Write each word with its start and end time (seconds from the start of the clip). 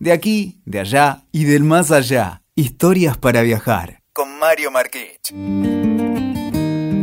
De 0.00 0.12
aquí, 0.12 0.60
de 0.64 0.78
allá 0.78 1.24
y 1.32 1.42
del 1.42 1.64
más 1.64 1.90
allá. 1.90 2.42
Historias 2.54 3.16
para 3.16 3.42
viajar. 3.42 4.00
Con 4.12 4.38
Mario 4.38 4.70
Marquich. 4.70 5.34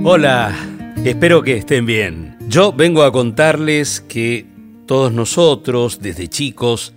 Hola, 0.05 0.55
espero 1.04 1.44
que 1.44 1.58
estén 1.58 1.86
bien. 1.86 2.38
Yo 2.47 2.71
vengo 2.71 3.04
a 3.04 3.12
contarles 3.12 4.00
que 4.00 4.46
todos 4.86 5.12
nosotros, 5.12 6.00
desde 6.02 6.29
chicos, 6.29 6.94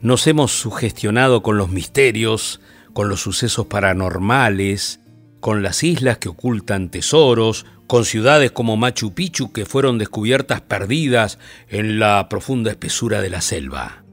nos 0.00 0.26
hemos 0.26 0.52
sugestionado 0.52 1.42
con 1.42 1.56
los 1.56 1.70
misterios, 1.70 2.60
con 2.92 3.08
los 3.08 3.20
sucesos 3.20 3.68
paranormales, 3.68 5.00
con 5.40 5.62
las 5.62 5.82
islas 5.82 6.18
que 6.18 6.28
ocultan 6.28 6.90
tesoros, 6.90 7.64
con 7.86 8.04
ciudades 8.04 8.50
como 8.50 8.76
Machu 8.76 9.14
Picchu 9.14 9.50
que 9.50 9.64
fueron 9.64 9.96
descubiertas 9.96 10.60
perdidas 10.60 11.38
en 11.68 11.98
la 11.98 12.28
profunda 12.28 12.70
espesura 12.70 13.22
de 13.22 13.30
la 13.30 13.40
selva. 13.40 14.04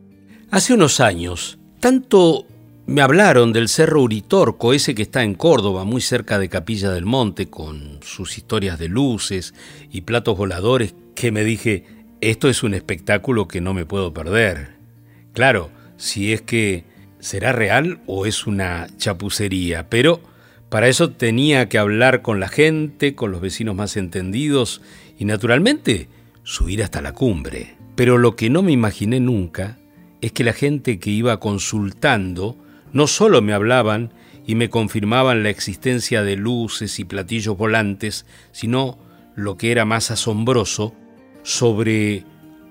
Hace 0.52 0.74
unos 0.74 1.00
años, 1.00 1.58
tanto 1.80 2.46
me 2.86 3.02
hablaron 3.02 3.52
del 3.52 3.68
Cerro 3.68 4.04
Uritorco, 4.04 4.74
ese 4.74 4.94
que 4.94 5.02
está 5.02 5.24
en 5.24 5.34
Córdoba, 5.34 5.86
muy 5.86 6.02
cerca 6.02 6.38
de 6.38 6.50
Capilla 6.50 6.92
del 6.92 7.06
Monte, 7.06 7.50
con 7.50 8.00
sus 8.04 8.38
historias 8.38 8.78
de 8.78 8.88
luces 8.88 9.56
y 9.92 10.02
platos 10.02 10.38
voladores, 10.38 10.94
que 11.16 11.32
me 11.32 11.44
dije, 11.44 11.86
esto 12.22 12.48
es 12.48 12.62
un 12.62 12.76
espectáculo 12.76 13.48
que 13.48 13.60
no 13.60 13.74
me 13.74 13.86
puedo 13.86 14.14
perder. 14.14 14.76
Claro, 15.34 15.72
si 15.98 16.32
es 16.32 16.44
que 16.44 16.86
será 17.20 17.52
real 17.52 18.02
o 18.06 18.28
es 18.28 18.46
una 18.46 18.88
chapucería, 18.98 19.90
pero 19.90 20.22
para 20.70 20.88
eso 20.88 21.10
tenía 21.10 21.70
que 21.70 21.80
hablar 21.80 22.22
con 22.22 22.40
la 22.40 22.50
gente, 22.50 23.16
con 23.16 23.32
los 23.32 23.42
vecinos 23.42 23.76
más 23.76 23.98
entendidos 23.98 24.82
y 25.18 25.26
naturalmente 25.26 26.08
subir 26.44 26.84
hasta 26.84 27.02
la 27.02 27.14
cumbre. 27.14 27.76
Pero 27.96 28.20
lo 28.20 28.36
que 28.36 28.52
no 28.52 28.62
me 28.62 28.72
imaginé 28.72 29.20
nunca 29.20 29.78
es 30.22 30.32
que 30.32 30.44
la 30.44 30.54
gente 30.54 31.00
que 31.00 31.10
iba 31.10 31.40
consultando 31.40 32.58
no 32.94 33.08
solo 33.08 33.42
me 33.42 33.54
hablaban 33.54 34.14
y 34.48 34.56
me 34.56 34.70
confirmaban 34.70 35.44
la 35.44 35.50
existencia 35.50 36.24
de 36.24 36.36
luces 36.36 37.00
y 37.00 37.06
platillos 37.06 37.58
volantes, 37.58 38.26
sino, 38.52 38.98
lo 39.36 39.58
que 39.58 39.72
era 39.72 39.86
más 39.86 40.12
asombroso, 40.12 40.94
sobre 41.44 42.24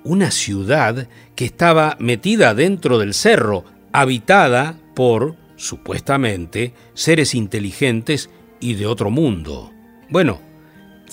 una 0.05 0.31
ciudad 0.31 1.09
que 1.35 1.45
estaba 1.45 1.97
metida 1.99 2.55
dentro 2.55 2.99
del 2.99 3.15
cerro, 3.15 3.65
habitada 3.93 4.79
por, 4.95 5.37
supuestamente, 5.57 6.75
seres 6.95 7.35
inteligentes 7.35 8.31
y 8.61 8.75
de 8.75 8.87
otro 8.87 9.11
mundo. 9.11 9.73
Bueno, 10.11 10.41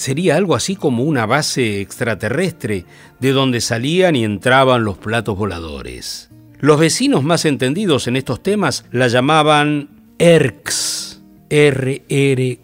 sería 0.02 0.36
algo 0.36 0.56
así 0.56 0.76
como 0.76 1.04
una 1.04 1.26
base 1.26 1.80
extraterrestre 1.80 2.86
de 3.20 3.32
donde 3.32 3.62
salían 3.62 4.16
y 4.16 4.24
entraban 4.24 4.84
los 4.84 4.98
platos 4.98 5.38
voladores. 5.38 6.30
Los 6.60 6.80
vecinos 6.80 7.24
más 7.24 7.46
entendidos 7.46 8.08
en 8.08 8.16
estos 8.16 8.42
temas 8.44 8.86
la 8.92 9.08
llamaban 9.08 9.90
ERCS, 10.18 11.22
R-R-K-S. 11.50 12.62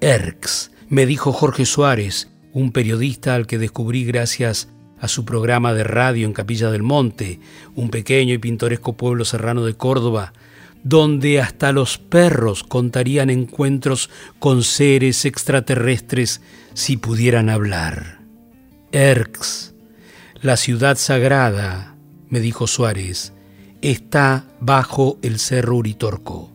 ERCS, 0.00 0.70
me 0.88 1.06
dijo 1.06 1.32
Jorge 1.32 1.64
Suárez, 1.66 2.30
un 2.52 2.72
periodista 2.72 3.34
al 3.34 3.46
que 3.46 3.58
descubrí 3.58 4.04
gracias 4.04 4.68
a 4.98 5.08
su 5.08 5.24
programa 5.24 5.74
de 5.74 5.84
radio 5.84 6.26
en 6.26 6.32
Capilla 6.32 6.70
del 6.70 6.82
Monte, 6.82 7.40
un 7.74 7.90
pequeño 7.90 8.34
y 8.34 8.38
pintoresco 8.38 8.96
pueblo 8.96 9.24
serrano 9.24 9.64
de 9.64 9.74
Córdoba, 9.74 10.32
donde 10.84 11.40
hasta 11.40 11.72
los 11.72 11.98
perros 11.98 12.64
contarían 12.64 13.30
encuentros 13.30 14.10
con 14.38 14.62
seres 14.62 15.24
extraterrestres 15.24 16.40
si 16.74 16.96
pudieran 16.96 17.48
hablar. 17.50 18.20
Erx, 18.92 19.74
la 20.40 20.56
ciudad 20.56 20.96
sagrada, 20.96 21.94
me 22.28 22.40
dijo 22.40 22.66
Suárez, 22.66 23.32
está 23.80 24.44
bajo 24.60 25.18
el 25.22 25.38
cerro 25.38 25.76
Uritorco. 25.76 26.50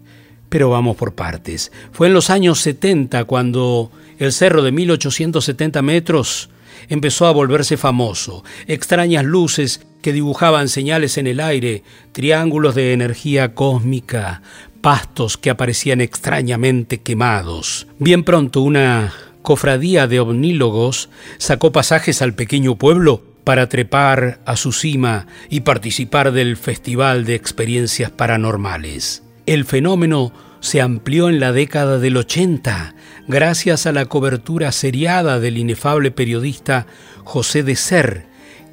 Pero 0.49 0.69
vamos 0.69 0.95
por 0.95 1.13
partes. 1.13 1.71
Fue 1.91 2.07
en 2.07 2.13
los 2.13 2.29
años 2.29 2.61
70 2.61 3.25
cuando 3.25 3.91
el 4.17 4.31
cerro 4.31 4.61
de 4.63 4.71
1870 4.71 5.81
metros 5.81 6.49
empezó 6.87 7.25
a 7.27 7.31
volverse 7.31 7.75
famoso. 7.75 8.43
Extrañas 8.65 9.25
luces 9.25 9.81
que 10.01 10.13
dibujaban 10.13 10.69
señales 10.69 11.17
en 11.17 11.27
el 11.27 11.39
aire, 11.39 11.83
triángulos 12.11 12.75
de 12.75 12.93
energía 12.93 13.53
cósmica, 13.53 14.41
pastos 14.81 15.37
que 15.37 15.49
aparecían 15.49 16.01
extrañamente 16.01 16.99
quemados. 16.99 17.87
Bien 17.99 18.23
pronto 18.23 18.61
una 18.61 19.13
cofradía 19.41 20.07
de 20.07 20.19
omnílogos 20.19 21.09
sacó 21.37 21.71
pasajes 21.71 22.21
al 22.21 22.33
pequeño 22.33 22.75
pueblo 22.75 23.23
para 23.43 23.69
trepar 23.69 24.41
a 24.45 24.57
su 24.57 24.73
cima 24.73 25.25
y 25.49 25.61
participar 25.61 26.33
del 26.33 26.57
Festival 26.57 27.23
de 27.25 27.35
Experiencias 27.35 28.11
Paranormales. 28.11 29.23
El 29.45 29.63
fenómeno 29.63 30.33
se 30.59 30.81
amplió 30.81 31.29
en 31.29 31.39
la 31.39 31.53
década 31.53 31.97
del 31.97 32.17
80 32.17 32.93
gracias 33.27 33.85
a 33.85 33.93
la 33.93 34.05
cobertura 34.05 34.71
seriada 34.71 35.39
del 35.39 35.57
inefable 35.57 36.11
periodista 36.11 36.87
José 37.23 37.63
de 37.63 37.75
Ser, 37.77 38.25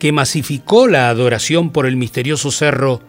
que 0.04 0.12
masificó 0.12 0.86
la 0.86 1.08
adoración 1.08 1.70
por 1.70 1.86
el 1.86 1.96
misterioso 1.96 2.50
cerro 2.50 3.00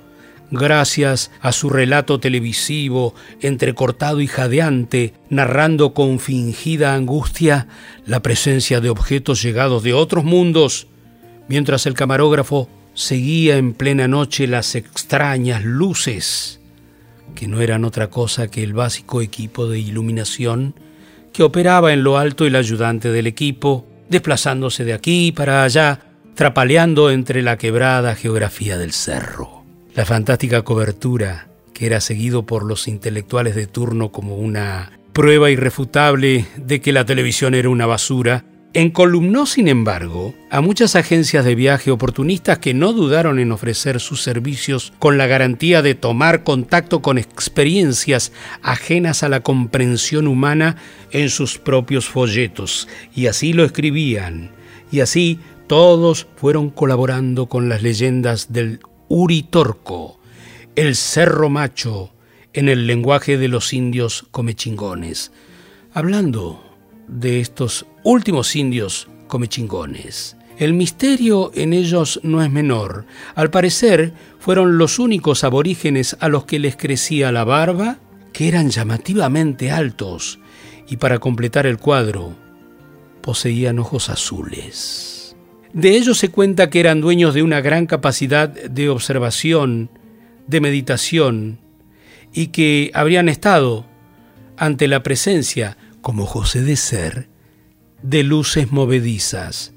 gracias 0.50 1.30
a 1.42 1.52
su 1.52 1.70
relato 1.70 2.22
televisivo 2.22 3.14
entrecortado 3.42 4.22
y 4.22 4.28
jadeante, 4.28 5.14
narrando 5.30 5.94
con 5.94 6.20
fingida 6.20 6.96
angustia 6.96 7.68
la 8.06 8.22
presencia 8.22 8.80
de 8.80 8.90
objetos 8.90 9.44
llegados 9.44 9.84
de 9.84 9.92
otros 9.92 10.24
mundos, 10.24 10.88
mientras 11.50 11.86
el 11.86 11.96
camarógrafo 11.96 12.70
seguía 12.94 13.58
en 13.58 13.74
plena 13.74 14.08
noche 14.08 14.48
las 14.48 14.74
extrañas 14.76 15.66
luces, 15.66 16.62
que 17.36 17.50
no 17.50 17.60
eran 17.60 17.84
otra 17.84 18.10
cosa 18.10 18.48
que 18.48 18.64
el 18.64 18.72
básico 18.72 19.22
equipo 19.22 19.68
de 19.68 19.80
iluminación 19.80 20.76
que 21.34 21.44
operaba 21.44 21.92
en 21.92 22.06
lo 22.06 22.18
alto 22.18 22.46
el 22.46 22.56
ayudante 22.56 23.12
del 23.12 23.28
equipo, 23.28 23.86
desplazándose 24.08 24.86
de 24.86 24.94
aquí 24.94 25.34
para 25.34 25.66
allá, 25.66 26.15
trapaleando 26.36 27.12
entre 27.12 27.42
la 27.42 27.58
quebrada 27.58 28.16
geografía 28.16 28.78
del 28.78 28.92
cerro. 28.92 29.64
La 29.94 30.06
fantástica 30.06 30.62
cobertura, 30.64 31.48
que 31.74 31.86
era 31.86 32.02
seguido 32.02 32.46
por 32.46 32.64
los 32.64 32.88
intelectuales 32.88 33.56
de 33.56 33.68
turno 33.68 34.12
como 34.12 34.36
una 34.36 34.92
prueba 35.14 35.50
irrefutable 35.50 36.46
de 36.58 36.82
que 36.82 36.92
la 36.92 37.06
televisión 37.06 37.56
era 37.56 37.70
una 37.70 37.86
basura, 37.86 38.44
Encolumnó, 38.76 39.46
sin 39.46 39.70
embargo, 39.70 40.34
a 40.50 40.60
muchas 40.60 40.98
agencias 40.98 41.46
de 41.46 41.56
viaje 41.56 41.92
oportunistas 41.92 42.60
que 42.60 42.74
no 42.74 42.92
dudaron 42.92 43.40
en 43.40 43.54
ofrecer 43.54 44.02
sus 44.02 44.22
servicios 44.22 44.92
con 45.00 45.18
la 45.18 45.28
garantía 45.28 45.82
de 45.82 45.96
tomar 45.96 46.44
contacto 46.44 47.02
con 47.02 47.18
experiencias 47.18 48.34
ajenas 48.62 49.24
a 49.24 49.30
la 49.30 49.40
comprensión 49.40 50.28
humana 50.28 50.76
en 51.12 51.30
sus 51.30 51.58
propios 51.58 52.10
folletos. 52.10 52.90
Y 53.16 53.28
así 53.28 53.54
lo 53.54 53.64
escribían. 53.64 54.52
Y 54.92 55.00
así 55.00 55.40
todos 55.68 56.28
fueron 56.36 56.70
colaborando 56.70 57.48
con 57.48 57.70
las 57.70 57.82
leyendas 57.82 58.52
del 58.54 58.80
Uritorco, 59.08 60.20
el 60.76 60.96
Cerro 60.96 61.50
Macho, 61.50 62.12
en 62.54 62.70
el 62.70 62.88
lenguaje 62.88 63.38
de 63.38 63.48
los 63.48 63.74
indios 63.74 64.26
comechingones, 64.32 65.32
hablando 65.94 66.64
de 67.08 67.40
estos 67.40 67.86
últimos 68.04 68.56
indios 68.56 69.08
comechingones. 69.28 70.38
El 70.58 70.74
misterio 70.74 71.52
en 71.54 71.74
ellos 71.74 72.22
no 72.24 72.42
es 72.42 72.50
menor. 72.50 73.06
Al 73.36 73.50
parecer, 73.50 74.14
fueron 74.40 74.78
los 74.78 75.00
únicos 75.00 75.44
aborígenes 75.44 76.16
a 76.22 76.30
los 76.30 76.46
que 76.46 76.60
les 76.60 76.78
crecía 76.78 77.32
la 77.34 77.44
barba, 77.44 77.98
que 78.32 78.48
eran 78.48 78.70
llamativamente 78.70 79.72
altos, 79.72 80.40
y 80.88 80.98
para 80.98 81.20
completar 81.20 81.66
el 81.66 81.78
cuadro, 81.78 82.36
poseían 83.22 83.80
ojos 83.80 84.10
azules. 84.10 85.15
De 85.76 85.98
ellos 85.98 86.18
se 86.18 86.30
cuenta 86.30 86.70
que 86.70 86.80
eran 86.80 87.02
dueños 87.02 87.34
de 87.34 87.44
una 87.44 87.60
gran 87.60 87.86
capacidad 87.86 88.48
de 88.48 88.88
observación, 88.88 89.90
de 90.48 90.62
meditación, 90.62 91.60
y 92.34 92.48
que 92.48 92.92
habrían 92.94 93.28
estado 93.28 93.86
ante 94.56 94.88
la 94.88 95.04
presencia 95.04 95.76
como 96.00 96.26
José 96.26 96.62
de 96.62 96.78
Ser, 96.78 97.28
de 98.02 98.24
luces 98.24 98.72
movedizas. 98.72 99.74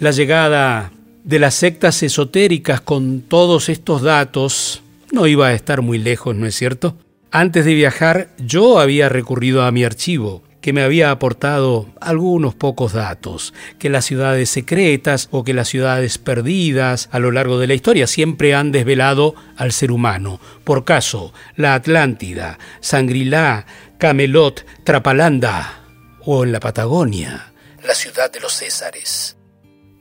La 0.00 0.10
llegada 0.10 0.90
de 1.22 1.38
las 1.38 1.54
sectas 1.54 2.02
esotéricas 2.02 2.80
con 2.80 3.20
todos 3.20 3.68
estos 3.68 4.02
datos 4.02 4.82
no 5.12 5.28
iba 5.28 5.46
a 5.46 5.54
estar 5.54 5.82
muy 5.82 5.98
lejos, 5.98 6.34
¿no 6.34 6.48
es 6.48 6.56
cierto? 6.56 6.98
Antes 7.30 7.64
de 7.64 7.74
viajar 7.74 8.34
yo 8.38 8.80
había 8.80 9.08
recurrido 9.08 9.62
a 9.62 9.70
mi 9.70 9.84
archivo, 9.84 10.42
que 10.66 10.72
me 10.72 10.82
había 10.82 11.12
aportado 11.12 11.86
algunos 12.00 12.56
pocos 12.56 12.92
datos, 12.92 13.54
que 13.78 13.88
las 13.88 14.04
ciudades 14.04 14.50
secretas 14.50 15.28
o 15.30 15.44
que 15.44 15.54
las 15.54 15.68
ciudades 15.68 16.18
perdidas 16.18 17.08
a 17.12 17.20
lo 17.20 17.30
largo 17.30 17.60
de 17.60 17.68
la 17.68 17.74
historia 17.74 18.08
siempre 18.08 18.52
han 18.52 18.72
desvelado 18.72 19.36
al 19.56 19.70
ser 19.70 19.92
humano. 19.92 20.40
Por 20.64 20.84
caso, 20.84 21.32
la 21.54 21.74
Atlántida, 21.74 22.58
Sangrilá, 22.80 23.64
Camelot, 23.98 24.66
Trapalanda 24.82 25.84
o 26.24 26.42
en 26.42 26.50
la 26.50 26.58
Patagonia, 26.58 27.52
la 27.86 27.94
ciudad 27.94 28.32
de 28.32 28.40
los 28.40 28.52
Césares. 28.52 29.36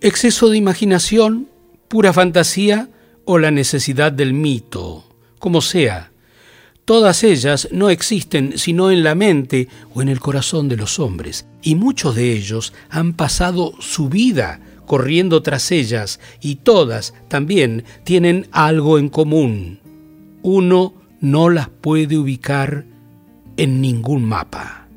Exceso 0.02 0.50
de 0.50 0.58
imaginación, 0.58 1.48
pura 1.88 2.12
fantasía 2.12 2.90
o 3.24 3.38
la 3.38 3.52
necesidad 3.52 4.12
del 4.12 4.34
mito, 4.34 5.16
como 5.38 5.62
sea. 5.62 6.12
Todas 6.86 7.24
ellas 7.24 7.68
no 7.72 7.90
existen 7.90 8.60
sino 8.60 8.92
en 8.92 9.04
la 9.04 9.16
mente 9.16 9.68
o 9.96 10.04
en 10.04 10.10
el 10.10 10.20
corazón 10.20 10.70
de 10.70 10.78
los 10.78 11.00
hombres, 11.00 11.48
y 11.64 11.74
muchos 11.74 12.16
de 12.16 12.32
ellos 12.32 12.74
han 12.92 13.14
pasado 13.14 13.74
su 13.80 14.08
vida 14.08 14.60
corriendo 14.86 15.42
tras 15.42 15.72
ellas, 15.72 16.20
y 16.42 16.58
todas 16.58 17.16
también 17.28 17.86
tienen 18.04 18.48
algo 18.52 19.00
en 19.00 19.10
común. 19.10 19.80
Uno 20.44 20.94
no 21.22 21.50
las 21.50 21.70
puede 21.70 22.20
ubicar 22.20 22.86
en 23.58 23.82
ningún 23.82 24.24
mapa. 24.24 24.88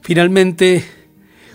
Finalmente, 0.00 0.84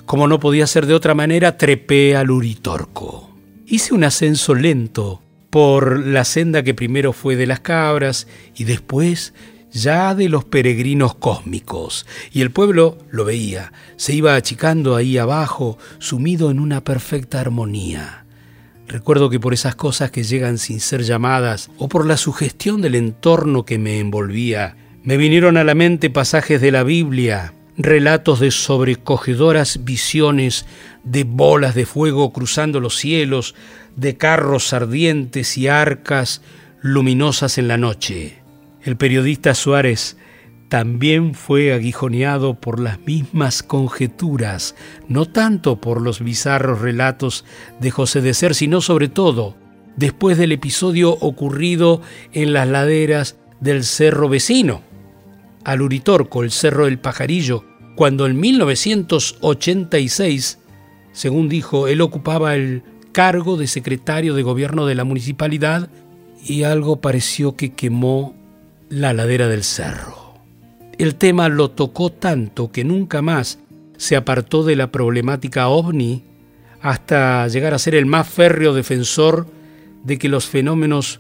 como 0.06 0.30
no 0.30 0.40
podía 0.40 0.68
ser 0.68 0.86
de 0.86 0.94
otra 0.94 1.16
manera, 1.16 1.58
trepé 1.58 2.16
al 2.16 2.32
Uritorco. 2.32 3.30
Hice 3.68 3.94
un 3.94 4.06
ascenso 4.06 4.56
lento 4.56 5.22
por 5.50 6.00
la 6.06 6.24
senda 6.24 6.64
que 6.64 6.74
primero 6.74 7.12
fue 7.12 7.36
de 7.36 7.48
las 7.48 7.60
cabras 7.60 8.28
y 8.56 8.64
después 8.64 9.34
ya 9.76 10.16
de 10.16 10.30
los 10.30 10.46
peregrinos 10.46 11.16
cósmicos, 11.16 12.06
y 12.32 12.42
el 12.42 12.50
pueblo 12.50 12.98
lo 13.12 13.26
veía, 13.26 13.74
se 13.98 14.14
iba 14.14 14.36
achicando 14.36 14.96
ahí 14.96 15.18
abajo, 15.18 15.78
sumido 16.00 16.50
en 16.50 16.62
una 16.62 16.84
perfecta 16.84 17.42
armonía. 17.42 18.26
Recuerdo 18.88 19.30
que 19.30 19.40
por 19.40 19.54
esas 19.54 19.76
cosas 19.76 20.12
que 20.12 20.24
llegan 20.24 20.60
sin 20.60 20.80
ser 20.80 21.04
llamadas, 21.04 21.70
o 21.78 21.90
por 21.90 22.06
la 22.06 22.16
sugestión 22.16 22.82
del 22.82 22.96
entorno 22.96 23.66
que 23.66 23.78
me 23.78 24.00
envolvía, 24.00 24.78
me 25.04 25.18
vinieron 25.18 25.58
a 25.58 25.66
la 25.66 25.76
mente 25.76 26.10
pasajes 26.10 26.62
de 26.62 26.72
la 26.72 26.84
Biblia, 26.84 27.54
relatos 27.78 28.40
de 28.40 28.52
sobrecogedoras 28.52 29.84
visiones 29.84 30.66
de 31.04 31.26
bolas 31.26 31.76
de 31.76 31.86
fuego 31.86 32.32
cruzando 32.32 32.80
los 32.80 32.96
cielos, 32.96 33.56
de 33.98 34.16
carros 34.16 34.72
ardientes 34.72 35.58
y 35.58 35.68
arcas 35.68 36.42
luminosas 36.82 37.58
en 37.58 37.68
la 37.68 37.78
noche. 37.78 38.45
El 38.86 38.96
periodista 38.98 39.56
Suárez 39.56 40.18
también 40.70 41.34
fue 41.34 41.74
aguijoneado 41.74 42.54
por 42.54 42.80
las 42.80 43.00
mismas 43.00 43.64
conjeturas, 43.64 44.76
no 45.08 45.26
tanto 45.26 45.82
por 45.82 46.02
los 46.02 46.22
bizarros 46.22 46.82
relatos 46.82 47.46
de 47.80 47.90
José 47.90 48.22
de 48.22 48.36
Ser, 48.36 48.54
sino 48.54 48.82
sobre 48.82 49.08
todo 49.08 49.56
después 49.98 50.38
del 50.38 50.52
episodio 50.52 51.14
ocurrido 51.14 52.04
en 52.32 52.54
las 52.54 52.68
laderas 52.68 53.38
del 53.60 53.84
cerro 53.84 54.30
vecino, 54.30 54.84
al 55.64 55.82
Uritorco, 55.82 56.44
el 56.44 56.52
cerro 56.52 56.86
del 56.86 57.00
Pajarillo, 57.00 57.66
cuando 57.96 58.28
en 58.28 58.40
1986, 58.40 60.60
según 61.12 61.50
dijo, 61.50 61.88
él 61.88 62.02
ocupaba 62.02 62.54
el 62.54 62.84
cargo 63.14 63.58
de 63.58 63.66
secretario 63.66 64.36
de 64.36 64.44
gobierno 64.44 64.86
de 64.86 64.94
la 64.94 65.06
municipalidad 65.06 65.90
y 66.46 66.62
algo 66.62 67.02
pareció 67.02 67.56
que 67.56 67.74
quemó 67.74 68.45
la 68.90 69.14
ladera 69.14 69.48
del 69.48 69.64
cerro. 69.64 70.36
El 70.98 71.16
tema 71.16 71.50
lo 71.50 71.72
tocó 71.72 72.12
tanto 72.12 72.72
que 72.72 72.84
nunca 72.84 73.22
más 73.22 73.60
se 73.98 74.16
apartó 74.16 74.64
de 74.64 74.76
la 74.76 74.92
problemática 74.92 75.68
ovni 75.68 76.24
hasta 76.82 77.48
llegar 77.48 77.74
a 77.74 77.80
ser 77.80 77.96
el 77.96 78.06
más 78.06 78.28
férreo 78.28 78.74
defensor 78.74 79.48
de 80.04 80.18
que 80.18 80.30
los 80.30 80.46
fenómenos 80.46 81.20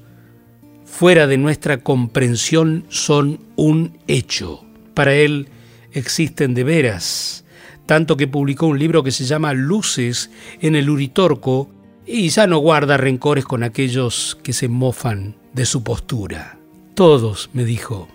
fuera 0.85 1.27
de 1.27 1.37
nuestra 1.37 1.79
comprensión 1.79 2.85
son 2.89 3.39
un 3.55 3.97
hecho. 4.07 4.63
Para 4.93 5.15
él 5.15 5.49
existen 5.91 6.53
de 6.53 6.63
veras, 6.63 7.45
tanto 7.85 8.15
que 8.15 8.27
publicó 8.27 8.67
un 8.67 8.79
libro 8.79 9.03
que 9.03 9.11
se 9.11 9.25
llama 9.25 9.53
Luces 9.53 10.29
en 10.61 10.75
el 10.75 10.89
Uritorco 10.89 11.69
y 12.05 12.29
ya 12.29 12.47
no 12.47 12.59
guarda 12.59 12.97
rencores 12.97 13.45
con 13.45 13.63
aquellos 13.63 14.37
que 14.43 14.53
se 14.53 14.67
mofan 14.67 15.35
de 15.53 15.65
su 15.65 15.83
postura. 15.83 16.54
Todos, 16.95 17.49
me 17.51 17.65
dijo, 17.65 18.07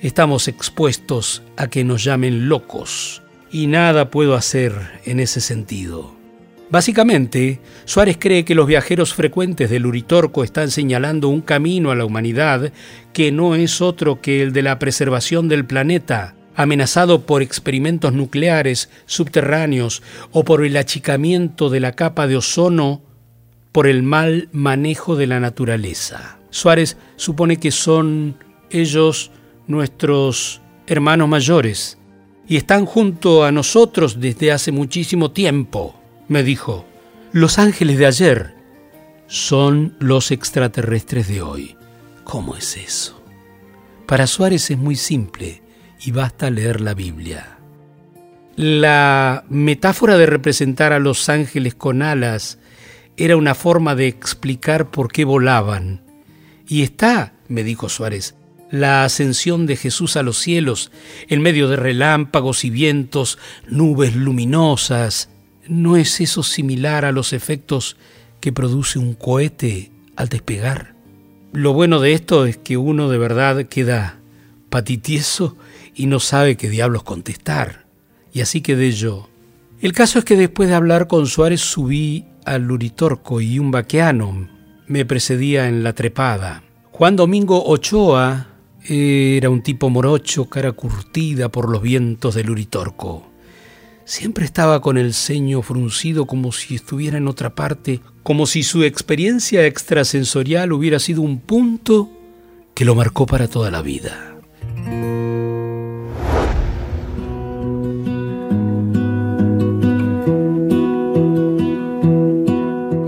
estamos 0.00 0.48
expuestos 0.48 1.42
a 1.58 1.68
que 1.68 1.84
nos 1.84 2.02
llamen 2.02 2.48
locos 2.48 3.22
y 3.50 3.66
nada 3.66 4.10
puedo 4.10 4.34
hacer 4.34 4.72
en 5.04 5.20
ese 5.20 5.42
sentido. 5.42 6.14
Básicamente, 6.70 7.60
Suárez 7.84 8.16
cree 8.18 8.46
que 8.46 8.54
los 8.54 8.66
viajeros 8.66 9.12
frecuentes 9.12 9.68
del 9.68 9.84
Uritorco 9.84 10.44
están 10.44 10.70
señalando 10.70 11.28
un 11.28 11.42
camino 11.42 11.90
a 11.90 11.94
la 11.94 12.06
humanidad 12.06 12.72
que 13.12 13.32
no 13.32 13.54
es 13.54 13.82
otro 13.82 14.22
que 14.22 14.40
el 14.40 14.54
de 14.54 14.62
la 14.62 14.78
preservación 14.78 15.48
del 15.48 15.66
planeta, 15.66 16.34
amenazado 16.56 17.26
por 17.26 17.42
experimentos 17.42 18.14
nucleares 18.14 18.88
subterráneos 19.04 20.02
o 20.30 20.42
por 20.42 20.64
el 20.64 20.78
achicamiento 20.78 21.68
de 21.68 21.80
la 21.80 21.92
capa 21.92 22.26
de 22.26 22.38
ozono 22.38 23.02
por 23.72 23.86
el 23.86 24.02
mal 24.02 24.48
manejo 24.52 25.16
de 25.16 25.26
la 25.26 25.38
naturaleza. 25.38 26.38
Suárez 26.52 26.98
supone 27.16 27.56
que 27.56 27.70
son 27.70 28.36
ellos 28.70 29.30
nuestros 29.66 30.60
hermanos 30.86 31.26
mayores 31.26 31.98
y 32.46 32.56
están 32.56 32.84
junto 32.84 33.44
a 33.44 33.50
nosotros 33.50 34.20
desde 34.20 34.52
hace 34.52 34.70
muchísimo 34.70 35.30
tiempo, 35.30 35.98
me 36.28 36.42
dijo. 36.42 36.84
Los 37.32 37.58
ángeles 37.58 37.96
de 37.96 38.04
ayer 38.04 38.54
son 39.28 39.96
los 39.98 40.30
extraterrestres 40.30 41.26
de 41.26 41.40
hoy. 41.40 41.76
¿Cómo 42.24 42.54
es 42.54 42.76
eso? 42.76 43.22
Para 44.06 44.26
Suárez 44.26 44.70
es 44.70 44.76
muy 44.76 44.96
simple 44.96 45.62
y 46.04 46.10
basta 46.10 46.50
leer 46.50 46.82
la 46.82 46.92
Biblia. 46.92 47.58
La 48.56 49.44
metáfora 49.48 50.18
de 50.18 50.26
representar 50.26 50.92
a 50.92 50.98
los 50.98 51.30
ángeles 51.30 51.74
con 51.74 52.02
alas 52.02 52.58
era 53.16 53.38
una 53.38 53.54
forma 53.54 53.94
de 53.94 54.08
explicar 54.08 54.90
por 54.90 55.10
qué 55.10 55.24
volaban 55.24 56.01
y 56.72 56.80
está, 56.80 57.34
me 57.48 57.64
dijo 57.64 57.90
Suárez, 57.90 58.34
la 58.70 59.04
ascensión 59.04 59.66
de 59.66 59.76
Jesús 59.76 60.16
a 60.16 60.22
los 60.22 60.38
cielos, 60.38 60.90
en 61.28 61.42
medio 61.42 61.68
de 61.68 61.76
relámpagos 61.76 62.64
y 62.64 62.70
vientos, 62.70 63.38
nubes 63.68 64.16
luminosas. 64.16 65.28
¿No 65.68 65.98
es 65.98 66.18
eso 66.22 66.42
similar 66.42 67.04
a 67.04 67.12
los 67.12 67.34
efectos 67.34 67.98
que 68.40 68.54
produce 68.54 68.98
un 68.98 69.12
cohete 69.12 69.90
al 70.16 70.30
despegar? 70.30 70.94
Lo 71.52 71.74
bueno 71.74 72.00
de 72.00 72.14
esto 72.14 72.46
es 72.46 72.56
que 72.56 72.78
uno 72.78 73.10
de 73.10 73.18
verdad 73.18 73.66
queda 73.66 74.18
patitieso 74.70 75.58
y 75.94 76.06
no 76.06 76.20
sabe 76.20 76.56
qué 76.56 76.70
diablos 76.70 77.02
contestar. 77.02 77.84
Y 78.32 78.40
así 78.40 78.62
quedé 78.62 78.92
yo. 78.92 79.28
El 79.82 79.92
caso 79.92 80.18
es 80.18 80.24
que 80.24 80.36
después 80.36 80.70
de 80.70 80.74
hablar 80.74 81.06
con 81.06 81.26
Suárez 81.26 81.60
subí 81.60 82.24
al 82.46 82.62
Luritorco 82.62 83.42
y 83.42 83.58
un 83.58 83.70
vaqueano 83.70 84.48
me 84.86 85.04
precedía 85.04 85.68
en 85.68 85.82
la 85.82 85.92
trepada. 85.94 86.62
Juan 86.90 87.16
Domingo 87.16 87.64
Ochoa 87.64 88.48
era 88.84 89.48
un 89.48 89.62
tipo 89.62 89.90
morocho, 89.90 90.48
cara 90.48 90.72
curtida 90.72 91.48
por 91.50 91.70
los 91.70 91.82
vientos 91.82 92.34
del 92.34 92.50
Uritorco. 92.50 93.30
Siempre 94.04 94.44
estaba 94.44 94.82
con 94.82 94.98
el 94.98 95.14
ceño 95.14 95.62
fruncido 95.62 96.26
como 96.26 96.52
si 96.52 96.74
estuviera 96.74 97.18
en 97.18 97.28
otra 97.28 97.54
parte, 97.54 98.00
como 98.22 98.46
si 98.46 98.62
su 98.62 98.82
experiencia 98.82 99.64
extrasensorial 99.66 100.72
hubiera 100.72 100.98
sido 100.98 101.22
un 101.22 101.38
punto 101.38 102.10
que 102.74 102.84
lo 102.84 102.94
marcó 102.94 103.26
para 103.26 103.48
toda 103.48 103.70
la 103.70 103.82
vida. 103.82 104.36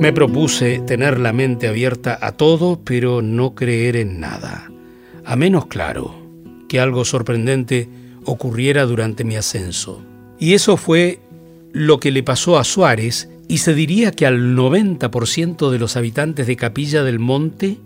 Me 0.04 0.12
propuse 0.12 0.80
tener 0.80 1.18
la 1.18 1.32
mente 1.32 1.66
abierta 1.66 2.18
a 2.20 2.32
todo, 2.32 2.78
pero 2.84 3.22
no 3.22 3.54
creer 3.54 3.96
en 3.96 4.20
nada. 4.20 4.70
A 5.24 5.34
menos 5.34 5.64
claro 5.64 6.14
que 6.68 6.78
algo 6.78 7.06
sorprendente 7.06 7.88
ocurriera 8.26 8.84
durante 8.84 9.24
mi 9.24 9.36
ascenso. 9.36 10.02
Y 10.38 10.52
eso 10.52 10.76
fue 10.76 11.20
lo 11.72 12.00
que 12.00 12.10
le 12.10 12.22
pasó 12.22 12.58
a 12.58 12.64
Suárez 12.64 13.30
y 13.48 13.56
se 13.56 13.72
diría 13.72 14.12
que 14.12 14.26
al 14.26 14.54
90% 14.54 15.70
de 15.70 15.78
los 15.78 15.96
habitantes 15.96 16.46
de 16.46 16.56
Capilla 16.56 17.02
del 17.02 17.18
Monte 17.18 17.78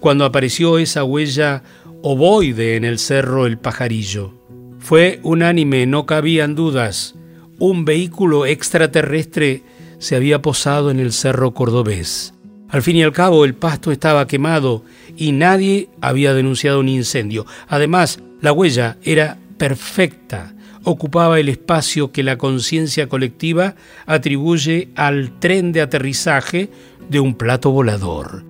cuando 0.00 0.24
apareció 0.24 0.78
esa 0.78 1.04
huella 1.04 1.62
ovoide 2.00 2.76
en 2.76 2.86
el 2.86 2.98
cerro 2.98 3.44
El 3.44 3.58
Pajarillo. 3.58 4.32
Fue 4.78 5.20
unánime, 5.22 5.84
no 5.84 6.06
cabían 6.06 6.54
dudas. 6.54 7.16
Un 7.58 7.84
vehículo 7.84 8.46
extraterrestre 8.46 9.62
se 9.98 10.16
había 10.16 10.42
posado 10.42 10.90
en 10.90 11.00
el 11.00 11.12
cerro 11.12 11.54
cordobés. 11.54 12.34
Al 12.68 12.82
fin 12.82 12.96
y 12.96 13.02
al 13.02 13.12
cabo 13.12 13.44
el 13.44 13.54
pasto 13.54 13.92
estaba 13.92 14.26
quemado 14.26 14.82
y 15.16 15.32
nadie 15.32 15.88
había 16.00 16.34
denunciado 16.34 16.80
un 16.80 16.88
incendio. 16.88 17.46
Además, 17.68 18.20
la 18.40 18.52
huella 18.52 18.96
era 19.02 19.38
perfecta, 19.56 20.54
ocupaba 20.82 21.40
el 21.40 21.48
espacio 21.48 22.12
que 22.12 22.22
la 22.22 22.38
conciencia 22.38 23.08
colectiva 23.08 23.76
atribuye 24.04 24.88
al 24.94 25.38
tren 25.38 25.72
de 25.72 25.80
aterrizaje 25.80 26.70
de 27.08 27.20
un 27.20 27.34
plato 27.34 27.70
volador. 27.70 28.44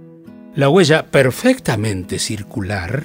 La 0.55 0.71
huella 0.71 1.11
perfectamente 1.11 2.19
circular 2.19 3.05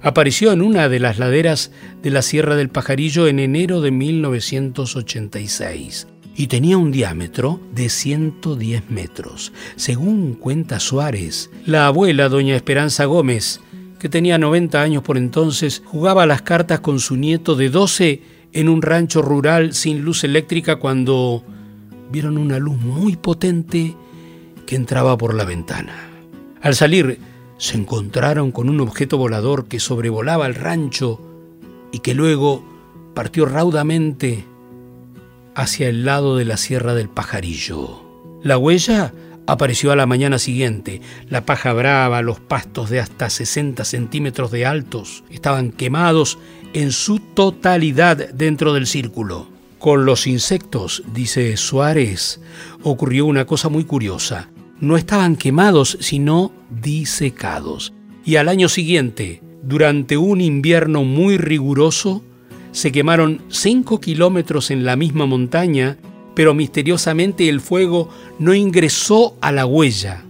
apareció 0.00 0.52
en 0.52 0.62
una 0.62 0.88
de 0.88 0.98
las 0.98 1.18
laderas 1.18 1.70
de 2.02 2.10
la 2.10 2.22
Sierra 2.22 2.56
del 2.56 2.70
Pajarillo 2.70 3.28
en 3.28 3.38
enero 3.38 3.80
de 3.80 3.92
1986 3.92 6.08
y 6.36 6.46
tenía 6.46 6.78
un 6.78 6.90
diámetro 6.90 7.60
de 7.74 7.88
110 7.88 8.90
metros. 8.90 9.52
Según 9.76 10.34
cuenta 10.34 10.80
Suárez, 10.80 11.50
la 11.66 11.86
abuela, 11.86 12.28
doña 12.28 12.56
Esperanza 12.56 13.04
Gómez, 13.04 13.60
que 13.98 14.08
tenía 14.08 14.38
90 14.38 14.80
años 14.80 15.02
por 15.02 15.18
entonces, 15.18 15.82
jugaba 15.84 16.26
las 16.26 16.42
cartas 16.42 16.80
con 16.80 17.00
su 17.00 17.16
nieto 17.16 17.54
de 17.54 17.68
12 17.68 18.22
en 18.52 18.68
un 18.68 18.82
rancho 18.82 19.22
rural 19.22 19.74
sin 19.74 20.02
luz 20.02 20.24
eléctrica 20.24 20.76
cuando 20.76 21.44
vieron 22.10 22.36
una 22.36 22.58
luz 22.58 22.78
muy 22.78 23.16
potente 23.16 23.94
que 24.66 24.76
entraba 24.76 25.16
por 25.16 25.34
la 25.34 25.44
ventana. 25.44 26.10
Al 26.60 26.74
salir, 26.74 27.18
se 27.58 27.76
encontraron 27.76 28.50
con 28.50 28.68
un 28.68 28.80
objeto 28.80 29.18
volador 29.18 29.66
que 29.66 29.78
sobrevolaba 29.78 30.46
el 30.46 30.54
rancho 30.54 31.20
y 31.92 32.00
que 32.00 32.14
luego 32.14 32.64
partió 33.14 33.46
raudamente 33.46 34.44
hacia 35.54 35.88
el 35.88 36.04
lado 36.04 36.36
de 36.36 36.44
la 36.44 36.56
Sierra 36.56 36.94
del 36.94 37.08
Pajarillo. 37.08 38.02
La 38.42 38.58
huella 38.58 39.12
apareció 39.46 39.92
a 39.92 39.96
la 39.96 40.06
mañana 40.06 40.38
siguiente. 40.38 41.00
La 41.28 41.44
paja 41.44 41.72
brava, 41.72 42.22
los 42.22 42.40
pastos 42.40 42.90
de 42.90 43.00
hasta 43.00 43.30
60 43.30 43.84
centímetros 43.84 44.50
de 44.50 44.66
altos, 44.66 45.24
estaban 45.30 45.72
quemados 45.72 46.38
en 46.72 46.92
su 46.92 47.18
totalidad 47.18 48.30
dentro 48.32 48.72
del 48.72 48.86
círculo. 48.86 49.48
Con 49.78 50.04
los 50.04 50.26
insectos, 50.26 51.02
dice 51.12 51.56
Suárez, 51.56 52.40
ocurrió 52.82 53.26
una 53.26 53.46
cosa 53.46 53.68
muy 53.68 53.84
curiosa. 53.84 54.48
No 54.78 54.96
estaban 54.96 55.36
quemados, 55.36 55.98
sino 56.00 56.52
disecados. 56.70 57.92
Y 58.24 58.36
al 58.36 58.48
año 58.48 58.68
siguiente, 58.68 59.42
durante 59.62 60.16
un 60.16 60.40
invierno 60.40 61.02
muy 61.04 61.36
riguroso, 61.36 62.22
se 62.72 62.90
quemaron 62.90 63.42
5 63.48 64.00
kilómetros 64.00 64.70
en 64.70 64.84
la 64.84 64.96
misma 64.96 65.26
montaña, 65.26 65.98
pero 66.34 66.54
misteriosamente 66.54 67.48
el 67.48 67.60
fuego 67.60 68.08
no 68.38 68.54
ingresó 68.54 69.36
a 69.40 69.52
la 69.52 69.66
huella. 69.66 70.24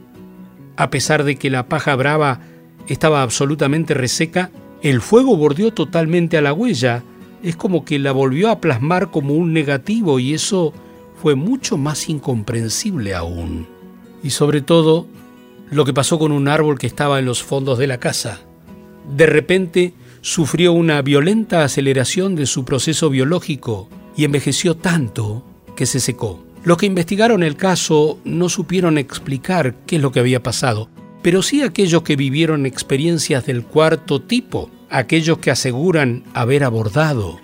A 0.76 0.90
pesar 0.90 1.22
de 1.22 1.36
que 1.36 1.50
la 1.50 1.68
paja 1.68 1.94
brava 1.94 2.40
estaba 2.88 3.22
absolutamente 3.22 3.94
reseca, 3.94 4.50
el 4.82 5.00
fuego 5.00 5.36
bordeó 5.36 5.72
totalmente 5.72 6.36
a 6.36 6.42
la 6.42 6.52
huella. 6.52 7.04
Es 7.44 7.54
como 7.54 7.84
que 7.84 8.00
la 8.00 8.10
volvió 8.10 8.50
a 8.50 8.60
plasmar 8.60 9.10
como 9.12 9.34
un 9.34 9.52
negativo 9.52 10.18
y 10.18 10.34
eso 10.34 10.72
fue 11.22 11.36
mucho 11.36 11.76
más 11.76 12.08
incomprensible 12.08 13.14
aún. 13.14 13.68
Y 14.24 14.30
sobre 14.30 14.60
todo, 14.60 15.06
lo 15.70 15.84
que 15.84 15.94
pasó 15.94 16.18
con 16.18 16.32
un 16.32 16.48
árbol 16.48 16.78
que 16.78 16.88
estaba 16.88 17.20
en 17.20 17.26
los 17.26 17.42
fondos 17.44 17.78
de 17.78 17.86
la 17.86 17.98
casa. 17.98 18.40
De 19.16 19.26
repente 19.26 19.94
sufrió 20.22 20.72
una 20.72 21.02
violenta 21.02 21.64
aceleración 21.64 22.34
de 22.36 22.46
su 22.46 22.64
proceso 22.64 23.10
biológico 23.10 23.90
y 24.16 24.24
envejeció 24.24 24.76
tanto 24.76 25.44
que 25.76 25.84
se 25.84 26.00
secó. 26.00 26.42
Los 26.64 26.78
que 26.78 26.86
investigaron 26.86 27.42
el 27.42 27.56
caso 27.56 28.20
no 28.24 28.48
supieron 28.48 28.96
explicar 28.96 29.74
qué 29.84 29.96
es 29.96 30.02
lo 30.02 30.12
que 30.12 30.20
había 30.20 30.42
pasado, 30.42 30.88
pero 31.22 31.42
sí 31.42 31.62
aquellos 31.62 32.02
que 32.02 32.16
vivieron 32.16 32.66
experiencias 32.66 33.44
del 33.46 33.64
cuarto 33.64 34.22
tipo, 34.22 34.70
aquellos 34.90 35.38
que 35.38 35.50
aseguran 35.50 36.22
haber 36.34 36.64
abordado 36.64 37.40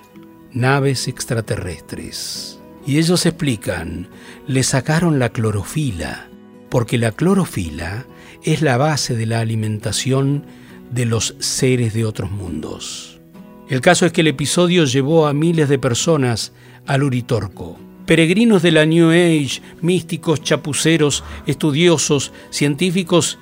naves 0.53 1.09
extraterrestres. 1.09 2.61
Y 2.87 2.99
ellos 2.99 3.27
explican, 3.27 4.09
le 4.47 4.63
sacaron 4.63 5.19
la 5.19 5.31
clorofila, 5.31 6.29
porque 6.71 6.97
la 6.97 7.13
clorofila 7.13 8.07
es 8.45 8.63
la 8.63 8.77
base 8.77 9.17
de 9.17 9.27
la 9.27 9.41
alimentación 9.41 10.45
de 10.91 11.05
los 11.05 11.35
seres 11.39 11.95
de 11.95 12.05
otros 12.05 12.31
mundos. 12.31 13.21
El 13.69 13.81
caso 13.81 14.07
es 14.07 14.13
que 14.13 14.23
el 14.23 14.29
episodio 14.29 14.85
llevó 14.85 15.27
a 15.27 15.35
miles 15.35 15.69
de 15.69 15.79
personas 15.79 16.53
al 16.87 17.03
Uritorco. 17.03 17.79
Peregrinos 18.07 18.63
de 18.63 18.73
la 18.73 18.87
New 18.87 19.11
Age, 19.11 19.61
místicos, 19.83 20.43
chapuceros, 20.43 21.23
estudiosos, 21.47 22.33
científicos 22.49 23.39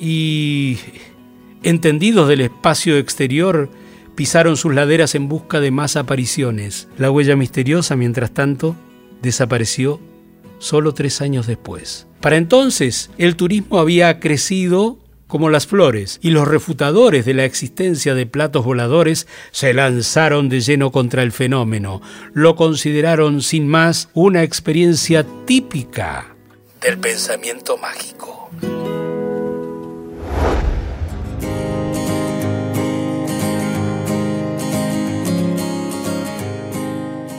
y 0.00 0.78
entendidos 1.62 2.28
del 2.28 2.40
espacio 2.40 2.96
exterior 2.96 3.70
pisaron 4.14 4.56
sus 4.56 4.74
laderas 4.74 5.14
en 5.14 5.28
busca 5.28 5.60
de 5.60 5.70
más 5.70 5.96
apariciones. 5.96 6.88
La 6.96 7.10
huella 7.10 7.36
misteriosa, 7.36 7.96
mientras 7.96 8.32
tanto, 8.32 8.76
desapareció 9.20 10.00
solo 10.58 10.94
tres 10.94 11.20
años 11.20 11.46
después. 11.46 12.06
Para 12.20 12.36
entonces, 12.36 13.10
el 13.18 13.36
turismo 13.36 13.78
había 13.78 14.20
crecido 14.20 14.98
como 15.30 15.48
las 15.48 15.66
flores, 15.66 16.18
y 16.20 16.30
los 16.30 16.46
refutadores 16.46 17.24
de 17.24 17.32
la 17.32 17.46
existencia 17.46 18.14
de 18.14 18.26
platos 18.26 18.64
voladores 18.64 19.26
se 19.52 19.72
lanzaron 19.72 20.50
de 20.50 20.60
lleno 20.60 20.92
contra 20.92 21.22
el 21.22 21.32
fenómeno. 21.32 22.02
Lo 22.34 22.56
consideraron 22.56 23.40
sin 23.40 23.66
más 23.66 24.10
una 24.12 24.42
experiencia 24.42 25.24
típica 25.46 26.34
del 26.82 26.98
pensamiento 26.98 27.78
mágico. 27.78 28.50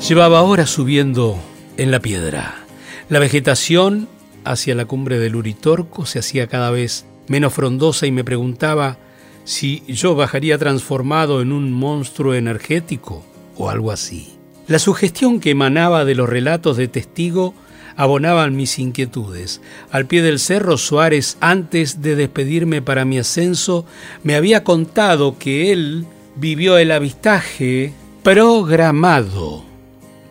Llevaba 0.07 0.41
horas 0.41 0.69
subiendo 0.69 1.39
en 1.77 1.91
la 1.91 1.99
piedra. 1.99 2.65
La 3.09 3.19
vegetación 3.19 4.07
hacia 4.43 4.75
la 4.75 4.85
cumbre 4.85 5.19
del 5.19 5.35
Uritorco 5.35 6.05
se 6.05 6.19
hacía 6.19 6.47
cada 6.47 6.71
vez 6.71 7.05
menos 7.31 7.53
frondosa 7.53 8.05
y 8.05 8.11
me 8.11 8.23
preguntaba 8.23 8.97
si 9.45 9.83
yo 9.87 10.15
bajaría 10.15 10.57
transformado 10.57 11.41
en 11.41 11.51
un 11.51 11.71
monstruo 11.71 12.35
energético 12.35 13.23
o 13.57 13.69
algo 13.69 13.91
así. 13.91 14.33
La 14.67 14.77
sugestión 14.77 15.39
que 15.39 15.51
emanaba 15.51 16.05
de 16.05 16.13
los 16.13 16.29
relatos 16.29 16.77
de 16.77 16.87
testigo 16.87 17.55
abonaban 17.95 18.55
mis 18.55 18.77
inquietudes. 18.79 19.61
Al 19.91 20.05
pie 20.05 20.21
del 20.21 20.39
cerro 20.39 20.77
Suárez, 20.77 21.37
antes 21.39 22.01
de 22.01 22.15
despedirme 22.15 22.81
para 22.81 23.05
mi 23.05 23.17
ascenso, 23.17 23.85
me 24.23 24.35
había 24.35 24.63
contado 24.63 25.37
que 25.39 25.71
él 25.71 26.05
vivió 26.35 26.77
el 26.77 26.91
avistaje 26.91 27.93
programado 28.23 29.63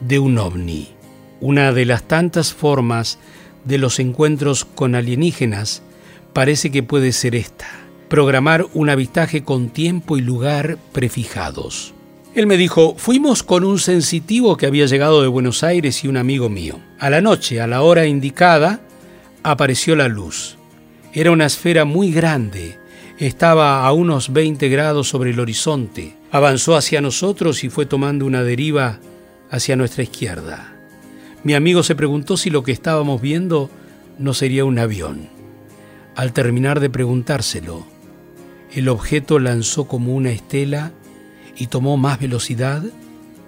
de 0.01 0.19
un 0.19 0.39
ovni, 0.39 0.89
una 1.41 1.73
de 1.73 1.87
las 1.87 2.03
tantas 2.05 2.53
formas 2.55 3.19
de 3.65 3.79
los 3.79 3.99
encuentros 3.99 4.65
con 4.65 4.95
alienígenas 4.95 5.83
parece 6.33 6.71
que 6.71 6.83
puede 6.83 7.13
ser 7.13 7.35
esta, 7.35 7.67
programar 8.09 8.67
un 8.75 8.91
avistaje 8.91 9.43
con 9.43 9.71
tiempo 9.71 10.17
y 10.17 10.21
lugar 10.21 10.79
prefijados. 10.93 11.95
Él 12.35 12.47
me 12.47 12.57
dijo, 12.57 12.95
fuimos 12.97 13.43
con 13.43 13.65
un 13.65 13.79
sensitivo 13.79 14.57
que 14.57 14.67
había 14.67 14.87
llegado 14.87 15.21
de 15.21 15.29
Buenos 15.29 15.65
Aires 15.65 16.05
y 16.05 16.09
un 16.09 16.17
amigo 16.17 16.49
mío. 16.49 16.79
A 17.01 17.11
la 17.11 17.21
noche, 17.21 17.61
a 17.61 17.67
la 17.67 17.83
hora 17.83 18.07
indicada, 18.07 18.81
apareció 19.43 19.97
la 19.97 20.07
luz. 20.07 20.57
Era 21.13 21.33
una 21.33 21.47
esfera 21.47 21.85
muy 21.85 22.13
grande, 22.13 22.79
estaba 23.19 23.85
a 23.85 23.93
unos 23.93 24.33
20 24.33 24.69
grados 24.69 25.09
sobre 25.09 25.31
el 25.31 25.41
horizonte. 25.41 26.15
Avanzó 26.31 26.77
hacia 26.77 27.01
nosotros 27.01 27.65
y 27.65 27.69
fue 27.69 27.85
tomando 27.85 28.25
una 28.27 28.45
deriva 28.45 29.01
hacia 29.51 29.75
nuestra 29.75 30.05
izquierda. 30.05 30.73
Mi 31.43 31.55
amigo 31.55 31.83
se 31.83 31.97
preguntó 31.97 32.37
si 32.37 32.51
lo 32.51 32.63
que 32.63 32.71
estábamos 32.71 33.21
viendo 33.21 33.71
no 34.19 34.35
sería 34.35 34.65
un 34.65 34.79
avión. 34.79 35.40
Al 36.17 36.33
terminar 36.33 36.81
de 36.81 36.91
preguntárselo, 36.91 37.87
el 38.73 38.89
objeto 38.89 39.39
lanzó 39.39 39.87
como 39.87 40.15
una 40.15 40.31
estela 40.31 40.93
y 41.57 41.67
tomó 41.67 41.97
más 41.97 42.21
velocidad 42.21 42.83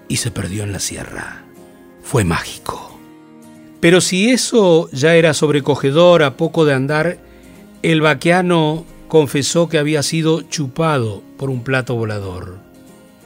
y 0.09 0.17
se 0.17 0.31
perdió 0.31 0.65
en 0.65 0.73
la 0.73 0.79
sierra. 0.79 1.45
Fue 2.03 2.25
mágico. 2.25 2.99
Pero 3.81 4.01
si 4.01 4.31
eso 4.31 4.89
ya 4.93 5.15
era 5.15 5.35
sobrecogedor 5.35 6.23
a 6.23 6.37
poco 6.37 6.65
de 6.65 6.75
andar, 6.75 7.19
el 7.83 8.01
vaqueano 8.01 8.85
confesó 9.09 9.69
que 9.69 9.79
había 9.79 10.03
sido 10.03 10.43
chupado 10.43 11.23
por 11.37 11.51
un 11.51 11.63
plato 11.63 11.95
volador. 11.97 12.59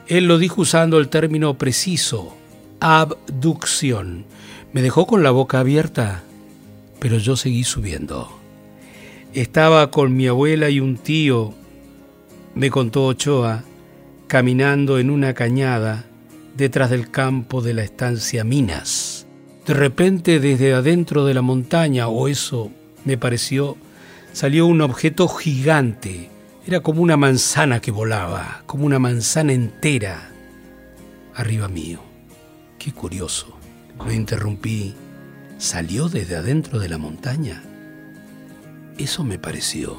Él 0.06 0.26
lo 0.26 0.38
dijo 0.38 0.62
usando 0.62 0.98
el 0.98 1.08
término 1.08 1.58
preciso, 1.58 2.34
abducción. 2.80 4.24
Me 4.72 4.82
dejó 4.82 5.06
con 5.06 5.22
la 5.22 5.30
boca 5.30 5.60
abierta, 5.60 6.22
pero 7.00 7.18
yo 7.18 7.36
seguí 7.36 7.64
subiendo. 7.64 8.35
Estaba 9.36 9.90
con 9.90 10.16
mi 10.16 10.26
abuela 10.28 10.70
y 10.70 10.80
un 10.80 10.96
tío, 10.96 11.52
me 12.54 12.70
contó 12.70 13.04
Ochoa, 13.04 13.64
caminando 14.28 14.98
en 14.98 15.10
una 15.10 15.34
cañada 15.34 16.06
detrás 16.56 16.88
del 16.88 17.10
campo 17.10 17.60
de 17.60 17.74
la 17.74 17.82
estancia 17.82 18.44
Minas. 18.44 19.26
De 19.66 19.74
repente 19.74 20.40
desde 20.40 20.72
adentro 20.72 21.26
de 21.26 21.34
la 21.34 21.42
montaña, 21.42 22.08
o 22.08 22.28
eso 22.28 22.70
me 23.04 23.18
pareció, 23.18 23.76
salió 24.32 24.66
un 24.66 24.80
objeto 24.80 25.28
gigante. 25.28 26.30
Era 26.66 26.80
como 26.80 27.02
una 27.02 27.18
manzana 27.18 27.80
que 27.80 27.90
volaba, 27.90 28.62
como 28.64 28.86
una 28.86 28.98
manzana 28.98 29.52
entera, 29.52 30.30
arriba 31.34 31.68
mío. 31.68 32.00
Qué 32.78 32.90
curioso. 32.90 33.54
Lo 33.98 34.10
interrumpí. 34.10 34.94
¿Salió 35.58 36.08
desde 36.08 36.36
adentro 36.36 36.78
de 36.78 36.88
la 36.88 36.96
montaña? 36.96 37.62
Eso 38.98 39.24
me 39.24 39.38
pareció. 39.38 39.96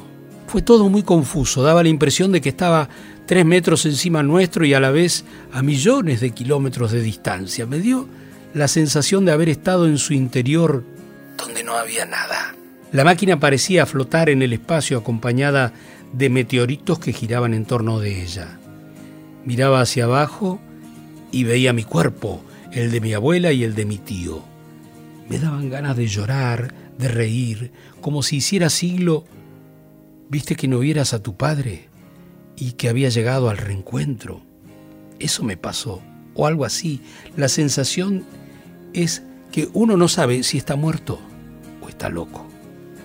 Fue 0.48 0.62
todo 0.62 0.90
muy 0.90 1.04
confuso, 1.04 1.62
daba 1.62 1.84
la 1.84 1.90
impresión 1.90 2.32
de 2.32 2.42
que 2.42 2.50
estaba 2.50 2.90
tres 3.26 3.46
metros 3.46 3.86
encima 3.86 4.24
nuestro 4.24 4.66
y 4.66 4.74
a 4.74 4.80
la 4.80 4.92
vez 4.92 5.26
a 5.52 5.62
millones 5.62 6.22
de 6.22 6.32
kilómetros 6.32 6.92
de 6.92 7.02
distancia. 7.02 7.66
Me 7.66 7.80
dio 7.80 8.08
la 8.54 8.68
sensación 8.68 9.26
de 9.26 9.34
haber 9.34 9.50
estado 9.50 9.88
en 9.88 9.98
su 9.98 10.14
interior 10.14 10.84
donde 11.38 11.64
no 11.64 11.74
había 11.74 12.06
nada. 12.06 12.56
La 12.92 13.04
máquina 13.04 13.40
parecía 13.40 13.86
flotar 13.86 14.30
en 14.30 14.42
el 14.42 14.54
espacio 14.54 14.98
acompañada 14.98 15.74
de 16.14 16.30
meteoritos 16.30 17.00
que 17.00 17.14
giraban 17.14 17.54
en 17.54 17.66
torno 17.66 18.00
de 18.00 18.24
ella. 18.24 18.58
Miraba 19.46 19.82
hacia 19.82 20.06
abajo 20.06 20.60
y 21.32 21.44
veía 21.44 21.74
mi 21.74 21.84
cuerpo, 21.84 22.44
el 22.72 22.92
de 22.92 23.02
mi 23.02 23.14
abuela 23.14 23.52
y 23.52 23.64
el 23.64 23.76
de 23.76 23.86
mi 23.86 23.98
tío. 23.98 24.44
Me 25.30 25.40
daban 25.40 25.70
ganas 25.70 25.98
de 25.98 26.08
llorar, 26.08 26.74
de 26.98 27.08
reír, 27.08 27.72
como 28.02 28.24
si 28.24 28.38
hiciera 28.38 28.70
siglo. 28.70 29.26
¿Viste 30.30 30.56
que 30.56 30.68
no 30.68 30.80
vieras 30.80 31.14
a 31.14 31.22
tu 31.22 31.36
padre? 31.38 31.90
Y 32.56 32.74
que 32.74 32.90
había 32.90 33.10
llegado 33.10 33.50
al 33.50 33.58
reencuentro. 33.58 34.42
Eso 35.20 35.44
me 35.44 35.58
pasó, 35.58 36.02
o 36.34 36.48
algo 36.48 36.66
así. 36.66 37.02
La 37.36 37.50
sensación 37.50 38.24
es 38.94 39.24
que 39.52 39.70
uno 39.74 39.98
no 39.98 40.08
sabe 40.08 40.44
si 40.44 40.58
está 40.58 40.76
muerto 40.76 41.20
o 41.82 41.90
está 41.90 42.10
loco. 42.10 42.46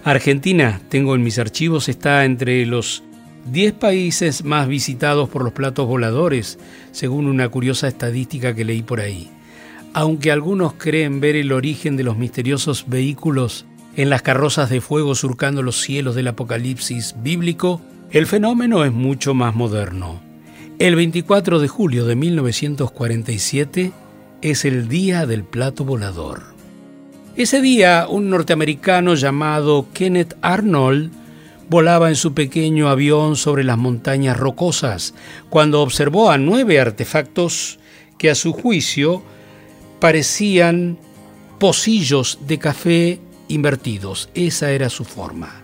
Argentina, 0.05 0.81
tengo 0.89 1.15
en 1.15 1.23
mis 1.23 1.39
archivos, 1.39 1.89
está 1.89 2.25
entre 2.25 2.67
los 2.67 3.05
10 3.51 3.75
países 3.75 4.45
más 4.45 4.69
visitados 4.69 5.29
por 5.29 5.45
los 5.45 5.53
platos 5.53 5.87
voladores, 5.87 6.59
según 6.91 7.27
una 7.27 7.49
curiosa 7.49 7.89
estadística 7.89 8.55
que 8.55 8.65
leí 8.65 8.83
por 8.83 9.01
ahí. 9.01 9.31
Aunque 9.95 10.33
algunos 10.33 10.75
creen 10.75 11.21
ver 11.21 11.37
el 11.37 11.53
origen 11.53 11.97
de 11.97 12.05
los 12.05 12.17
misteriosos 12.17 12.87
vehículos 12.89 13.67
en 13.97 14.11
las 14.11 14.23
carrozas 14.23 14.71
de 14.71 14.81
fuego 14.81 15.15
surcando 15.15 15.63
los 15.63 15.81
cielos 15.81 16.15
del 16.15 16.29
apocalipsis 16.29 17.15
bíblico, 17.23 17.81
el 18.11 18.27
fenómeno 18.27 18.85
es 18.85 18.93
mucho 18.93 19.35
más 19.35 19.55
moderno. 19.55 20.21
El 20.79 20.97
24 20.97 21.61
de 21.61 21.69
julio 21.69 22.07
de 22.07 22.17
1947 22.17 23.93
es 24.41 24.65
el 24.65 24.89
Día 24.89 25.27
del 25.27 25.45
Plato 25.45 25.85
Volador. 25.85 26.43
Ese 27.37 27.61
día, 27.61 28.07
un 28.09 28.29
norteamericano 28.31 29.15
llamado 29.15 29.87
Kenneth 29.95 30.37
Arnold 30.43 31.11
volaba 31.69 32.09
en 32.09 32.17
su 32.17 32.35
pequeño 32.35 32.89
avión 32.89 33.37
sobre 33.37 33.65
las 33.65 33.79
montañas 33.79 34.37
rocosas 34.37 35.15
cuando 35.49 35.81
observó 35.81 36.31
a 36.31 36.37
nueve 36.37 36.81
artefactos 36.81 37.79
que 38.19 38.31
a 38.31 38.35
su 38.35 38.53
juicio 38.53 39.23
parecían 40.01 40.99
pocillos 41.59 42.41
de 42.47 42.59
café 42.59 43.21
invertidos. 43.53 44.29
Esa 44.35 44.73
era 44.73 44.91
su 44.91 45.05
forma. 45.05 45.63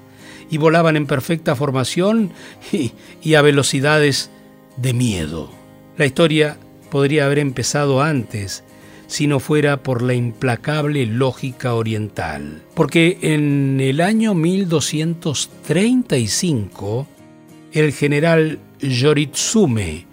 Y 0.51 0.59
volaban 0.59 0.97
en 0.97 1.07
perfecta 1.07 1.57
formación 1.57 2.31
y, 3.23 3.35
a 3.35 3.43
velocidades 3.43 4.31
de 4.77 4.93
miedo. 4.93 5.51
La 5.97 6.07
historia 6.07 6.59
podría 6.91 7.27
haber 7.27 7.39
empezado 7.39 8.03
antes 8.03 8.65
si 9.07 9.27
no 9.27 9.41
fuera 9.41 9.83
por 9.83 10.03
la 10.03 10.13
implacable 10.15 11.07
lógica 11.07 11.75
oriental. 11.75 12.63
Porque 12.75 13.19
en 13.23 13.81
el 13.81 14.03
año 14.03 14.35
1235, 14.35 17.07
el 17.73 17.93
general 17.93 18.59
Yoritsume, 18.81 20.07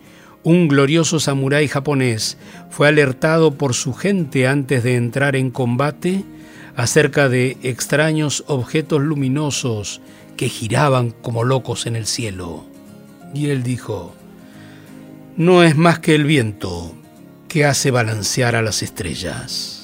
un 0.43 0.69
glorioso 0.69 1.19
samurái 1.19 1.67
japonés, 1.67 2.37
fue 2.69 2.87
alertado 2.87 3.55
por 3.55 3.73
su 3.73 3.93
gente 3.93 4.47
antes 4.47 4.83
de 4.83 4.95
entrar 4.95 5.35
en 5.35 5.51
combate 5.51 6.23
acerca 6.75 7.29
de 7.29 7.57
extraños 7.63 8.43
objetos 8.47 9.01
luminosos 9.01 10.01
que 10.37 10.49
giraban 10.49 11.11
como 11.11 11.43
locos 11.43 11.85
en 11.85 11.95
el 11.95 12.05
cielo. 12.05 12.65
Y 13.33 13.49
él 13.49 13.63
dijo, 13.63 14.13
no 15.37 15.63
es 15.63 15.75
más 15.75 15.99
que 15.99 16.15
el 16.15 16.25
viento, 16.25 16.93
que 17.47 17.65
hace 17.65 17.91
balancear 17.91 18.55
a 18.55 18.61
las 18.61 18.83
estrellas. 18.83 19.81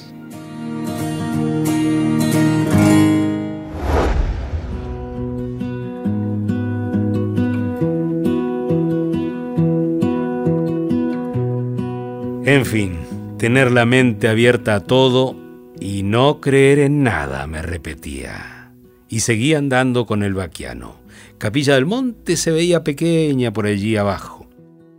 En 12.44 12.66
fin, 12.66 12.98
tener 13.38 13.70
la 13.70 13.86
mente 13.86 14.28
abierta 14.28 14.74
a 14.74 14.80
todo 14.80 15.41
y 15.82 16.02
no 16.02 16.40
creer 16.40 16.78
en 16.78 17.02
nada, 17.02 17.46
me 17.46 17.60
repetía. 17.62 18.72
Y 19.08 19.20
seguía 19.20 19.58
andando 19.58 20.06
con 20.06 20.22
el 20.22 20.34
vaquiano. 20.34 20.96
Capilla 21.38 21.74
del 21.74 21.86
Monte 21.86 22.36
se 22.36 22.52
veía 22.52 22.84
pequeña 22.84 23.52
por 23.52 23.66
allí 23.66 23.96
abajo 23.96 24.42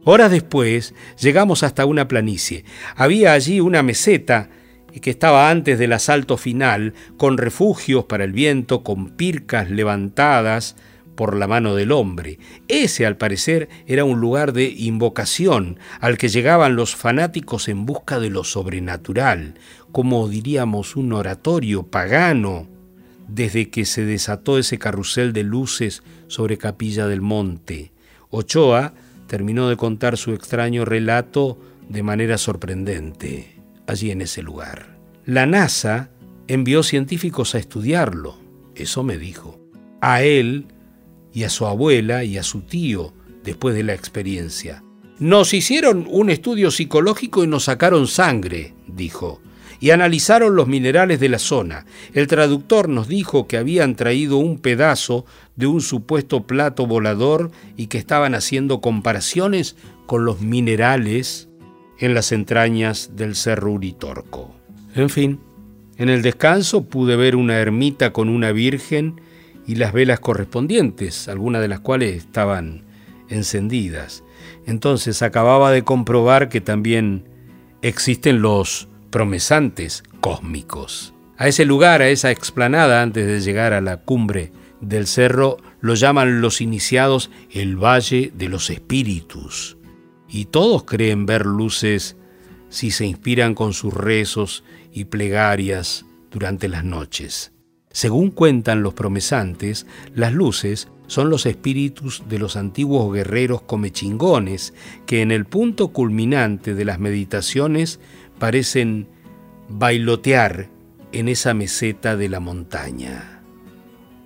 Horas 0.06 0.32
después 0.32 0.93
llegamos 1.19 1.63
hasta 1.63 1.86
una 1.86 2.10
planicie. 2.10 2.65
Había 2.98 3.32
allí 3.32 3.62
una 3.62 3.84
meseta 3.84 4.50
que 5.02 5.10
estaba 5.10 5.50
antes 5.50 5.80
del 5.80 5.93
asalto 5.93 6.36
final, 6.36 6.93
con 7.17 7.38
refugios 7.38 8.06
para 8.06 8.26
el 8.26 8.34
viento, 8.34 8.84
con 8.84 9.12
pircas 9.12 9.69
levantadas 9.69 10.76
por 11.15 11.38
la 11.38 11.48
mano 11.48 11.74
del 11.76 11.91
hombre. 11.93 12.38
Ese, 12.67 13.06
al 13.06 13.15
parecer, 13.15 13.69
era 13.88 14.04
un 14.04 14.19
lugar 14.19 14.52
de 14.52 14.65
invocación 14.65 15.80
al 16.02 16.17
que 16.17 16.28
llegaban 16.28 16.76
los 16.76 16.96
fanáticos 16.96 17.69
en 17.69 17.86
busca 17.86 18.19
de 18.19 18.30
lo 18.30 18.43
sobrenatural, 18.43 19.56
como 19.93 20.27
diríamos 20.27 20.95
un 20.95 21.13
oratorio 21.13 21.84
pagano, 21.84 22.67
desde 23.27 23.69
que 23.69 23.86
se 23.86 24.03
desató 24.03 24.58
ese 24.58 24.79
carrusel 24.79 25.34
de 25.34 25.43
luces 25.43 26.01
sobre 26.27 26.58
Capilla 26.58 27.06
del 27.06 27.21
Monte. 27.21 27.91
Ochoa 28.32 28.95
terminó 29.27 29.69
de 29.69 29.77
contar 29.77 30.17
su 30.17 30.34
extraño 30.34 30.84
relato 30.84 31.60
de 31.88 32.01
manera 32.01 32.39
sorprendente 32.39 33.62
allí 33.86 34.10
en 34.10 34.21
ese 34.21 34.41
lugar. 34.41 34.97
La 35.25 35.45
NASA 35.45 36.10
envió 36.47 36.82
científicos 36.82 37.53
a 37.53 37.60
estudiarlo, 37.60 38.39
eso 38.73 39.03
me 39.03 39.19
dijo, 39.19 39.60
a 40.01 40.23
él 40.23 40.65
y 41.32 41.43
a 41.43 41.49
su 41.51 41.67
abuela 41.67 42.23
y 42.23 42.39
a 42.39 42.43
su 42.43 42.62
tío 42.62 43.13
después 43.43 43.75
de 43.75 43.84
la 43.84 43.93
experiencia. 43.93 44.84
Nos 45.19 45.53
hicieron 45.53 46.08
un 46.10 46.32
estudio 46.32 46.71
psicológico 46.71 47.43
y 47.43 47.47
nos 47.47 47.65
sacaron 47.65 48.08
sangre, 48.08 48.73
dijo 48.88 49.39
y 49.84 49.91
analizaron 49.91 50.56
los 50.56 50.65
minerales 50.65 51.19
de 51.19 51.28
la 51.28 51.39
zona. 51.39 51.86
El 52.13 52.28
traductor 52.28 52.88
nos 52.88 53.10
dijo 53.10 53.50
que 53.50 53.58
habían 53.58 53.98
traído 53.98 54.38
un 54.38 54.60
pedazo 54.60 55.26
de 55.58 55.67
un 55.67 55.82
supuesto 55.82 56.48
plato 56.48 56.88
volador 56.88 57.52
y 57.76 57.88
que 57.88 57.98
estaban 57.98 58.34
haciendo 58.34 58.80
comparaciones 58.80 59.76
con 60.06 60.24
los 60.24 60.39
minerales 60.39 61.50
en 62.00 62.13
las 62.13 62.32
entrañas 62.32 63.17
del 63.17 63.36
Cerro 63.36 63.74
Uritorco. 63.74 64.56
En 64.96 65.10
fin, 65.10 65.41
en 65.98 66.08
el 66.08 66.22
descanso 66.22 66.86
pude 66.86 67.17
ver 67.17 67.36
una 67.36 67.58
ermita 67.60 68.13
con 68.13 68.30
una 68.30 68.54
virgen 68.54 69.19
y 69.67 69.76
las 69.76 69.91
velas 69.91 70.22
correspondientes, 70.22 71.28
algunas 71.28 71.62
de 71.62 71.67
las 71.67 71.82
cuales 71.82 72.15
estaban 72.15 72.86
encendidas. 73.28 74.24
Entonces 74.65 75.22
acababa 75.22 75.72
de 75.72 75.84
comprobar 75.84 76.48
que 76.48 76.62
también 76.62 77.28
existen 77.82 78.41
los 78.41 78.88
promesantes 79.13 80.04
cósmicos. 80.21 81.13
A 81.38 81.47
ese 81.47 81.65
lugar, 81.65 82.02
a 82.02 82.10
esa 82.10 82.32
explanada, 82.32 83.04
antes 83.04 83.28
de 83.28 83.41
llegar 83.41 83.71
a 83.71 83.80
la 83.80 83.97
cumbre 83.97 84.52
del 84.82 85.06
cerro, 85.06 85.58
lo 85.82 85.93
llaman 85.93 86.41
los 86.41 86.62
iniciados 86.62 87.30
el 87.52 87.78
Valle 87.78 88.34
de 88.36 88.49
los 88.49 88.71
Espíritus. 88.71 89.78
Y 90.28 90.45
todos 90.45 90.86
creen 90.86 91.28
ver 91.28 91.45
luces 91.45 92.17
si 92.69 92.89
se 92.89 93.06
inspiran 93.06 93.54
con 93.54 93.73
sus 93.73 93.93
rezos 93.93 94.63
y 94.91 95.06
plegarias 95.06 96.08
durante 96.32 96.67
las 96.67 96.84
noches. 96.84 97.52
Según 97.91 98.32
cuentan 98.32 98.82
los 98.82 98.95
promesantes, 98.95 99.86
las 100.15 100.34
luces 100.34 100.88
son 101.06 101.30
los 101.30 101.45
espíritus 101.45 102.23
de 102.28 102.39
los 102.39 102.56
antiguos 102.56 103.13
guerreros 103.13 103.62
comechingones 103.62 104.73
que 105.06 105.21
en 105.21 105.32
el 105.32 105.45
punto 105.45 105.89
culminante 105.89 106.73
de 106.73 106.86
las 106.86 106.99
meditaciones 106.99 107.99
parecen 108.39 109.08
bailotear 109.69 110.69
en 111.12 111.30
esa 111.30 111.54
meseta 111.54 112.17
de 112.17 112.30
la 112.30 112.39
montaña. 112.39 113.41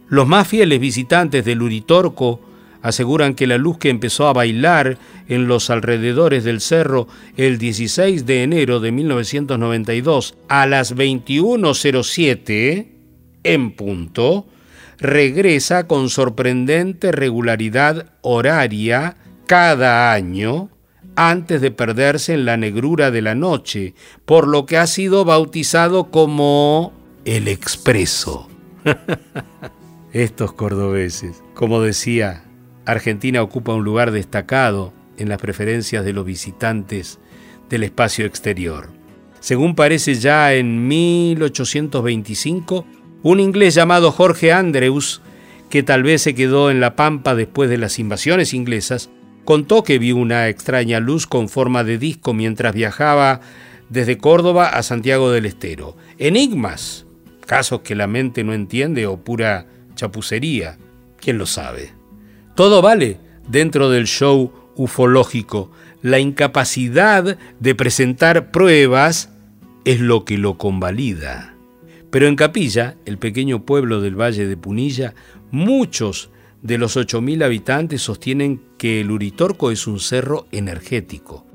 Los 0.08 0.28
más 0.28 0.48
fieles 0.48 0.80
visitantes 0.80 1.44
del 1.44 1.62
Uritorco 1.62 2.42
aseguran 2.82 3.36
que 3.36 3.48
la 3.48 3.58
luz 3.58 3.78
que 3.78 3.90
empezó 3.90 4.28
a 4.28 4.34
bailar 4.34 4.98
en 5.28 5.48
los 5.48 5.70
alrededores 5.70 6.44
del 6.46 6.62
cerro 6.62 7.08
el 7.36 7.58
16 7.58 8.26
de 8.26 8.44
enero 8.44 8.80
de 8.80 8.92
1992 8.92 10.38
a 10.48 10.66
las 10.66 10.96
21.07 10.96 12.88
en 13.44 13.72
punto, 13.72 14.48
regresa 15.00 15.88
con 15.88 16.10
sorprendente 16.10 17.12
regularidad 17.12 18.14
horaria 18.22 19.18
cada 19.46 20.14
año 20.14 20.70
antes 21.18 21.60
de 21.62 21.72
perderse 21.72 22.34
en 22.36 22.46
la 22.46 22.56
negrura 22.58 23.10
de 23.10 23.24
la 23.24 23.34
noche, 23.34 23.96
por 24.24 24.48
lo 24.48 24.68
que 24.68 24.78
ha 24.78 24.86
sido 24.86 25.26
bautizado 25.26 26.12
como 26.12 26.94
el 27.26 27.48
expreso. 27.48 28.48
Estos 30.14 30.54
cordobeses, 30.54 31.44
como 31.56 31.82
decía, 31.82 32.44
Argentina 32.86 33.42
ocupa 33.42 33.74
un 33.74 33.84
lugar 33.84 34.12
destacado 34.12 34.94
en 35.18 35.28
las 35.28 35.42
preferencias 35.42 36.06
de 36.06 36.14
los 36.14 36.24
visitantes 36.24 37.20
del 37.68 37.84
espacio 37.84 38.26
exterior. 38.26 38.90
Según 39.40 39.74
parece 39.74 40.16
ya 40.16 40.54
en 40.54 40.88
1825, 40.88 42.86
un 43.24 43.40
inglés 43.40 43.74
llamado 43.74 44.12
Jorge 44.12 44.54
Andrews, 44.54 45.22
que 45.72 45.82
tal 45.82 46.04
vez 46.04 46.22
se 46.22 46.36
quedó 46.36 46.70
en 46.70 46.80
la 46.80 46.96
pampa 46.96 47.34
después 47.34 47.72
de 47.72 47.80
las 47.80 47.98
invasiones 47.98 48.54
inglesas, 48.54 49.10
contó 49.48 49.82
que 49.82 49.98
vio 49.98 50.18
una 50.18 50.50
extraña 50.50 51.00
luz 51.00 51.26
con 51.26 51.48
forma 51.48 51.86
de 51.86 51.98
disco 51.98 52.34
mientras 52.34 52.76
viajaba 52.76 53.40
desde 53.88 54.18
Córdoba 54.18 54.68
a 54.68 54.84
Santiago 54.84 55.32
del 55.32 55.46
Estero. 55.46 55.96
Enigmas, 56.18 57.06
casos 57.46 57.80
que 57.80 57.96
la 57.96 58.08
mente 58.08 58.44
no 58.44 58.54
entiende 58.54 59.08
o 59.08 59.24
pura 59.24 59.66
chapucería, 59.96 60.78
quién 61.16 61.38
lo 61.38 61.46
sabe. 61.46 61.94
Todo 62.56 62.82
vale 62.82 63.22
dentro 63.48 63.90
del 63.90 64.06
show 64.06 64.52
ufológico. 64.76 65.72
La 66.02 66.20
incapacidad 66.20 67.38
de 67.58 67.74
presentar 67.74 68.52
pruebas 68.52 69.30
es 69.86 70.02
lo 70.02 70.26
que 70.26 70.38
lo 70.38 70.58
convalida. 70.58 71.54
Pero 72.10 72.28
en 72.28 72.36
Capilla, 72.36 72.98
el 73.06 73.18
pequeño 73.18 73.66
pueblo 73.66 74.02
del 74.02 74.20
Valle 74.20 74.46
de 74.46 74.58
Punilla, 74.58 75.14
muchos 75.52 76.32
de 76.62 76.78
los 76.78 76.98
8.000 76.98 77.44
habitantes 77.44 78.02
sostienen 78.02 78.62
que 78.78 79.02
el 79.02 79.12
Uritorco 79.12 79.72
es 79.72 79.88
un 79.88 80.00
cerro 80.00 80.48
energético. 80.52 81.46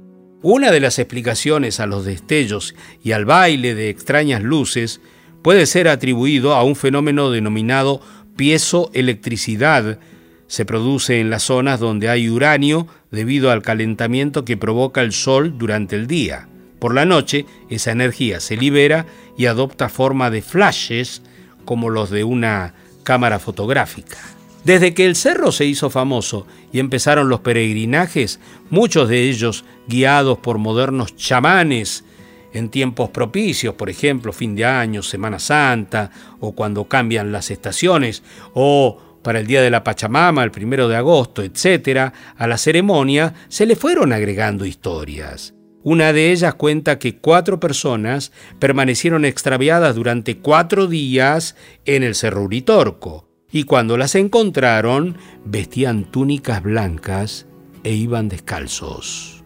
Una 0.43 0.71
de 0.71 0.81
las 0.81 0.99
explicaciones 0.99 1.81
a 1.81 1.87
los 1.87 2.05
destellos 2.05 2.75
y 3.03 3.12
al 3.12 3.25
baile 3.25 3.75
de 3.75 3.91
extrañas 3.91 4.43
luces 4.43 5.01
puede 5.43 5.67
ser 5.67 5.88
atribuido 5.88 6.55
a 6.55 6.65
un 6.65 6.77
fenómeno 6.77 7.31
denominado 7.31 8.01
piezoelectricidad. 8.37 9.99
Se 10.47 10.65
produce 10.65 11.21
en 11.21 11.31
las 11.31 11.45
zonas 11.45 11.81
donde 11.81 12.09
hay 12.09 12.29
uranio 12.29 12.87
debido 13.11 13.51
al 13.51 13.62
calentamiento 13.62 14.45
que 14.45 14.57
provoca 14.57 15.03
el 15.03 15.12
sol 15.12 15.59
durante 15.59 15.97
el 15.97 16.07
día. 16.07 16.49
Por 16.79 16.95
la 16.95 17.05
noche, 17.05 17.47
esa 17.71 17.93
energía 17.93 18.41
se 18.41 18.57
libera 18.57 19.07
y 19.38 19.47
adopta 19.47 19.88
forma 19.88 20.31
de 20.31 20.43
flashes 20.43 21.23
como 21.65 21.91
los 21.91 22.11
de 22.11 22.25
una 22.25 22.75
cámara 23.05 23.38
fotográfica. 23.38 24.19
Desde 24.64 24.94
que 24.94 25.07
el 25.07 25.16
cerro 25.16 25.51
se 25.51 25.64
hizo 25.66 25.90
famoso 25.90 26.46
y 26.72 26.79
empezaron 26.79 27.29
los 27.29 27.40
peregrinajes, 27.40 28.38
muchos 28.70 29.09
de 29.09 29.29
ellos 29.29 29.64
guiados 29.88 30.38
por 30.38 30.59
modernos 30.59 31.16
chamanes, 31.16 32.05
en 32.53 32.68
tiempos 32.68 33.11
propicios, 33.11 33.75
por 33.75 33.90
ejemplo, 33.90 34.33
fin 34.33 34.55
de 34.55 34.64
año, 34.64 35.03
Semana 35.03 35.38
Santa, 35.38 36.11
o 36.38 36.53
cuando 36.53 36.85
cambian 36.85 37.33
las 37.33 37.51
estaciones, 37.51 38.22
o 38.55 39.18
para 39.22 39.40
el 39.40 39.46
día 39.46 39.62
de 39.62 39.70
la 39.70 39.83
Pachamama, 39.83 40.44
el 40.44 40.51
primero 40.51 40.88
de 40.88 40.96
agosto, 40.96 41.42
etc., 41.42 42.12
a 42.37 42.46
la 42.46 42.59
ceremonia 42.59 43.35
se 43.48 43.66
le 43.66 43.75
fueron 43.75 44.12
agregando 44.12 44.64
historias. 44.64 45.55
Una 45.83 46.12
de 46.12 46.31
ellas 46.31 46.55
cuenta 46.55 46.98
que 46.98 47.16
cuatro 47.16 47.59
personas 47.59 48.31
permanecieron 48.61 49.25
extraviadas 49.25 49.96
durante 49.96 50.38
cuatro 50.38 50.87
días 50.87 51.57
en 51.85 52.05
el 52.05 52.14
Cerro 52.14 52.42
Uritorco, 52.42 53.32
y 53.53 53.65
cuando 53.65 53.99
las 53.99 54.15
encontraron 54.15 55.19
vestían 55.45 56.05
túnicas 56.05 56.62
blancas 56.62 57.47
e 57.85 57.93
iban 57.93 58.31
descalzos. 58.31 59.45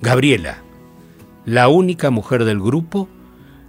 Gabriela, 0.00 0.62
la 1.44 1.68
única 1.68 2.10
mujer 2.10 2.44
del 2.44 2.58
grupo, 2.58 3.08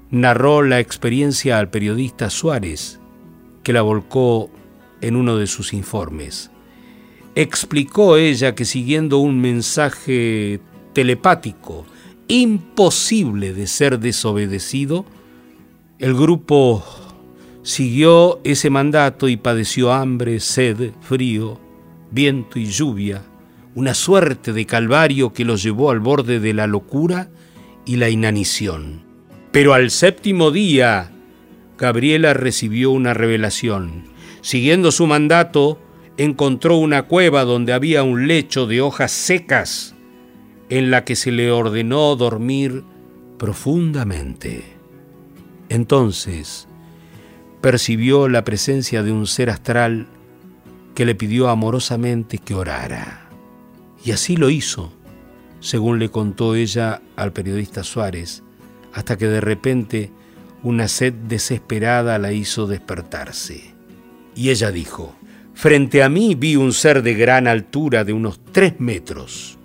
narró 0.10 0.62
la 0.62 0.80
experiencia 0.80 1.60
al 1.60 1.70
periodista 1.70 2.30
Suárez, 2.30 3.02
que 3.64 3.74
la 3.74 3.82
volcó 3.82 4.50
en 5.02 5.18
uno 5.18 5.36
de 5.38 5.48
sus 5.48 5.74
informes. 5.74 6.52
Explicó 7.36 8.16
ella 8.16 8.56
que 8.56 8.64
siguiendo 8.64 9.18
un 9.18 9.42
mensaje 9.42 10.62
telepático 10.94 11.86
imposible 12.30 13.54
de 13.54 13.68
ser 13.68 14.00
desobedecido, 14.00 15.06
el 16.00 16.16
grupo 16.16 16.84
siguió 17.66 18.42
ese 18.44 18.70
mandato 18.70 19.28
y 19.28 19.38
padeció 19.38 19.92
hambre, 19.92 20.40
sed, 20.40 20.92
frío, 21.02 21.60
viento 22.12 22.60
y 22.60 22.68
lluvia, 22.68 23.24
una 23.74 23.96
suerte 23.96 24.54
de 24.54 24.68
calvario 24.68 25.34
que 25.34 25.46
los 25.46 25.64
llevó 25.64 25.90
al 25.90 26.00
borde 26.00 26.40
de 26.40 26.54
la 26.54 26.68
locura 26.68 27.30
y 27.84 27.96
la 27.96 28.10
inanición. 28.10 29.04
Pero 29.52 29.74
al 29.74 29.90
séptimo 29.90 30.52
día, 30.52 31.12
Gabriela 31.80 32.36
recibió 32.36 32.92
una 32.92 33.16
revelación. 33.16 34.04
Siguiendo 34.42 34.92
su 34.92 35.08
mandato, 35.08 35.80
encontró 36.18 36.78
una 36.78 37.04
cueva 37.04 37.46
donde 37.46 37.74
había 37.74 38.04
un 38.04 38.28
lecho 38.28 38.68
de 38.68 38.82
hojas 38.82 39.12
secas 39.12 39.96
en 40.70 40.92
la 40.92 41.04
que 41.04 41.16
se 41.16 41.32
le 41.32 41.52
ordenó 41.52 42.16
dormir 42.16 42.84
profundamente. 43.40 44.64
Entonces 45.68 46.68
percibió 47.66 48.30
la 48.30 48.44
presencia 48.44 49.02
de 49.02 49.12
un 49.12 49.26
ser 49.26 49.50
astral 49.50 50.06
que 50.94 51.04
le 51.04 51.16
pidió 51.16 51.50
amorosamente 51.50 52.38
que 52.38 52.54
orara. 52.54 53.28
Y 54.04 54.12
así 54.12 54.38
lo 54.38 54.52
hizo, 54.52 54.94
según 55.62 55.98
le 55.98 56.10
contó 56.10 56.54
ella 56.54 57.02
al 57.16 57.34
periodista 57.34 57.84
Suárez, 57.84 58.44
hasta 58.94 59.18
que 59.18 59.26
de 59.26 59.42
repente 59.42 60.12
una 60.62 60.88
sed 60.88 61.14
desesperada 61.14 62.20
la 62.20 62.34
hizo 62.34 62.68
despertarse. 62.68 63.74
Y 64.36 64.52
ella 64.52 64.70
dijo, 64.70 65.16
frente 65.56 66.04
a 66.04 66.10
mí 66.10 66.36
vi 66.36 66.58
un 66.58 66.72
ser 66.72 67.02
de 67.02 67.16
gran 67.16 67.48
altura 67.48 68.04
de 68.04 68.14
unos 68.14 68.40
tres 68.52 68.80
metros 68.80 69.58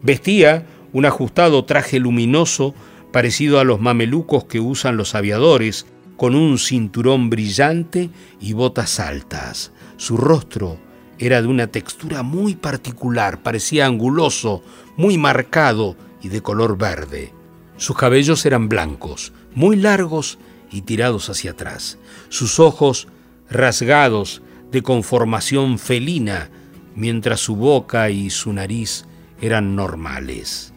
Vestía 0.00 0.64
un 0.94 1.04
ajustado 1.04 1.66
traje 1.66 1.98
luminoso 1.98 2.74
parecido 3.12 3.60
a 3.60 3.64
los 3.64 3.78
mamelucos 3.78 4.44
que 4.44 4.58
usan 4.58 4.96
los 4.96 5.14
aviadores, 5.14 5.84
con 6.22 6.36
un 6.36 6.56
cinturón 6.56 7.30
brillante 7.30 8.08
y 8.40 8.52
botas 8.52 9.00
altas. 9.00 9.72
Su 9.96 10.16
rostro 10.16 10.78
era 11.18 11.42
de 11.42 11.48
una 11.48 11.66
textura 11.66 12.22
muy 12.22 12.54
particular, 12.54 13.42
parecía 13.42 13.86
anguloso, 13.86 14.62
muy 14.96 15.18
marcado 15.18 15.96
y 16.22 16.28
de 16.28 16.40
color 16.40 16.78
verde. 16.78 17.32
Sus 17.76 17.96
cabellos 17.96 18.46
eran 18.46 18.68
blancos, 18.68 19.32
muy 19.56 19.74
largos 19.74 20.38
y 20.70 20.82
tirados 20.82 21.28
hacia 21.28 21.50
atrás. 21.50 21.98
Sus 22.28 22.60
ojos 22.60 23.08
rasgados 23.50 24.42
de 24.70 24.80
conformación 24.80 25.76
felina, 25.76 26.50
mientras 26.94 27.40
su 27.40 27.56
boca 27.56 28.10
y 28.10 28.30
su 28.30 28.52
nariz 28.52 29.06
eran 29.40 29.74
normales. 29.74 30.72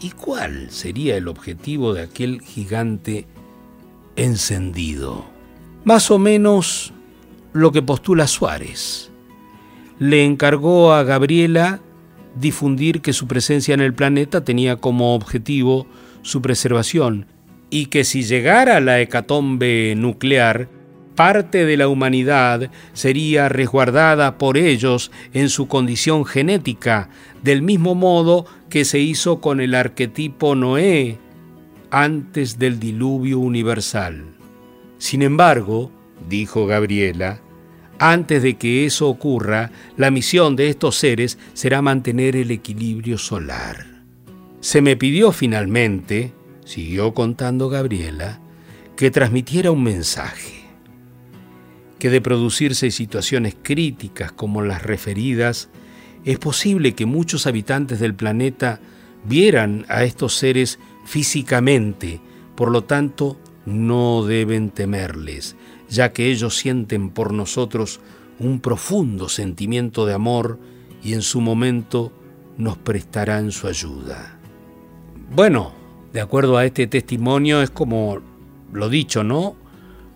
¿Y 0.00 0.10
cuál 0.10 0.68
sería 0.72 1.16
el 1.16 1.28
objetivo 1.28 1.94
de 1.94 2.02
aquel 2.02 2.40
gigante 2.40 3.28
encendido? 4.16 5.24
Más 5.84 6.10
o 6.10 6.18
menos 6.18 6.92
lo 7.52 7.72
que 7.72 7.82
postula 7.82 8.26
Suárez. 8.26 9.10
Le 9.98 10.24
encargó 10.24 10.92
a 10.92 11.02
Gabriela 11.02 11.80
difundir 12.34 13.00
que 13.00 13.12
su 13.12 13.26
presencia 13.26 13.74
en 13.74 13.80
el 13.80 13.94
planeta 13.94 14.44
tenía 14.44 14.76
como 14.76 15.14
objetivo 15.14 15.86
su 16.22 16.42
preservación 16.42 17.26
y 17.70 17.86
que 17.86 18.04
si 18.04 18.22
llegara 18.22 18.80
la 18.80 19.00
hecatombe 19.00 19.94
nuclear, 19.96 20.68
parte 21.14 21.66
de 21.66 21.76
la 21.76 21.88
humanidad 21.88 22.70
sería 22.92 23.48
resguardada 23.48 24.38
por 24.38 24.56
ellos 24.56 25.10
en 25.32 25.48
su 25.48 25.68
condición 25.68 26.24
genética, 26.24 27.10
del 27.42 27.62
mismo 27.62 27.94
modo 27.94 28.46
que 28.68 28.84
se 28.84 29.00
hizo 29.00 29.40
con 29.40 29.60
el 29.60 29.74
arquetipo 29.74 30.54
Noé 30.54 31.18
antes 31.90 32.58
del 32.58 32.78
diluvio 32.78 33.38
universal. 33.38 34.24
Sin 34.98 35.22
embargo, 35.22 35.90
dijo 36.28 36.66
Gabriela, 36.66 37.40
antes 37.98 38.42
de 38.42 38.56
que 38.56 38.86
eso 38.86 39.08
ocurra, 39.08 39.70
la 39.96 40.10
misión 40.10 40.56
de 40.56 40.68
estos 40.68 40.96
seres 40.96 41.38
será 41.52 41.82
mantener 41.82 42.36
el 42.36 42.50
equilibrio 42.50 43.18
solar. 43.18 43.86
Se 44.60 44.80
me 44.80 44.96
pidió 44.96 45.32
finalmente, 45.32 46.32
siguió 46.64 47.12
contando 47.14 47.68
Gabriela, 47.68 48.40
que 48.96 49.10
transmitiera 49.10 49.70
un 49.70 49.82
mensaje 49.82 50.60
que 52.00 52.10
de 52.10 52.20
producirse 52.20 52.90
situaciones 52.90 53.54
críticas 53.62 54.32
como 54.32 54.62
las 54.62 54.82
referidas, 54.82 55.68
es 56.24 56.38
posible 56.38 56.94
que 56.94 57.06
muchos 57.06 57.46
habitantes 57.46 58.00
del 58.00 58.14
planeta 58.14 58.80
vieran 59.24 59.84
a 59.88 60.02
estos 60.02 60.34
seres 60.34 60.80
físicamente, 61.10 62.20
por 62.54 62.70
lo 62.70 62.84
tanto 62.84 63.36
no 63.66 64.24
deben 64.24 64.70
temerles, 64.70 65.56
ya 65.88 66.12
que 66.12 66.30
ellos 66.30 66.56
sienten 66.56 67.10
por 67.10 67.32
nosotros 67.32 67.98
un 68.38 68.60
profundo 68.60 69.28
sentimiento 69.28 70.06
de 70.06 70.14
amor 70.14 70.60
y 71.02 71.14
en 71.14 71.22
su 71.22 71.40
momento 71.40 72.12
nos 72.58 72.78
prestarán 72.78 73.50
su 73.50 73.66
ayuda. 73.66 74.38
Bueno, 75.34 75.72
de 76.12 76.20
acuerdo 76.20 76.56
a 76.56 76.64
este 76.64 76.86
testimonio 76.86 77.60
es 77.60 77.70
como 77.70 78.20
lo 78.72 78.88
dicho, 78.88 79.24
¿no? 79.24 79.56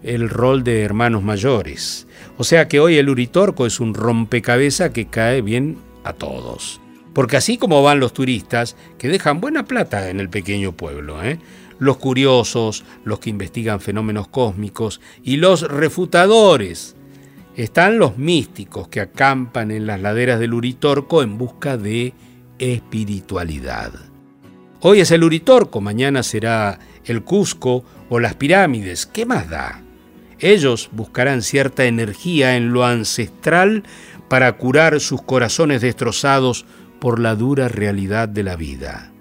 el 0.05 0.31
rol 0.31 0.63
de 0.63 0.83
hermanos 0.83 1.25
mayores. 1.25 2.07
O 2.39 2.45
sea 2.45 2.69
que 2.69 2.79
hoy 2.79 2.99
el 2.99 3.09
Uritorco 3.09 3.67
es 3.67 3.81
un 3.81 3.95
rompecabezas 3.95 4.91
que 4.91 5.07
cae 5.07 5.43
bien 5.43 5.79
a 6.05 6.13
todos. 6.13 6.81
Porque 7.15 7.37
así 7.37 7.57
como 7.57 7.83
van 7.83 8.01
los 8.01 8.13
turistas, 8.13 8.77
que 8.99 9.09
dejan 9.09 9.41
buena 9.41 9.65
plata 9.65 10.11
en 10.11 10.21
el 10.21 10.29
pequeño 10.29 10.73
pueblo, 10.73 11.23
¿eh? 11.25 11.39
los 11.79 11.97
curiosos, 11.97 12.85
los 13.05 13.21
que 13.21 13.31
investigan 13.31 13.81
fenómenos 13.81 14.29
cósmicos 14.29 15.01
y 15.23 15.37
los 15.37 15.63
refutadores. 15.63 16.97
Están 17.57 17.99
los 17.99 18.19
místicos 18.19 18.89
que 18.89 19.01
acampan 19.01 19.71
en 19.71 19.87
las 19.87 20.01
laderas 20.01 20.41
del 20.41 20.55
Uritorco 20.55 21.23
en 21.23 21.39
busca 21.39 21.77
de 21.77 22.13
espiritualidad. 22.59 23.93
Hoy 24.81 25.01
es 25.01 25.11
el 25.13 25.25
Uritorco, 25.25 25.81
mañana 25.81 26.23
será 26.23 26.79
el 27.05 27.23
Cusco 27.23 27.85
o 28.11 28.19
las 28.19 28.35
pirámides. 28.35 29.07
¿Qué 29.07 29.25
más 29.25 29.49
da? 29.49 29.81
Ellos 30.41 30.91
buscarán 30.93 31.43
cierta 31.43 31.85
energía 31.85 32.57
en 32.57 32.73
lo 32.73 32.85
ancestral 32.85 33.85
para 34.29 34.53
curar 34.57 35.01
sus 35.01 35.23
corazones 35.23 35.81
destrozados 35.81 36.67
por 37.05 37.21
la 37.21 37.35
dura 37.35 37.69
realidad 37.69 38.31
de 38.31 38.43
la 38.43 38.57
vida. 38.57 39.13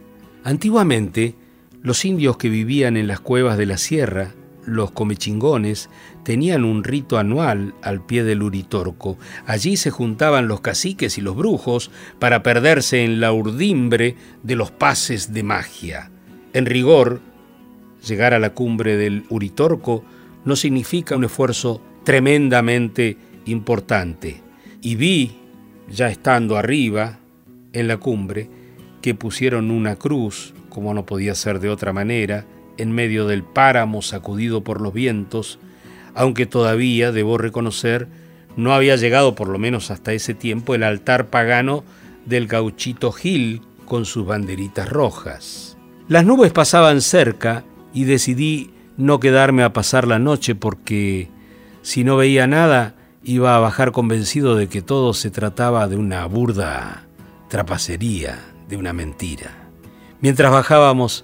Antiguamente, 0.45 1.35
los 1.81 2.05
indios 2.05 2.37
que 2.37 2.47
vivían 2.47 2.95
en 2.95 3.07
las 3.07 3.19
cuevas 3.19 3.57
de 3.57 3.65
la 3.65 3.77
sierra, 3.77 4.31
los 4.65 4.91
comechingones, 4.91 5.89
tenían 6.23 6.63
un 6.63 6.85
rito 6.85 7.17
anual 7.17 7.73
al 7.81 8.01
pie 8.05 8.23
del 8.23 8.41
Uritorco. 8.41 9.17
Allí 9.45 9.75
se 9.75 9.91
juntaban 9.91 10.47
los 10.47 10.61
caciques 10.61 11.17
y 11.17 11.21
los 11.21 11.35
brujos 11.35 11.91
para 12.19 12.41
perderse 12.41 13.03
en 13.03 13.19
la 13.19 13.33
urdimbre 13.33 14.15
de 14.43 14.55
los 14.55 14.71
pases 14.71 15.33
de 15.33 15.43
magia. 15.43 16.09
En 16.53 16.65
rigor, 16.65 17.19
llegar 18.07 18.33
a 18.33 18.39
la 18.39 18.53
cumbre 18.53 18.95
del 18.95 19.25
Uritorco 19.27 20.05
no 20.45 20.55
significa 20.55 21.17
un 21.17 21.25
esfuerzo 21.25 21.81
tremendamente 22.05 23.17
importante. 23.43 24.41
Y 24.79 24.95
vi, 24.95 25.35
ya 25.89 26.07
estando 26.07 26.55
arriba, 26.55 27.19
en 27.73 27.87
la 27.87 27.97
cumbre, 27.97 28.49
que 29.01 29.15
pusieron 29.15 29.71
una 29.71 29.97
cruz, 29.97 30.53
como 30.69 30.93
no 30.93 31.05
podía 31.05 31.35
ser 31.35 31.59
de 31.59 31.69
otra 31.69 31.91
manera, 31.91 32.45
en 32.77 32.91
medio 32.91 33.27
del 33.27 33.43
páramo 33.43 34.01
sacudido 34.01 34.63
por 34.63 34.81
los 34.81 34.93
vientos, 34.93 35.59
aunque 36.15 36.45
todavía, 36.45 37.11
debo 37.11 37.37
reconocer, 37.37 38.07
no 38.55 38.73
había 38.73 38.95
llegado 38.95 39.35
por 39.35 39.49
lo 39.49 39.59
menos 39.59 39.91
hasta 39.91 40.13
ese 40.13 40.33
tiempo 40.33 40.75
el 40.75 40.83
altar 40.83 41.27
pagano 41.27 41.83
del 42.25 42.47
gauchito 42.47 43.11
Gil 43.11 43.61
con 43.85 44.05
sus 44.05 44.25
banderitas 44.25 44.89
rojas. 44.89 45.77
Las 46.07 46.25
nubes 46.25 46.51
pasaban 46.51 47.01
cerca 47.01 47.63
y 47.93 48.05
decidí 48.05 48.71
no 48.97 49.19
quedarme 49.19 49.63
a 49.63 49.73
pasar 49.73 50.07
la 50.07 50.19
noche 50.19 50.55
porque 50.55 51.29
si 51.81 52.03
no 52.03 52.15
veía 52.15 52.47
nada 52.47 52.95
iba 53.23 53.55
a 53.55 53.59
bajar 53.59 53.91
convencido 53.91 54.55
de 54.55 54.67
que 54.67 54.81
todo 54.81 55.13
se 55.13 55.31
trataba 55.31 55.87
de 55.87 55.95
una 55.95 56.25
burda 56.25 57.05
trapacería, 57.53 58.39
de 58.67 58.77
una 58.77 58.93
mentira. 58.93 59.69
Mientras 60.21 60.51
bajábamos 60.51 61.23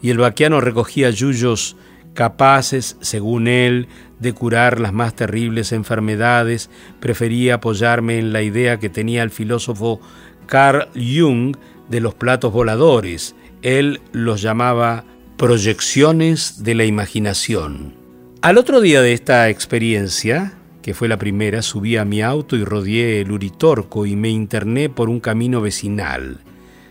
y 0.00 0.08
el 0.08 0.16
vaquiano 0.16 0.62
recogía 0.62 1.10
yuyos 1.10 1.76
capaces, 2.14 2.96
según 3.02 3.46
él, 3.46 3.86
de 4.18 4.32
curar 4.32 4.80
las 4.80 4.94
más 4.94 5.14
terribles 5.14 5.72
enfermedades, 5.72 6.70
prefería 6.98 7.56
apoyarme 7.56 8.18
en 8.18 8.32
la 8.32 8.40
idea 8.40 8.78
que 8.78 8.88
tenía 8.88 9.22
el 9.22 9.30
filósofo 9.30 10.00
Carl 10.46 10.88
Jung 10.94 11.58
de 11.90 12.00
los 12.00 12.14
platos 12.14 12.54
voladores. 12.54 13.36
Él 13.60 14.00
los 14.12 14.40
llamaba 14.40 15.04
proyecciones 15.36 16.64
de 16.64 16.74
la 16.74 16.86
imaginación. 16.86 17.94
Al 18.40 18.56
otro 18.56 18.80
día 18.80 19.02
de 19.02 19.12
esta 19.12 19.50
experiencia, 19.50 20.54
que 20.86 20.94
fue 20.94 21.08
la 21.08 21.18
primera, 21.18 21.62
subí 21.62 21.96
a 21.96 22.04
mi 22.04 22.22
auto 22.22 22.54
y 22.54 22.62
rodeé 22.62 23.20
el 23.22 23.32
Uritorco 23.32 24.06
y 24.06 24.14
me 24.14 24.28
interné 24.28 24.88
por 24.88 25.08
un 25.08 25.18
camino 25.18 25.60
vecinal. 25.60 26.38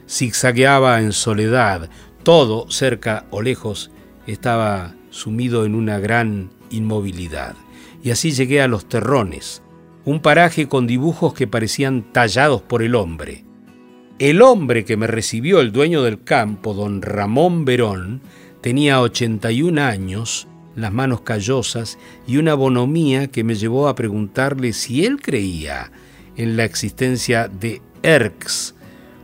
Zigzagueaba 0.05 0.99
en 0.99 1.13
soledad, 1.13 1.89
todo, 2.21 2.69
cerca 2.69 3.25
o 3.29 3.41
lejos, 3.41 3.91
estaba 4.27 4.95
sumido 5.11 5.63
en 5.63 5.75
una 5.75 5.97
gran 5.97 6.49
inmovilidad. 6.69 7.55
Y 8.03 8.11
así 8.11 8.31
llegué 8.31 8.61
a 8.61 8.67
Los 8.67 8.89
Terrones, 8.89 9.63
un 10.03 10.19
paraje 10.19 10.67
con 10.67 10.87
dibujos 10.87 11.33
que 11.33 11.47
parecían 11.47 12.11
tallados 12.11 12.61
por 12.61 12.83
el 12.83 12.95
hombre. 12.95 13.45
El 14.19 14.41
hombre 14.41 14.83
que 14.83 14.97
me 14.97 15.07
recibió, 15.07 15.61
el 15.61 15.71
dueño 15.71 16.03
del 16.03 16.21
campo, 16.21 16.73
don 16.73 17.01
Ramón 17.01 17.63
Verón, 17.63 18.19
tenía 18.59 18.99
81 18.99 19.81
años, 19.81 20.49
las 20.75 20.91
manos 20.91 21.21
callosas 21.21 21.97
y 22.27 22.37
una 22.37 22.53
bonomía 22.53 23.27
que 23.27 23.43
me 23.43 23.55
llevó 23.55 23.87
a 23.87 23.95
preguntarle 23.95 24.73
si 24.73 25.05
él 25.05 25.21
creía 25.21 25.91
en 26.35 26.57
la 26.57 26.65
existencia 26.65 27.47
de 27.47 27.81
Erx, 28.03 28.75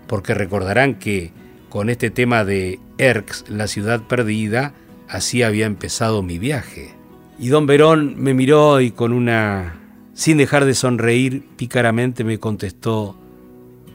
porque 0.08 0.34
recordarán 0.34 0.96
que 0.96 1.32
con 1.70 1.90
este 1.90 2.10
tema 2.10 2.44
de 2.44 2.80
Erx, 2.98 3.46
la 3.50 3.68
ciudad 3.68 4.02
perdida, 4.08 4.74
así 5.08 5.44
había 5.44 5.66
empezado 5.66 6.22
mi 6.22 6.38
viaje. 6.38 6.94
Y 7.40 7.48
don 7.48 7.66
Verón 7.66 8.16
me 8.18 8.34
miró 8.34 8.82
y 8.82 8.92
con 8.92 9.14
una, 9.14 9.80
sin 10.14 10.38
dejar 10.38 10.66
de 10.66 10.76
sonreír, 10.76 11.48
pícaramente 11.58 12.24
me 12.24 12.40
contestó, 12.40 13.18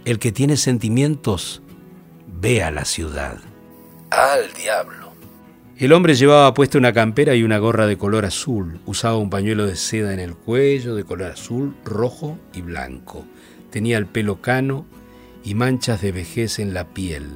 el 0.04 0.18
que 0.18 0.32
tiene 0.32 0.56
sentimientos, 0.56 1.62
ve 2.40 2.62
a 2.62 2.70
la 2.70 2.84
ciudad. 2.84 3.38
Al 4.10 4.52
diablo. 4.54 5.05
El 5.78 5.92
hombre 5.92 6.14
llevaba 6.14 6.54
puesta 6.54 6.78
una 6.78 6.94
campera 6.94 7.34
y 7.34 7.42
una 7.42 7.58
gorra 7.58 7.86
de 7.86 7.98
color 7.98 8.24
azul. 8.24 8.80
Usaba 8.86 9.18
un 9.18 9.28
pañuelo 9.28 9.66
de 9.66 9.76
seda 9.76 10.14
en 10.14 10.20
el 10.20 10.34
cuello 10.34 10.94
de 10.94 11.04
color 11.04 11.32
azul, 11.32 11.76
rojo 11.84 12.38
y 12.54 12.62
blanco. 12.62 13.26
Tenía 13.70 13.98
el 13.98 14.06
pelo 14.06 14.40
cano 14.40 14.86
y 15.44 15.54
manchas 15.54 16.00
de 16.00 16.12
vejez 16.12 16.60
en 16.60 16.72
la 16.72 16.94
piel. 16.94 17.26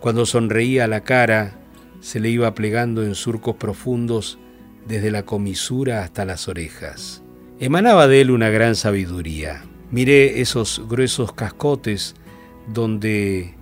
Cuando 0.00 0.26
sonreía 0.26 0.88
la 0.88 1.02
cara, 1.02 1.60
se 2.00 2.18
le 2.18 2.30
iba 2.30 2.52
plegando 2.56 3.04
en 3.04 3.14
surcos 3.14 3.54
profundos 3.54 4.40
desde 4.88 5.12
la 5.12 5.24
comisura 5.24 6.02
hasta 6.02 6.24
las 6.24 6.48
orejas. 6.48 7.22
Emanaba 7.60 8.08
de 8.08 8.22
él 8.22 8.32
una 8.32 8.50
gran 8.50 8.74
sabiduría. 8.74 9.66
Miré 9.92 10.40
esos 10.40 10.82
gruesos 10.88 11.32
cascotes 11.32 12.16
donde 12.66 13.54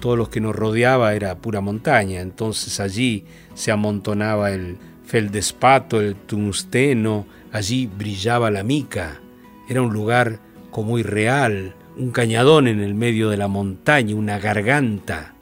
todo 0.00 0.16
lo 0.16 0.30
que 0.30 0.40
nos 0.40 0.54
rodeaba 0.54 1.14
era 1.14 1.38
pura 1.38 1.60
montaña, 1.60 2.20
entonces 2.20 2.80
allí 2.80 3.24
se 3.54 3.70
amontonaba 3.70 4.52
el 4.52 4.78
feldespato, 5.04 6.00
el 6.00 6.14
tungsteno, 6.14 7.26
allí 7.52 7.86
brillaba 7.86 8.50
la 8.50 8.62
mica. 8.62 9.20
Era 9.68 9.82
un 9.82 9.92
lugar 9.92 10.40
como 10.70 10.98
irreal, 10.98 11.74
un 11.96 12.10
cañadón 12.10 12.68
en 12.68 12.80
el 12.80 12.94
medio 12.94 13.30
de 13.30 13.36
la 13.36 13.48
montaña, 13.48 14.14
una 14.14 14.38
garganta, 14.38 15.34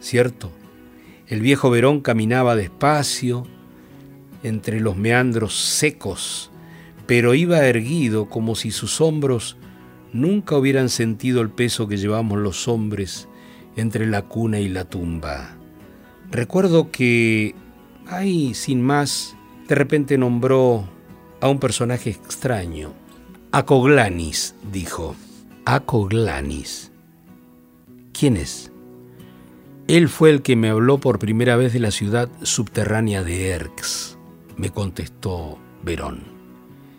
¿cierto? 0.00 0.52
El 1.26 1.40
viejo 1.40 1.70
Verón 1.70 2.00
caminaba 2.00 2.56
despacio 2.56 3.46
entre 4.42 4.80
los 4.80 4.96
meandros 4.96 5.54
secos, 5.54 6.50
pero 7.06 7.34
iba 7.34 7.66
erguido 7.66 8.28
como 8.28 8.54
si 8.54 8.70
sus 8.70 9.00
hombros 9.00 9.56
nunca 10.12 10.56
hubieran 10.56 10.88
sentido 10.88 11.40
el 11.40 11.50
peso 11.50 11.88
que 11.88 11.96
llevamos 11.96 12.38
los 12.38 12.68
hombres 12.68 13.28
entre 13.80 14.06
la 14.06 14.22
cuna 14.22 14.60
y 14.60 14.68
la 14.68 14.84
tumba. 14.84 15.56
Recuerdo 16.30 16.90
que 16.90 17.54
ahí, 18.06 18.54
sin 18.54 18.82
más, 18.82 19.36
de 19.66 19.74
repente 19.74 20.18
nombró 20.18 20.88
a 21.40 21.48
un 21.48 21.58
personaje 21.58 22.10
extraño. 22.10 22.92
Acoglanis, 23.52 24.54
dijo. 24.72 25.14
Acoglanis. 25.64 26.92
¿Quién 28.12 28.36
es? 28.36 28.72
Él 29.86 30.08
fue 30.08 30.30
el 30.30 30.42
que 30.42 30.56
me 30.56 30.68
habló 30.68 30.98
por 30.98 31.18
primera 31.18 31.56
vez 31.56 31.72
de 31.72 31.80
la 31.80 31.90
ciudad 31.90 32.28
subterránea 32.42 33.22
de 33.24 33.48
Erx, 33.48 34.18
me 34.56 34.68
contestó 34.68 35.58
Verón. 35.82 36.24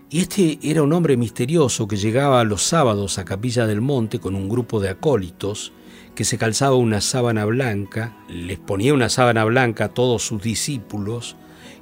Y 0.09 0.21
este 0.21 0.57
era 0.63 0.81
un 0.81 0.93
hombre 0.93 1.15
misterioso 1.15 1.87
que 1.87 1.97
llegaba 1.97 2.43
los 2.43 2.63
sábados 2.63 3.19
a 3.19 3.25
Capilla 3.25 3.67
del 3.67 3.81
Monte 3.81 4.19
con 4.19 4.33
un 4.33 4.49
grupo 4.49 4.79
de 4.79 4.89
acólitos 4.89 5.71
que 6.15 6.25
se 6.25 6.37
calzaba 6.37 6.75
una 6.75 7.01
sábana 7.01 7.45
blanca, 7.45 8.17
les 8.27 8.59
ponía 8.59 8.93
una 8.93 9.09
sábana 9.09 9.45
blanca 9.45 9.85
a 9.85 9.93
todos 9.93 10.23
sus 10.23 10.41
discípulos 10.41 11.35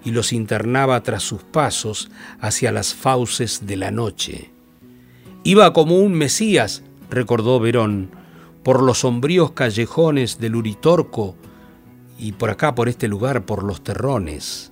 y 0.03 0.11
los 0.11 0.31
internaba 0.33 1.01
tras 1.03 1.23
sus 1.23 1.43
pasos 1.43 2.09
hacia 2.39 2.71
las 2.71 2.93
fauces 2.93 3.65
de 3.65 3.77
la 3.77 3.91
noche. 3.91 4.51
Iba 5.43 5.73
como 5.73 5.97
un 5.97 6.13
Mesías, 6.13 6.83
recordó 7.09 7.59
Verón, 7.59 8.11
por 8.63 8.83
los 8.83 8.99
sombríos 8.99 9.51
callejones 9.51 10.39
del 10.39 10.55
Uritorco 10.55 11.35
y 12.19 12.33
por 12.33 12.49
acá, 12.49 12.75
por 12.75 12.89
este 12.89 13.07
lugar, 13.07 13.45
por 13.45 13.63
los 13.63 13.83
terrones. 13.83 14.71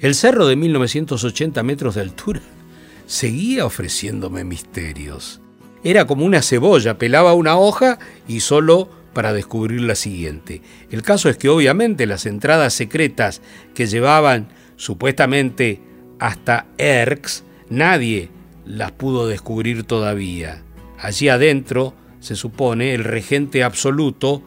El 0.00 0.14
cerro 0.14 0.46
de 0.46 0.56
1980 0.56 1.62
metros 1.62 1.94
de 1.94 2.00
altura 2.00 2.40
seguía 3.06 3.66
ofreciéndome 3.66 4.44
misterios. 4.44 5.40
Era 5.84 6.06
como 6.06 6.24
una 6.24 6.42
cebolla, 6.42 6.98
pelaba 6.98 7.34
una 7.34 7.56
hoja 7.58 7.98
y 8.26 8.40
solo 8.40 8.88
para 9.12 9.32
descubrir 9.32 9.82
la 9.82 9.94
siguiente. 9.94 10.62
El 10.90 11.02
caso 11.02 11.28
es 11.28 11.36
que 11.36 11.48
obviamente 11.48 12.06
las 12.06 12.26
entradas 12.26 12.74
secretas 12.74 13.42
que 13.74 13.86
llevaban 13.86 14.48
supuestamente 14.76 15.80
hasta 16.18 16.66
Erx, 16.78 17.44
nadie 17.68 18.30
las 18.64 18.92
pudo 18.92 19.26
descubrir 19.26 19.84
todavía. 19.84 20.62
Allí 20.98 21.28
adentro, 21.28 21.94
se 22.20 22.34
supone, 22.34 22.94
el 22.94 23.04
regente 23.04 23.62
absoluto 23.62 24.42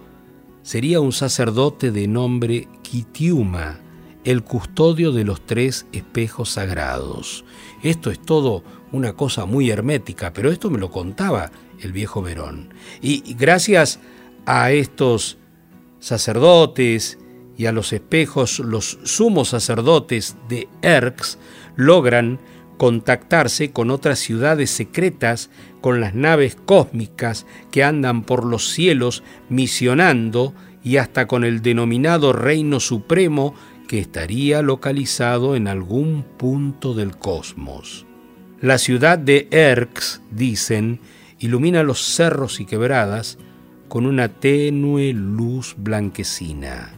sería 0.64 1.00
un 1.00 1.14
sacerdote 1.14 1.92
de 1.92 2.08
nombre 2.08 2.68
Kitiuma, 2.82 3.80
el 4.24 4.44
custodio 4.44 5.12
de 5.12 5.24
los 5.24 5.46
tres 5.46 5.86
espejos 5.94 6.50
sagrados. 6.50 7.46
Esto 7.84 8.12
es 8.12 8.20
todo 8.20 8.64
una 8.92 9.14
cosa 9.14 9.46
muy 9.46 9.70
hermética, 9.70 10.34
pero 10.34 10.52
esto 10.52 10.70
me 10.70 10.80
lo 10.80 10.92
contaba 10.92 11.52
el 11.82 11.92
viejo 11.92 12.22
Verón. 12.22 12.74
Y 13.02 13.34
gracias 13.36 14.00
a 14.46 14.72
estos 14.72 15.38
sacerdotes 16.00 17.20
y 17.58 17.66
a 17.66 17.72
los 17.72 17.92
espejos, 17.92 18.60
los 18.60 19.00
sumos 19.04 19.50
sacerdotes 19.50 20.38
de 20.48 20.70
Erx 20.82 21.38
logran 21.76 22.40
contactarse 22.78 23.72
con 23.72 23.90
otras 23.90 24.20
ciudades 24.20 24.70
secretas, 24.70 25.50
con 25.82 26.00
las 26.00 26.14
naves 26.14 26.56
cósmicas 26.56 27.46
que 27.72 27.84
andan 27.84 28.24
por 28.24 28.46
los 28.46 28.70
cielos 28.70 29.24
misionando 29.50 30.54
y 30.84 30.98
hasta 30.98 31.28
con 31.28 31.44
el 31.44 31.62
denominado 31.62 32.34
Reino 32.34 32.80
Supremo 32.80 33.56
que 33.88 34.00
estaría 34.00 34.62
localizado 34.62 35.56
en 35.56 35.68
algún 35.68 36.24
punto 36.38 36.94
del 36.94 37.18
cosmos. 37.18 38.07
La 38.62 38.80
ciudad 38.80 39.20
de 39.20 39.48
Erx, 39.52 40.22
dicen, 40.32 41.00
ilumina 41.38 41.84
los 41.84 42.02
cerros 42.02 42.60
y 42.60 42.66
quebradas 42.66 43.38
con 43.88 44.08
una 44.08 44.30
tenue 44.30 45.14
luz 45.14 45.76
blanquecina. 45.78 46.90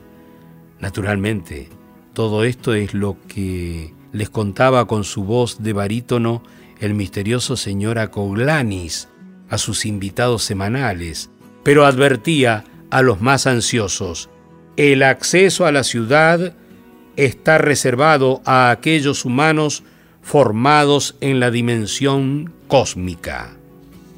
Naturalmente, 0.80 1.68
todo 2.14 2.46
esto 2.46 2.74
es 2.74 2.94
lo 2.94 3.18
que 3.28 3.94
les 4.14 4.30
contaba 4.30 4.88
con 4.88 5.04
su 5.04 5.26
voz 5.26 5.62
de 5.62 5.74
barítono 5.74 6.44
el 6.80 6.94
misterioso 6.94 7.58
señor 7.58 8.00
Acoglanis 8.00 9.10
a 9.50 9.58
sus 9.58 9.86
invitados 9.86 10.44
semanales, 10.44 11.30
pero 11.64 11.86
advertía 11.86 12.64
a 12.90 13.02
los 13.02 13.20
más 13.20 13.48
ansiosos, 13.48 14.30
el 14.78 15.04
acceso 15.04 15.66
a 15.66 15.74
la 15.74 15.84
ciudad 15.84 16.54
está 17.18 17.58
reservado 17.58 18.42
a 18.46 18.72
aquellos 18.72 19.26
humanos 19.26 19.84
formados 20.22 21.16
en 21.22 21.40
la 21.40 21.52
dimensión 21.52 22.54
cósmica. 22.68 23.56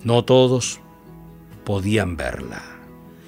No 0.03 0.23
todos 0.25 0.79
podían 1.63 2.17
verla. 2.17 2.61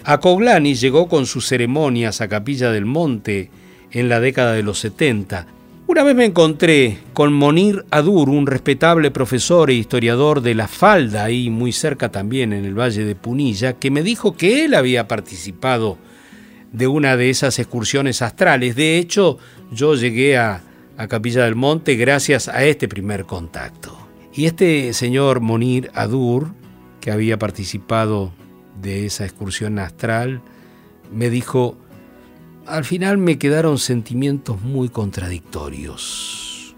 Acoglanis 0.03 0.81
llegó 0.81 1.07
con 1.07 1.25
sus 1.25 1.47
ceremonias 1.47 2.19
a 2.19 2.27
Capilla 2.27 2.71
del 2.71 2.85
Monte 2.85 3.49
en 3.91 4.09
la 4.09 4.19
década 4.19 4.53
de 4.53 4.63
los 4.63 4.79
70. 4.79 5.47
Una 5.85 6.03
vez 6.03 6.15
me 6.15 6.25
encontré 6.25 6.97
con 7.13 7.33
Monir 7.33 7.85
Adur, 7.91 8.29
un 8.29 8.47
respetable 8.47 9.11
profesor 9.11 9.69
e 9.69 9.75
historiador 9.75 10.41
de 10.41 10.55
la 10.55 10.67
Falda, 10.67 11.25
ahí 11.25 11.49
muy 11.49 11.71
cerca 11.71 12.09
también 12.09 12.53
en 12.53 12.65
el 12.65 12.77
Valle 12.77 13.05
de 13.05 13.15
Punilla, 13.15 13.73
que 13.73 13.91
me 13.91 14.01
dijo 14.01 14.35
que 14.35 14.65
él 14.65 14.73
había 14.75 15.07
participado 15.07 15.97
de 16.71 16.87
una 16.87 17.15
de 17.15 17.29
esas 17.29 17.59
excursiones 17.59 18.21
astrales. 18.21 18.75
De 18.75 18.97
hecho, 18.97 19.37
yo 19.71 19.95
llegué 19.95 20.37
a, 20.37 20.63
a 20.97 21.07
Capilla 21.07 21.45
del 21.45 21.55
Monte 21.55 21.95
gracias 21.95 22.47
a 22.47 22.63
este 22.63 22.87
primer 22.87 23.25
contacto. 23.25 23.97
Y 24.33 24.45
este 24.45 24.93
señor 24.93 25.41
Monir 25.41 25.91
Adur, 25.93 26.53
que 27.01 27.11
había 27.11 27.37
participado 27.37 28.31
de 28.81 29.05
esa 29.05 29.25
excursión 29.25 29.79
astral, 29.79 30.41
me 31.11 31.29
dijo, 31.29 31.77
al 32.65 32.85
final 32.85 33.17
me 33.17 33.37
quedaron 33.37 33.77
sentimientos 33.77 34.61
muy 34.61 34.89
contradictorios. 34.89 36.75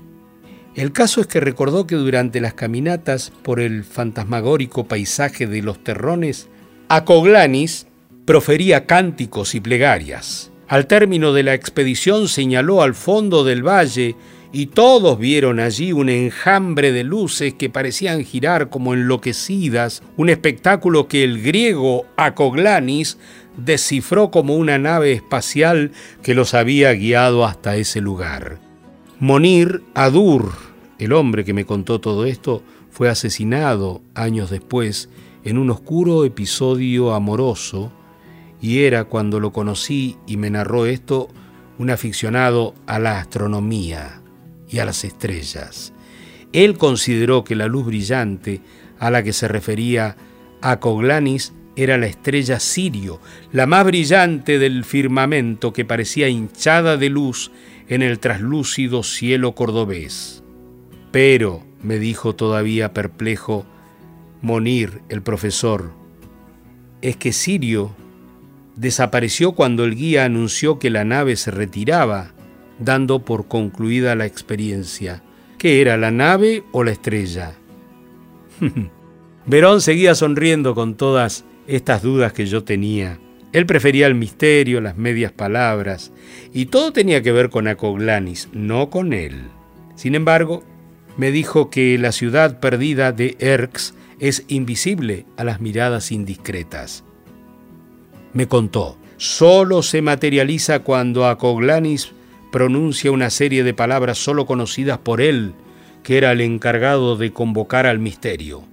El 0.75 0.91
caso 0.91 1.21
es 1.21 1.27
que 1.27 1.39
recordó 1.39 1.87
que 1.87 1.95
durante 1.95 2.41
las 2.41 2.53
caminatas 2.53 3.31
por 3.43 3.61
el 3.61 3.85
fantasmagórico 3.85 4.85
paisaje 4.85 5.47
de 5.47 5.61
los 5.61 5.81
terrones, 5.81 6.49
Acoglanis 6.89 7.87
profería 8.25 8.85
cánticos 8.85 9.55
y 9.55 9.61
plegarias. 9.61 10.51
Al 10.67 10.87
término 10.87 11.31
de 11.31 11.43
la 11.43 11.53
expedición 11.53 12.27
señaló 12.27 12.81
al 12.81 12.95
fondo 12.95 13.43
del 13.43 13.61
valle 13.61 14.15
y 14.51 14.67
todos 14.67 15.19
vieron 15.19 15.59
allí 15.59 15.91
un 15.91 16.09
enjambre 16.09 16.91
de 16.91 17.03
luces 17.03 17.53
que 17.53 17.69
parecían 17.69 18.23
girar 18.23 18.69
como 18.69 18.93
enloquecidas, 18.93 20.01
un 20.17 20.29
espectáculo 20.29 21.07
que 21.07 21.23
el 21.23 21.43
griego 21.43 22.05
Acoglanis 22.15 23.19
descifró 23.57 24.31
como 24.31 24.55
una 24.55 24.79
nave 24.79 25.11
espacial 25.11 25.91
que 26.23 26.33
los 26.33 26.53
había 26.53 26.93
guiado 26.93 27.45
hasta 27.45 27.75
ese 27.75 28.01
lugar. 28.01 28.59
Monir 29.19 29.83
Adur, 29.93 30.53
el 30.97 31.13
hombre 31.13 31.43
que 31.45 31.53
me 31.53 31.65
contó 31.65 31.99
todo 31.99 32.25
esto, 32.25 32.63
fue 32.89 33.09
asesinado 33.09 34.01
años 34.15 34.49
después 34.49 35.09
en 35.43 35.57
un 35.57 35.69
oscuro 35.69 36.25
episodio 36.25 37.13
amoroso 37.13 37.91
y 38.65 38.83
era 38.83 39.03
cuando 39.03 39.39
lo 39.39 39.51
conocí 39.51 40.17
y 40.25 40.37
me 40.37 40.49
narró 40.49 40.87
esto 40.87 41.27
un 41.77 41.91
aficionado 41.91 42.73
a 42.87 42.97
la 42.97 43.19
astronomía 43.19 44.23
y 44.67 44.79
a 44.79 44.85
las 44.85 45.03
estrellas. 45.03 45.93
Él 46.51 46.75
consideró 46.75 47.43
que 47.43 47.53
la 47.53 47.67
luz 47.67 47.85
brillante 47.85 48.61
a 48.97 49.11
la 49.11 49.21
que 49.21 49.33
se 49.33 49.47
refería 49.47 50.17
Acoglanis 50.63 51.53
era 51.75 51.99
la 51.99 52.07
estrella 52.07 52.59
Sirio, 52.59 53.21
la 53.51 53.67
más 53.67 53.85
brillante 53.85 54.57
del 54.57 54.83
firmamento 54.83 55.71
que 55.71 55.85
parecía 55.85 56.27
hinchada 56.27 56.97
de 56.97 57.09
luz 57.09 57.51
en 57.87 58.01
el 58.01 58.17
traslúcido 58.17 59.03
cielo 59.03 59.53
cordobés. 59.53 60.43
Pero, 61.11 61.63
me 61.83 61.99
dijo 61.99 62.33
todavía 62.33 62.93
perplejo, 62.93 63.63
Monir, 64.41 65.03
el 65.09 65.21
profesor, 65.21 65.91
es 67.03 67.15
que 67.15 67.31
Sirio 67.31 67.95
desapareció 68.75 69.53
cuando 69.53 69.85
el 69.85 69.95
guía 69.95 70.25
anunció 70.25 70.79
que 70.79 70.89
la 70.89 71.05
nave 71.05 71.35
se 71.35 71.51
retiraba, 71.51 72.33
dando 72.79 73.23
por 73.23 73.47
concluida 73.47 74.15
la 74.15 74.25
experiencia. 74.25 75.23
¿Qué 75.57 75.81
era, 75.81 75.97
la 75.97 76.11
nave 76.11 76.63
o 76.71 76.83
la 76.83 76.91
estrella? 76.91 77.53
Verón 79.45 79.81
seguía 79.81 80.15
sonriendo 80.15 80.75
con 80.75 80.95
todas 80.95 81.45
estas 81.67 82.01
dudas 82.01 82.33
que 82.33 82.45
yo 82.45 82.63
tenía. 82.63 83.19
Él 83.53 83.65
prefería 83.65 84.07
el 84.07 84.15
misterio, 84.15 84.81
las 84.81 84.97
medias 84.97 85.31
palabras, 85.31 86.11
y 86.53 86.65
todo 86.65 86.91
tenía 86.91 87.21
que 87.21 87.31
ver 87.31 87.49
con 87.49 87.67
Acoglanis, 87.67 88.49
no 88.51 88.89
con 88.89 89.13
él. 89.13 89.43
Sin 89.95 90.13
embargo, 90.13 90.63
me 91.15 91.31
dijo 91.31 91.69
que 91.69 91.97
la 91.97 92.11
ciudad 92.11 92.59
perdida 92.59 93.13
de 93.13 93.37
Erx 93.39 93.93
es 94.19 94.43
invisible 94.49 95.25
a 95.37 95.45
las 95.45 95.61
miradas 95.61 96.11
indiscretas 96.11 97.05
me 98.35 98.47
contó. 98.47 98.97
Solo 99.17 99.81
se 99.81 100.01
materializa 100.01 100.79
cuando 100.79 101.25
Acoglanis 101.25 102.11
pronuncia 102.51 103.11
una 103.11 103.29
serie 103.29 103.63
de 103.63 103.73
palabras 103.73 104.17
solo 104.17 104.45
conocidas 104.45 104.99
por 104.99 105.21
él, 105.21 105.53
que 106.03 106.17
era 106.17 106.33
el 106.33 106.41
encargado 106.41 107.15
de 107.15 107.31
convocar 107.31 107.87
al 107.87 107.97
misterio. 107.97 108.63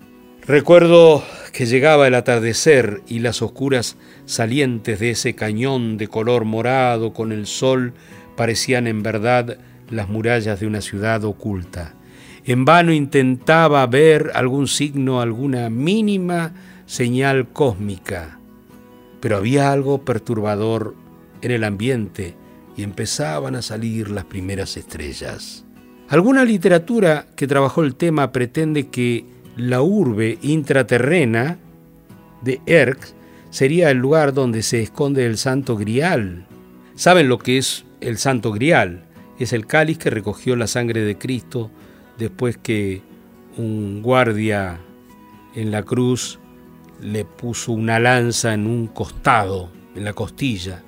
Recuerdo 0.44 1.22
que 1.52 1.66
llegaba 1.66 2.08
el 2.08 2.16
atardecer 2.16 3.02
y 3.06 3.20
las 3.20 3.40
oscuras 3.40 3.96
salientes 4.26 4.98
de 4.98 5.10
ese 5.10 5.36
cañón 5.36 5.96
de 5.96 6.08
color 6.08 6.44
morado 6.44 7.12
con 7.12 7.30
el 7.30 7.46
sol 7.46 7.94
parecían 8.36 8.88
en 8.88 9.04
verdad 9.04 9.58
las 9.90 10.08
murallas 10.08 10.58
de 10.58 10.66
una 10.66 10.80
ciudad 10.80 11.24
oculta. 11.24 11.94
En 12.44 12.64
vano 12.64 12.92
intentaba 12.92 13.86
ver 13.86 14.32
algún 14.34 14.66
signo, 14.66 15.20
alguna 15.20 15.70
mínima 15.70 16.52
señal 16.86 17.48
cósmica 17.50 18.40
pero 19.22 19.36
había 19.36 19.70
algo 19.70 20.04
perturbador 20.04 20.96
en 21.42 21.52
el 21.52 21.62
ambiente 21.62 22.34
y 22.76 22.82
empezaban 22.82 23.54
a 23.54 23.62
salir 23.62 24.10
las 24.10 24.24
primeras 24.24 24.76
estrellas. 24.76 25.64
Alguna 26.08 26.44
literatura 26.44 27.26
que 27.36 27.46
trabajó 27.46 27.84
el 27.84 27.94
tema 27.94 28.32
pretende 28.32 28.88
que 28.88 29.24
la 29.56 29.80
urbe 29.80 30.38
intraterrena 30.42 31.58
de 32.42 32.60
Erx 32.66 33.14
sería 33.50 33.92
el 33.92 33.98
lugar 33.98 34.34
donde 34.34 34.64
se 34.64 34.82
esconde 34.82 35.24
el 35.24 35.38
Santo 35.38 35.76
Grial. 35.76 36.44
¿Saben 36.96 37.28
lo 37.28 37.38
que 37.38 37.58
es 37.58 37.84
el 38.00 38.18
Santo 38.18 38.50
Grial? 38.50 39.04
Es 39.38 39.52
el 39.52 39.66
cáliz 39.66 39.98
que 39.98 40.10
recogió 40.10 40.56
la 40.56 40.66
sangre 40.66 41.02
de 41.02 41.16
Cristo 41.16 41.70
después 42.18 42.58
que 42.58 43.02
un 43.56 44.02
guardia 44.02 44.80
en 45.54 45.70
la 45.70 45.84
cruz 45.84 46.40
le 47.02 47.24
puso 47.24 47.72
una 47.72 47.98
lanza 47.98 48.54
en 48.54 48.66
un 48.66 48.86
costado, 48.86 49.70
en 49.94 50.04
la 50.04 50.12
costilla. 50.12 50.82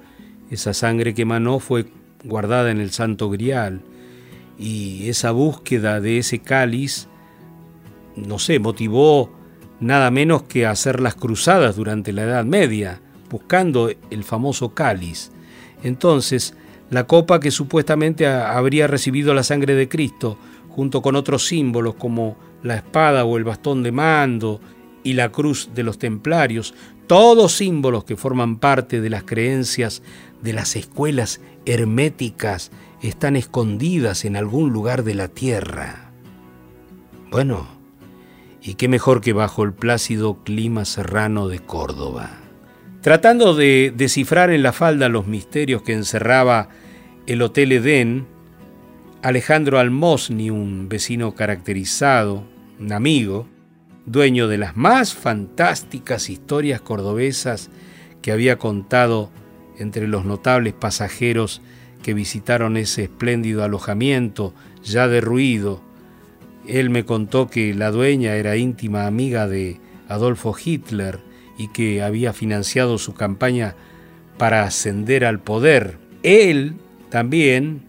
Esa 0.50 0.72
sangre 0.72 1.14
que 1.14 1.22
emanó 1.22 1.58
fue 1.58 1.86
guardada 2.24 2.70
en 2.70 2.80
el 2.80 2.90
Santo 2.90 3.28
Grial 3.28 3.82
y 4.58 5.08
esa 5.08 5.32
búsqueda 5.32 6.00
de 6.00 6.18
ese 6.18 6.38
cáliz, 6.38 7.08
no 8.16 8.38
sé, 8.38 8.58
motivó 8.58 9.32
nada 9.80 10.10
menos 10.10 10.44
que 10.44 10.66
hacer 10.66 11.00
las 11.00 11.16
cruzadas 11.16 11.76
durante 11.76 12.12
la 12.12 12.22
Edad 12.22 12.44
Media, 12.44 13.00
buscando 13.28 13.90
el 14.10 14.24
famoso 14.24 14.72
cáliz. 14.74 15.32
Entonces, 15.82 16.54
la 16.90 17.06
copa 17.06 17.40
que 17.40 17.50
supuestamente 17.50 18.26
habría 18.26 18.86
recibido 18.86 19.34
la 19.34 19.42
sangre 19.42 19.74
de 19.74 19.88
Cristo, 19.88 20.38
junto 20.68 21.02
con 21.02 21.16
otros 21.16 21.46
símbolos 21.46 21.94
como 21.96 22.36
la 22.62 22.76
espada 22.76 23.24
o 23.24 23.36
el 23.36 23.44
bastón 23.44 23.82
de 23.82 23.92
mando, 23.92 24.60
y 25.04 25.12
la 25.12 25.30
cruz 25.30 25.70
de 25.74 25.84
los 25.84 25.98
templarios, 25.98 26.74
Todos 27.06 27.52
símbolos 27.52 28.04
que 28.04 28.16
forman 28.16 28.56
parte 28.56 29.02
de 29.02 29.10
las 29.10 29.24
creencias 29.24 30.02
de 30.42 30.54
las 30.54 30.74
escuelas 30.74 31.40
herméticas 31.66 32.70
están 33.02 33.36
escondidas 33.36 34.24
en 34.24 34.36
algún 34.36 34.72
lugar 34.72 35.04
de 35.04 35.14
la 35.14 35.28
tierra. 35.28 36.10
Bueno, 37.30 37.66
y 38.62 38.74
qué 38.74 38.88
mejor 38.88 39.20
que 39.20 39.34
bajo 39.34 39.62
el 39.64 39.74
plácido 39.74 40.42
clima 40.44 40.86
serrano 40.86 41.48
de 41.48 41.58
Córdoba. 41.58 42.30
Tratando 43.02 43.54
de 43.54 43.92
descifrar 43.94 44.48
en 44.48 44.62
la 44.62 44.72
falda 44.72 45.10
los 45.10 45.26
misterios 45.26 45.82
que 45.82 45.92
encerraba 45.92 46.70
el 47.26 47.42
Hotel 47.42 47.72
Edén, 47.72 48.26
Alejandro 49.22 49.78
Almosni, 49.78 50.48
un 50.48 50.88
vecino 50.88 51.34
caracterizado, 51.34 52.44
un 52.80 52.92
amigo, 52.92 53.46
dueño 54.06 54.48
de 54.48 54.58
las 54.58 54.76
más 54.76 55.14
fantásticas 55.14 56.30
historias 56.30 56.80
cordobesas 56.80 57.70
que 58.22 58.32
había 58.32 58.58
contado 58.58 59.30
entre 59.78 60.08
los 60.08 60.24
notables 60.24 60.72
pasajeros 60.72 61.60
que 62.02 62.14
visitaron 62.14 62.76
ese 62.76 63.04
espléndido 63.04 63.64
alojamiento 63.64 64.54
ya 64.82 65.08
derruido. 65.08 65.82
Él 66.66 66.90
me 66.90 67.04
contó 67.04 67.48
que 67.48 67.74
la 67.74 67.90
dueña 67.90 68.36
era 68.36 68.56
íntima 68.56 69.06
amiga 69.06 69.48
de 69.48 69.80
Adolfo 70.08 70.54
Hitler 70.62 71.20
y 71.56 71.68
que 71.68 72.02
había 72.02 72.32
financiado 72.32 72.98
su 72.98 73.14
campaña 73.14 73.74
para 74.38 74.64
ascender 74.64 75.24
al 75.24 75.40
poder. 75.40 75.98
Él 76.22 76.74
también 77.10 77.82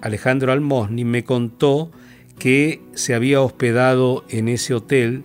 Alejandro 0.00 0.52
Almosni 0.52 1.04
me 1.04 1.24
contó 1.24 1.90
que 2.38 2.82
se 2.94 3.14
había 3.14 3.40
hospedado 3.40 4.24
en 4.28 4.48
ese 4.48 4.74
hotel 4.74 5.22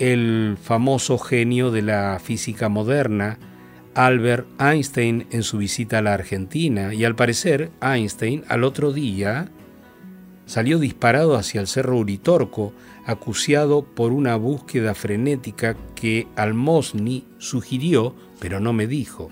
el 0.00 0.56
famoso 0.60 1.18
genio 1.18 1.70
de 1.70 1.82
la 1.82 2.18
física 2.18 2.68
moderna, 2.68 3.38
Albert 3.94 4.48
Einstein, 4.60 5.28
en 5.30 5.44
su 5.44 5.58
visita 5.58 5.98
a 5.98 6.02
la 6.02 6.14
Argentina, 6.14 6.92
y 6.92 7.04
al 7.04 7.14
parecer 7.14 7.70
Einstein 7.80 8.42
al 8.48 8.64
otro 8.64 8.92
día 8.92 9.50
salió 10.46 10.80
disparado 10.80 11.36
hacia 11.36 11.60
el 11.60 11.68
cerro 11.68 11.98
Uritorco, 11.98 12.72
acuciado 13.06 13.84
por 13.84 14.12
una 14.12 14.34
búsqueda 14.34 14.94
frenética 14.94 15.76
que 15.94 16.26
Almosni 16.34 17.24
sugirió, 17.38 18.16
pero 18.40 18.58
no 18.58 18.72
me 18.72 18.88
dijo. 18.88 19.30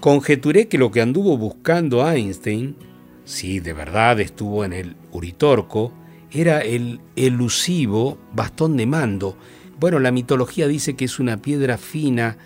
Conjeturé 0.00 0.68
que 0.68 0.78
lo 0.78 0.90
que 0.90 1.02
anduvo 1.02 1.36
buscando 1.36 2.08
Einstein 2.08 2.76
si 3.24 3.60
de 3.60 3.72
verdad 3.72 4.20
estuvo 4.20 4.64
en 4.64 4.72
el 4.72 4.96
Uritorco, 5.12 5.92
era 6.30 6.60
el 6.60 7.00
elusivo 7.16 8.18
bastón 8.32 8.76
de 8.76 8.86
mando. 8.86 9.36
Bueno, 9.82 9.98
la 9.98 10.12
mitología 10.12 10.68
dice 10.68 10.94
que 10.94 11.06
es 11.06 11.18
una 11.18 11.38
piedra 11.38 11.76
fina 11.76 12.36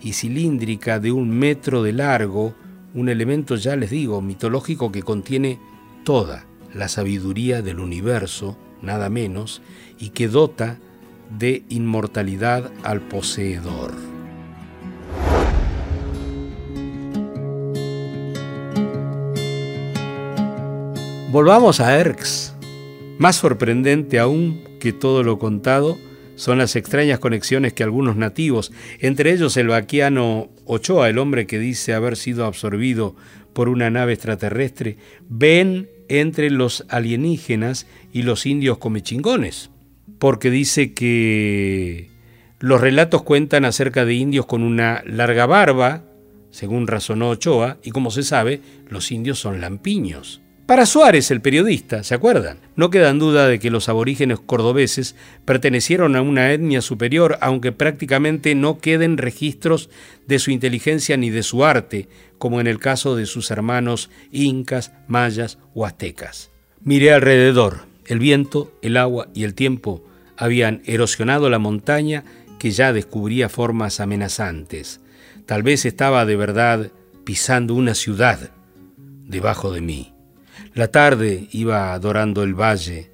y 0.00 0.12
cilíndrica 0.12 1.00
de 1.00 1.10
un 1.10 1.30
metro 1.30 1.82
de 1.82 1.92
largo, 1.92 2.54
un 2.94 3.08
elemento, 3.08 3.56
ya 3.56 3.74
les 3.74 3.90
digo, 3.90 4.22
mitológico 4.22 4.92
que 4.92 5.02
contiene 5.02 5.58
toda 6.04 6.46
la 6.72 6.86
sabiduría 6.86 7.60
del 7.60 7.80
universo, 7.80 8.56
nada 8.82 9.10
menos, 9.10 9.62
y 9.98 10.10
que 10.10 10.28
dota 10.28 10.78
de 11.36 11.64
inmortalidad 11.70 12.70
al 12.84 13.00
poseedor. 13.00 13.92
Volvamos 21.32 21.80
a 21.80 21.98
Erx. 21.98 22.54
Más 23.18 23.34
sorprendente 23.34 24.20
aún 24.20 24.62
que 24.78 24.92
todo 24.92 25.24
lo 25.24 25.40
contado 25.40 25.98
son 26.36 26.58
las 26.58 26.76
extrañas 26.76 27.18
conexiones 27.18 27.72
que 27.72 27.82
algunos 27.82 28.16
nativos, 28.16 28.72
entre 29.00 29.32
ellos 29.32 29.56
el 29.56 29.68
vaquiano 29.68 30.50
Ochoa, 30.64 31.08
el 31.08 31.18
hombre 31.18 31.46
que 31.46 31.58
dice 31.58 31.94
haber 31.94 32.16
sido 32.16 32.44
absorbido 32.44 33.16
por 33.52 33.68
una 33.68 33.90
nave 33.90 34.12
extraterrestre, 34.12 34.98
ven 35.28 35.88
entre 36.08 36.50
los 36.50 36.84
alienígenas 36.88 37.86
y 38.12 38.22
los 38.22 38.46
indios 38.46 38.78
comechingones, 38.78 39.70
porque 40.18 40.50
dice 40.50 40.92
que 40.92 42.10
los 42.60 42.80
relatos 42.80 43.22
cuentan 43.22 43.64
acerca 43.64 44.04
de 44.04 44.14
indios 44.14 44.46
con 44.46 44.62
una 44.62 45.02
larga 45.06 45.46
barba, 45.46 46.04
según 46.50 46.86
razonó 46.86 47.30
Ochoa, 47.30 47.78
y 47.82 47.90
como 47.90 48.10
se 48.10 48.22
sabe, 48.22 48.60
los 48.88 49.10
indios 49.10 49.38
son 49.38 49.60
lampiños. 49.60 50.40
Para 50.66 50.84
Suárez, 50.84 51.30
el 51.30 51.40
periodista, 51.40 52.02
¿se 52.02 52.12
acuerdan? 52.16 52.58
No 52.74 52.90
queda 52.90 53.10
en 53.10 53.20
duda 53.20 53.46
de 53.46 53.60
que 53.60 53.70
los 53.70 53.88
aborígenes 53.88 54.40
cordobeses 54.40 55.14
pertenecieron 55.44 56.16
a 56.16 56.22
una 56.22 56.52
etnia 56.52 56.82
superior, 56.82 57.38
aunque 57.40 57.70
prácticamente 57.70 58.56
no 58.56 58.80
queden 58.80 59.16
registros 59.16 59.90
de 60.26 60.40
su 60.40 60.50
inteligencia 60.50 61.16
ni 61.16 61.30
de 61.30 61.44
su 61.44 61.64
arte, 61.64 62.08
como 62.38 62.60
en 62.60 62.66
el 62.66 62.80
caso 62.80 63.14
de 63.14 63.26
sus 63.26 63.52
hermanos 63.52 64.10
incas, 64.32 64.90
mayas 65.06 65.58
o 65.72 65.86
aztecas. 65.86 66.50
Miré 66.82 67.12
alrededor. 67.12 67.86
El 68.04 68.18
viento, 68.18 68.76
el 68.82 68.96
agua 68.96 69.28
y 69.34 69.44
el 69.44 69.54
tiempo 69.54 70.04
habían 70.36 70.82
erosionado 70.84 71.48
la 71.48 71.60
montaña 71.60 72.24
que 72.58 72.72
ya 72.72 72.92
descubría 72.92 73.48
formas 73.48 74.00
amenazantes. 74.00 75.00
Tal 75.46 75.62
vez 75.62 75.84
estaba 75.84 76.26
de 76.26 76.34
verdad 76.34 76.90
pisando 77.24 77.74
una 77.74 77.94
ciudad 77.94 78.50
debajo 78.96 79.72
de 79.72 79.80
mí. 79.80 80.15
La 80.76 80.88
tarde 80.88 81.48
iba 81.52 81.94
adorando 81.94 82.42
el 82.42 82.52
valle. 82.52 83.10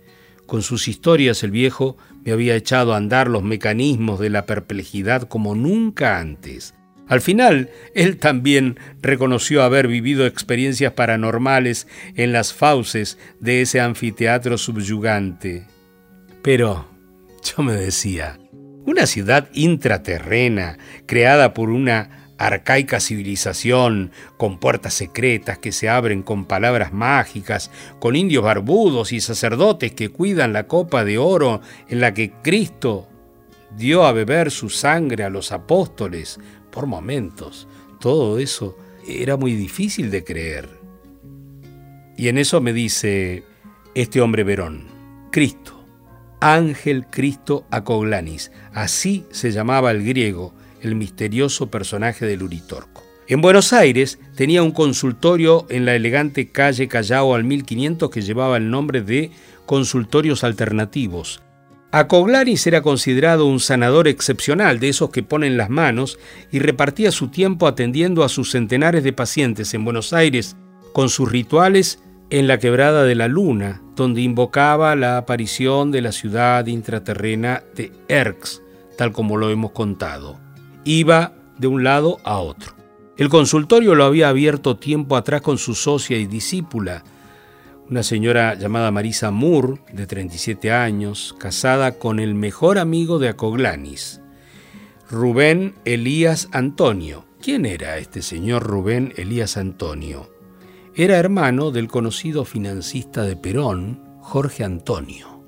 Con 0.46 0.62
sus 0.62 0.88
historias 0.88 1.44
el 1.44 1.52
viejo 1.52 1.96
me 2.24 2.32
había 2.32 2.56
echado 2.56 2.92
a 2.92 2.96
andar 2.96 3.28
los 3.28 3.44
mecanismos 3.44 4.18
de 4.18 4.30
la 4.30 4.46
perplejidad 4.46 5.28
como 5.28 5.54
nunca 5.54 6.18
antes. 6.18 6.74
Al 7.06 7.20
final, 7.20 7.70
él 7.94 8.16
también 8.16 8.80
reconoció 9.00 9.62
haber 9.62 9.86
vivido 9.86 10.26
experiencias 10.26 10.94
paranormales 10.94 11.86
en 12.16 12.32
las 12.32 12.52
fauces 12.52 13.16
de 13.38 13.62
ese 13.62 13.80
anfiteatro 13.80 14.58
subyugante. 14.58 15.64
Pero, 16.42 16.88
yo 17.44 17.62
me 17.62 17.74
decía, 17.74 18.40
una 18.84 19.06
ciudad 19.06 19.48
intraterrena, 19.52 20.78
creada 21.06 21.54
por 21.54 21.70
una 21.70 22.21
arcaica 22.46 22.98
civilización, 22.98 24.10
con 24.36 24.58
puertas 24.58 24.94
secretas 24.94 25.58
que 25.58 25.70
se 25.70 25.88
abren 25.88 26.22
con 26.22 26.44
palabras 26.44 26.92
mágicas, 26.92 27.70
con 28.00 28.16
indios 28.16 28.42
barbudos 28.42 29.12
y 29.12 29.20
sacerdotes 29.20 29.92
que 29.92 30.08
cuidan 30.08 30.52
la 30.52 30.66
copa 30.66 31.04
de 31.04 31.18
oro 31.18 31.60
en 31.88 32.00
la 32.00 32.14
que 32.14 32.32
Cristo 32.42 33.08
dio 33.76 34.04
a 34.04 34.12
beber 34.12 34.50
su 34.50 34.70
sangre 34.70 35.24
a 35.24 35.30
los 35.30 35.52
apóstoles 35.52 36.40
por 36.70 36.86
momentos. 36.86 37.68
Todo 38.00 38.38
eso 38.38 38.76
era 39.06 39.36
muy 39.36 39.54
difícil 39.54 40.10
de 40.10 40.24
creer. 40.24 40.68
Y 42.16 42.28
en 42.28 42.38
eso 42.38 42.60
me 42.60 42.72
dice 42.72 43.44
este 43.94 44.20
hombre 44.20 44.42
Verón, 44.42 44.88
Cristo, 45.30 45.86
Ángel 46.40 47.06
Cristo 47.06 47.66
Acoglanis, 47.70 48.50
así 48.74 49.26
se 49.30 49.52
llamaba 49.52 49.92
el 49.92 50.04
griego, 50.04 50.54
el 50.82 50.94
misterioso 50.96 51.70
personaje 51.70 52.26
del 52.26 52.42
Uritorco. 52.42 53.02
En 53.28 53.40
Buenos 53.40 53.72
Aires 53.72 54.18
tenía 54.36 54.62
un 54.62 54.72
consultorio 54.72 55.64
en 55.70 55.86
la 55.86 55.94
elegante 55.94 56.50
calle 56.50 56.88
Callao 56.88 57.34
al 57.34 57.44
1500 57.44 58.10
que 58.10 58.20
llevaba 58.20 58.56
el 58.56 58.68
nombre 58.68 59.00
de 59.00 59.30
Consultorios 59.64 60.44
Alternativos. 60.44 61.40
Acoglaris 61.92 62.66
era 62.66 62.82
considerado 62.82 63.46
un 63.46 63.60
sanador 63.60 64.08
excepcional, 64.08 64.80
de 64.80 64.88
esos 64.88 65.10
que 65.10 65.22
ponen 65.22 65.56
las 65.56 65.70
manos, 65.70 66.18
y 66.50 66.58
repartía 66.58 67.12
su 67.12 67.28
tiempo 67.28 67.66
atendiendo 67.66 68.24
a 68.24 68.28
sus 68.28 68.50
centenares 68.50 69.04
de 69.04 69.12
pacientes 69.12 69.72
en 69.74 69.84
Buenos 69.84 70.12
Aires 70.12 70.56
con 70.92 71.08
sus 71.08 71.30
rituales 71.30 72.02
en 72.30 72.48
la 72.48 72.58
quebrada 72.58 73.04
de 73.04 73.14
la 73.14 73.28
luna, 73.28 73.82
donde 73.94 74.22
invocaba 74.22 74.96
la 74.96 75.18
aparición 75.18 75.92
de 75.92 76.00
la 76.00 76.12
ciudad 76.12 76.66
intraterrena 76.66 77.62
de 77.76 77.92
Erx, 78.08 78.62
tal 78.96 79.12
como 79.12 79.36
lo 79.36 79.50
hemos 79.50 79.72
contado 79.72 80.41
iba 80.84 81.32
de 81.58 81.66
un 81.66 81.84
lado 81.84 82.18
a 82.24 82.38
otro. 82.38 82.74
El 83.16 83.28
consultorio 83.28 83.94
lo 83.94 84.04
había 84.04 84.28
abierto 84.28 84.76
tiempo 84.76 85.16
atrás 85.16 85.42
con 85.42 85.58
su 85.58 85.74
socia 85.74 86.18
y 86.18 86.26
discípula, 86.26 87.04
una 87.88 88.02
señora 88.02 88.54
llamada 88.54 88.90
Marisa 88.90 89.30
Moore, 89.30 89.80
de 89.92 90.06
37 90.06 90.72
años, 90.72 91.34
casada 91.38 91.98
con 91.98 92.20
el 92.20 92.34
mejor 92.34 92.78
amigo 92.78 93.18
de 93.18 93.28
Acoglanis, 93.28 94.22
Rubén 95.10 95.74
Elías 95.84 96.48
Antonio. 96.52 97.26
¿Quién 97.42 97.66
era 97.66 97.98
este 97.98 98.22
señor 98.22 98.62
Rubén 98.62 99.12
Elías 99.16 99.58
Antonio? 99.58 100.30
Era 100.94 101.18
hermano 101.18 101.70
del 101.70 101.88
conocido 101.88 102.44
financista 102.44 103.24
de 103.24 103.36
Perón, 103.36 104.00
Jorge 104.20 104.64
Antonio. 104.64 105.42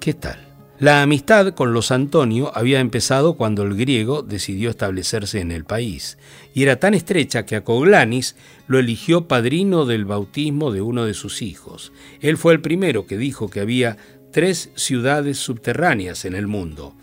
¿Qué 0.00 0.14
tal? 0.14 0.47
La 0.80 1.02
amistad 1.02 1.54
con 1.54 1.72
los 1.72 1.90
Antonio 1.90 2.52
había 2.54 2.78
empezado 2.78 3.34
cuando 3.34 3.64
el 3.64 3.74
griego 3.74 4.22
decidió 4.22 4.70
establecerse 4.70 5.40
en 5.40 5.50
el 5.50 5.64
país, 5.64 6.18
y 6.54 6.62
era 6.62 6.78
tan 6.78 6.94
estrecha 6.94 7.44
que 7.44 7.56
Acoglanis 7.56 8.36
lo 8.68 8.78
eligió 8.78 9.26
padrino 9.26 9.86
del 9.86 10.04
bautismo 10.04 10.70
de 10.70 10.80
uno 10.80 11.04
de 11.04 11.14
sus 11.14 11.42
hijos. 11.42 11.92
Él 12.20 12.36
fue 12.36 12.52
el 12.52 12.60
primero 12.60 13.06
que 13.06 13.18
dijo 13.18 13.50
que 13.50 13.58
había 13.58 13.96
tres 14.30 14.70
ciudades 14.76 15.38
subterráneas 15.38 16.24
en 16.24 16.36
el 16.36 16.46
mundo, 16.46 16.94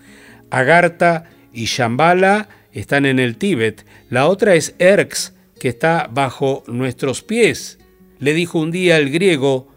Agartha 0.51 1.25
y 1.51 1.65
Shambhala 1.65 2.47
están 2.71 3.05
en 3.05 3.19
el 3.19 3.37
Tíbet, 3.37 3.85
la 4.09 4.27
otra 4.27 4.55
es 4.55 4.75
Erx, 4.79 5.33
que 5.59 5.67
está 5.67 6.09
bajo 6.11 6.63
nuestros 6.67 7.23
pies. 7.23 7.79
Le 8.19 8.33
dijo 8.33 8.59
un 8.59 8.71
día 8.71 8.97
el 8.97 9.09
griego 9.11 9.67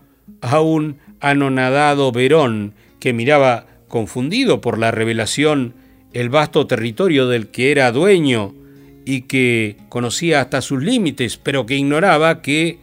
a 0.40 0.60
un 0.60 0.98
anonadado 1.20 2.12
Verón, 2.12 2.74
que 3.00 3.12
miraba 3.12 3.66
confundido 3.88 4.60
por 4.60 4.78
la 4.78 4.90
revelación 4.90 5.74
el 6.12 6.28
vasto 6.28 6.66
territorio 6.66 7.28
del 7.28 7.48
que 7.48 7.70
era 7.70 7.90
dueño 7.92 8.54
y 9.04 9.22
que 9.22 9.76
conocía 9.88 10.40
hasta 10.40 10.60
sus 10.60 10.82
límites, 10.82 11.36
pero 11.36 11.66
que 11.66 11.76
ignoraba 11.76 12.42
que 12.42 12.78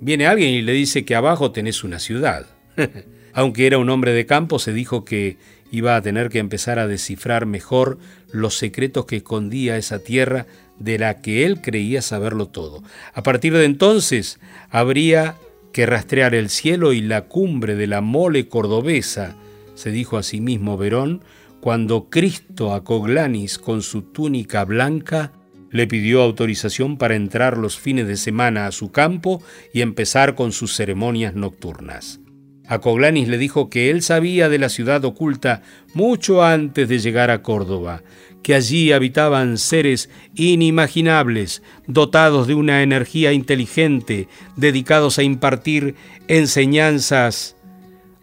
viene 0.00 0.26
alguien 0.26 0.50
y 0.50 0.62
le 0.62 0.72
dice 0.72 1.04
que 1.04 1.14
abajo 1.14 1.50
tenés 1.50 1.84
una 1.84 1.98
ciudad. 1.98 2.46
Aunque 3.32 3.66
era 3.66 3.78
un 3.78 3.90
hombre 3.90 4.12
de 4.12 4.26
campo, 4.26 4.58
se 4.58 4.72
dijo 4.72 5.04
que 5.04 5.36
iba 5.70 5.96
a 5.96 6.02
tener 6.02 6.30
que 6.30 6.38
empezar 6.38 6.78
a 6.78 6.86
descifrar 6.86 7.46
mejor 7.46 7.98
los 8.30 8.56
secretos 8.56 9.06
que 9.06 9.16
escondía 9.16 9.76
esa 9.76 9.98
tierra 9.98 10.46
de 10.78 10.98
la 10.98 11.20
que 11.20 11.44
él 11.44 11.60
creía 11.60 12.02
saberlo 12.02 12.48
todo. 12.48 12.82
A 13.12 13.22
partir 13.22 13.52
de 13.52 13.64
entonces 13.64 14.38
habría 14.70 15.36
que 15.72 15.86
rastrear 15.86 16.34
el 16.34 16.48
cielo 16.48 16.92
y 16.92 17.00
la 17.00 17.22
cumbre 17.22 17.74
de 17.74 17.86
la 17.86 18.00
mole 18.00 18.48
cordobesa, 18.48 19.36
se 19.76 19.92
dijo 19.92 20.18
a 20.18 20.24
sí 20.24 20.40
mismo 20.40 20.76
Verón, 20.76 21.22
cuando 21.60 22.10
Cristo 22.10 22.74
a 22.74 22.82
Coglanis 22.82 23.58
con 23.58 23.82
su 23.82 24.02
túnica 24.02 24.64
blanca 24.64 25.32
le 25.70 25.86
pidió 25.86 26.22
autorización 26.22 26.96
para 26.96 27.16
entrar 27.16 27.58
los 27.58 27.78
fines 27.78 28.08
de 28.08 28.16
semana 28.16 28.66
a 28.66 28.72
su 28.72 28.90
campo 28.90 29.42
y 29.72 29.82
empezar 29.82 30.34
con 30.34 30.52
sus 30.52 30.74
ceremonias 30.74 31.34
nocturnas. 31.34 32.20
A 32.68 32.80
Coglanis 32.80 33.28
le 33.28 33.38
dijo 33.38 33.70
que 33.70 33.90
él 33.90 34.02
sabía 34.02 34.48
de 34.48 34.58
la 34.58 34.68
ciudad 34.68 35.04
oculta 35.04 35.62
mucho 35.94 36.42
antes 36.42 36.88
de 36.88 36.98
llegar 36.98 37.30
a 37.30 37.42
Córdoba, 37.42 38.02
que 38.42 38.54
allí 38.54 38.92
habitaban 38.92 39.58
seres 39.58 40.10
inimaginables, 40.34 41.62
dotados 41.86 42.46
de 42.46 42.54
una 42.54 42.82
energía 42.82 43.32
inteligente, 43.32 44.28
dedicados 44.56 45.18
a 45.18 45.22
impartir 45.22 45.94
enseñanzas 46.26 47.55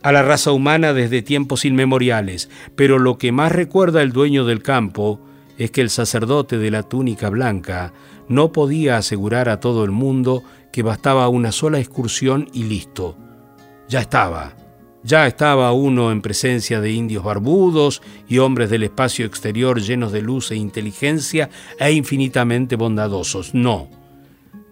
a 0.03 0.11
la 0.11 0.21
raza 0.21 0.51
humana 0.51 0.93
desde 0.93 1.21
tiempos 1.21 1.65
inmemoriales. 1.65 2.49
Pero 2.75 2.99
lo 2.99 3.17
que 3.17 3.31
más 3.31 3.51
recuerda 3.51 4.01
el 4.01 4.11
dueño 4.11 4.45
del 4.45 4.61
campo 4.61 5.19
es 5.57 5.71
que 5.71 5.81
el 5.81 5.89
sacerdote 5.89 6.57
de 6.57 6.71
la 6.71 6.83
túnica 6.83 7.29
blanca 7.29 7.93
no 8.27 8.51
podía 8.51 8.97
asegurar 8.97 9.49
a 9.49 9.59
todo 9.59 9.83
el 9.83 9.91
mundo 9.91 10.43
que 10.71 10.83
bastaba 10.83 11.27
una 11.29 11.51
sola 11.51 11.79
excursión 11.79 12.49
y 12.53 12.63
listo 12.63 13.17
ya 13.93 13.99
estaba. 13.99 14.53
Ya 15.03 15.27
estaba 15.27 15.71
uno 15.73 16.11
en 16.11 16.21
presencia 16.21 16.81
de 16.81 16.91
indios 16.91 17.23
barbudos 17.23 18.01
y 18.27 18.39
hombres 18.39 18.69
del 18.69 18.83
espacio 18.83 19.25
exterior 19.25 19.81
llenos 19.81 20.11
de 20.11 20.21
luz 20.21 20.49
e 20.49 20.55
inteligencia 20.55 21.49
e 21.77 21.91
infinitamente 21.91 22.75
bondadosos. 22.75 23.53
No. 23.53 23.89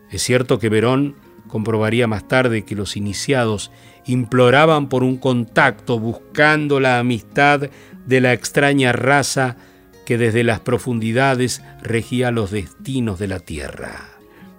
Es 0.10 0.24
cierto 0.24 0.58
que 0.58 0.70
Verón 0.70 1.16
comprobaría 1.52 2.08
más 2.08 2.28
tarde 2.28 2.64
que 2.64 2.74
los 2.74 2.98
iniciados 2.98 3.72
imploraban 4.06 4.90
por 4.90 5.04
un 5.04 5.18
contacto 5.18 6.00
buscando 6.00 6.80
la 6.80 6.98
amistad 6.98 7.70
de 8.08 8.22
la 8.22 8.34
extraña 8.34 8.92
raza 8.92 9.58
que 10.06 10.18
desde 10.18 10.44
las 10.44 10.60
profundidades 10.62 11.62
regía 11.84 12.32
los 12.32 12.50
destinos 12.50 13.20
de 13.20 13.28
la 13.28 13.40
tierra. 13.40 14.10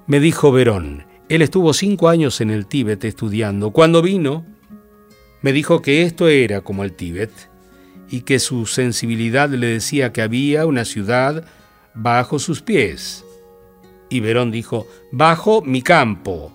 Me 0.06 0.20
dijo 0.20 0.52
Verón, 0.52 1.06
él 1.28 1.42
estuvo 1.42 1.72
cinco 1.72 2.08
años 2.08 2.40
en 2.40 2.50
el 2.50 2.66
Tíbet 2.66 3.04
estudiando. 3.04 3.70
Cuando 3.70 4.02
vino, 4.02 4.46
me 5.40 5.52
dijo 5.52 5.82
que 5.82 6.02
esto 6.02 6.28
era 6.28 6.60
como 6.60 6.84
el 6.84 6.92
Tíbet 6.92 7.32
y 8.10 8.20
que 8.20 8.38
su 8.38 8.66
sensibilidad 8.66 9.48
le 9.48 9.66
decía 9.66 10.12
que 10.12 10.22
había 10.22 10.66
una 10.66 10.84
ciudad 10.84 11.44
bajo 11.94 12.38
sus 12.38 12.62
pies. 12.62 13.24
Y 14.10 14.20
Verón 14.20 14.50
dijo, 14.50 14.86
bajo 15.10 15.62
mi 15.62 15.80
campo. 15.80 16.52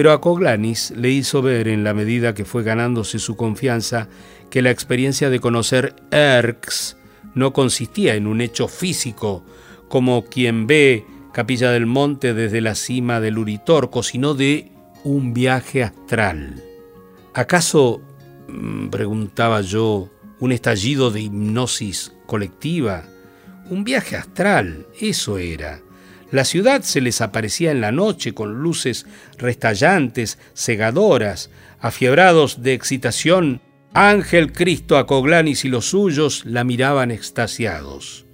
Pero 0.00 0.12
a 0.12 0.20
Coglanis 0.22 0.92
le 0.92 1.10
hizo 1.10 1.42
ver, 1.42 1.68
en 1.68 1.84
la 1.84 1.92
medida 1.92 2.32
que 2.32 2.46
fue 2.46 2.62
ganándose 2.62 3.18
su 3.18 3.36
confianza, 3.36 4.08
que 4.48 4.62
la 4.62 4.70
experiencia 4.70 5.28
de 5.28 5.40
conocer 5.40 5.94
Erx 6.10 6.96
no 7.34 7.52
consistía 7.52 8.14
en 8.14 8.26
un 8.26 8.40
hecho 8.40 8.66
físico, 8.66 9.44
como 9.90 10.24
quien 10.24 10.66
ve 10.66 11.04
Capilla 11.34 11.70
del 11.70 11.84
Monte 11.84 12.32
desde 12.32 12.62
la 12.62 12.76
cima 12.76 13.20
del 13.20 13.36
Uritorco, 13.36 14.02
sino 14.02 14.32
de 14.32 14.72
un 15.04 15.34
viaje 15.34 15.82
astral. 15.84 16.64
¿Acaso, 17.34 18.00
mm, 18.48 18.88
preguntaba 18.88 19.60
yo, 19.60 20.08
un 20.38 20.52
estallido 20.52 21.10
de 21.10 21.20
hipnosis 21.20 22.14
colectiva? 22.24 23.04
Un 23.68 23.84
viaje 23.84 24.16
astral, 24.16 24.86
eso 24.98 25.36
era. 25.36 25.82
La 26.30 26.44
ciudad 26.44 26.82
se 26.82 27.00
les 27.00 27.20
aparecía 27.20 27.72
en 27.72 27.80
la 27.80 27.90
noche 27.90 28.34
con 28.34 28.62
luces 28.62 29.06
restallantes, 29.36 30.38
cegadoras, 30.54 31.50
afiebrados 31.80 32.62
de 32.62 32.74
excitación. 32.74 33.60
Ángel 33.94 34.52
Cristo 34.52 34.96
Acoglanis 34.96 35.64
y 35.64 35.68
los 35.68 35.86
suyos 35.86 36.44
la 36.46 36.62
miraban 36.62 37.10
extasiados. 37.10 38.26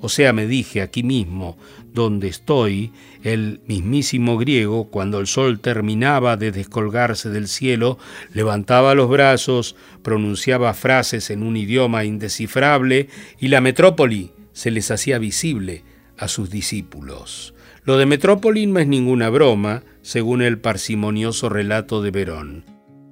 O 0.00 0.10
sea, 0.10 0.34
me 0.34 0.46
dije 0.46 0.82
aquí 0.82 1.02
mismo, 1.02 1.56
donde 1.94 2.28
estoy, 2.28 2.92
el 3.24 3.62
mismísimo 3.66 4.36
griego, 4.36 4.90
cuando 4.90 5.18
el 5.18 5.26
sol 5.26 5.58
terminaba 5.58 6.36
de 6.36 6.52
descolgarse 6.52 7.30
del 7.30 7.48
cielo, 7.48 7.98
levantaba 8.32 8.94
los 8.94 9.08
brazos, 9.08 9.74
pronunciaba 10.02 10.74
frases 10.74 11.30
en 11.30 11.42
un 11.42 11.56
idioma 11.56 12.04
indescifrable 12.04 13.08
y 13.40 13.48
la 13.48 13.62
metrópoli 13.62 14.32
se 14.52 14.70
les 14.70 14.90
hacía 14.90 15.18
visible 15.18 15.82
a 16.18 16.28
sus 16.28 16.50
discípulos. 16.50 17.54
Lo 17.84 17.96
de 17.96 18.06
metrópoli 18.06 18.66
no 18.66 18.80
es 18.80 18.86
ninguna 18.86 19.30
broma, 19.30 19.82
según 20.02 20.42
el 20.42 20.58
parsimonioso 20.58 21.48
relato 21.48 22.02
de 22.02 22.10
Verón. 22.10 22.64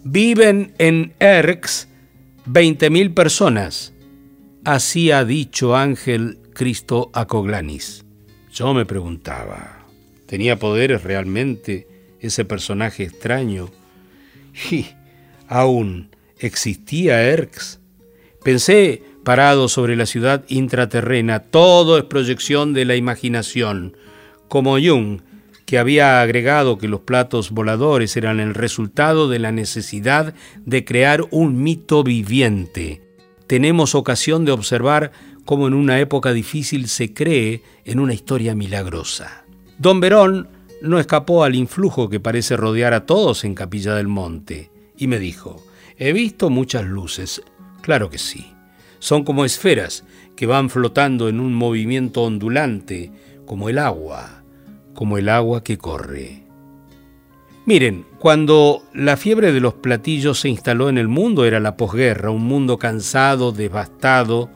Viven 0.05 0.75
en 0.79 1.15
Erx 1.19 1.89
20.000 2.47 3.15
personas. 3.15 3.93
Así 4.65 5.11
ha 5.11 5.25
dicho 5.25 5.77
Ángel 5.77 6.39
Cristo 6.53 7.11
Acoglanis. 7.13 8.05
Yo 8.53 8.73
me 8.75 8.87
preguntaba, 8.87 9.87
¿tenía 10.27 10.59
poderes 10.59 11.03
realmente 11.03 11.87
ese 12.21 12.45
personaje 12.45 13.05
extraño? 13.05 13.71
Y 14.71 14.87
aún 15.49 16.11
existía 16.39 17.23
Erx. 17.23 17.81
Pensé, 18.43 19.03
parado 19.27 19.69
sobre 19.69 19.97
la 19.97 20.07
ciudad 20.07 20.45
intraterrena, 20.47 21.41
todo 21.41 21.99
es 21.99 22.05
proyección 22.05 22.73
de 22.75 22.85
la 22.85 22.95
imaginación, 22.95 23.97
como 24.47 24.79
Jung, 24.79 25.23
que 25.65 25.79
había 25.79 26.21
agregado 26.21 26.79
que 26.79 26.87
los 26.87 27.01
platos 27.01 27.51
voladores 27.51 28.17
eran 28.17 28.39
el 28.39 28.55
resultado 28.55 29.29
de 29.29 29.41
la 29.41 29.51
necesidad 29.51 30.33
de 30.65 30.85
crear 30.85 31.25
un 31.33 31.61
mito 31.61 32.05
viviente. 32.05 33.03
Tenemos 33.49 33.97
ocasión 33.97 34.45
de 34.45 34.53
observar 34.53 35.11
cómo 35.45 35.67
en 35.67 35.75
una 35.75 35.99
época 35.99 36.33
difícil 36.33 36.87
se 36.87 37.13
cree 37.13 37.65
en 37.85 37.99
una 37.99 38.15
historia 38.15 38.55
milagrosa. 38.55 39.45
Don 39.77 39.99
Verón 39.99 40.51
no 40.83 41.01
escapó 41.01 41.43
al 41.43 41.57
influjo 41.57 42.09
que 42.09 42.21
parece 42.21 42.57
rodear 42.57 42.95
a 42.95 43.07
todos 43.07 43.43
en 43.43 43.57
Capilla 43.57 43.97
del 43.97 44.07
Monte, 44.07 44.71
y 44.97 45.09
me 45.09 45.19
dijo, 45.19 45.67
he 45.99 46.13
visto 46.13 46.49
muchas 46.49 46.85
luces, 46.85 47.43
claro 47.83 48.09
que 48.09 48.19
sí, 48.19 48.53
son 48.99 49.25
como 49.25 49.45
esferas 49.45 50.05
que 50.37 50.47
van 50.47 50.71
flotando 50.71 51.29
en 51.29 51.41
un 51.41 51.55
movimiento 51.55 52.23
ondulante, 52.23 53.11
como 53.47 53.69
el 53.69 53.79
agua, 53.79 54.43
como 54.95 55.19
el 55.19 55.29
agua 55.29 55.63
que 55.63 55.79
corre. 55.79 56.45
Miren, 57.65 58.07
cuando 58.19 58.85
la 58.95 59.17
fiebre 59.17 59.53
de 59.53 59.61
los 59.61 59.75
platillos 59.75 60.41
se 60.41 60.49
instaló 60.49 60.89
en 60.89 60.99
el 60.99 61.09
mundo 61.09 61.45
era 61.45 61.59
la 61.59 61.77
posguerra, 61.77 62.31
un 62.31 62.45
mundo 62.45 62.79
cansado, 62.79 63.51
devastado, 63.51 64.51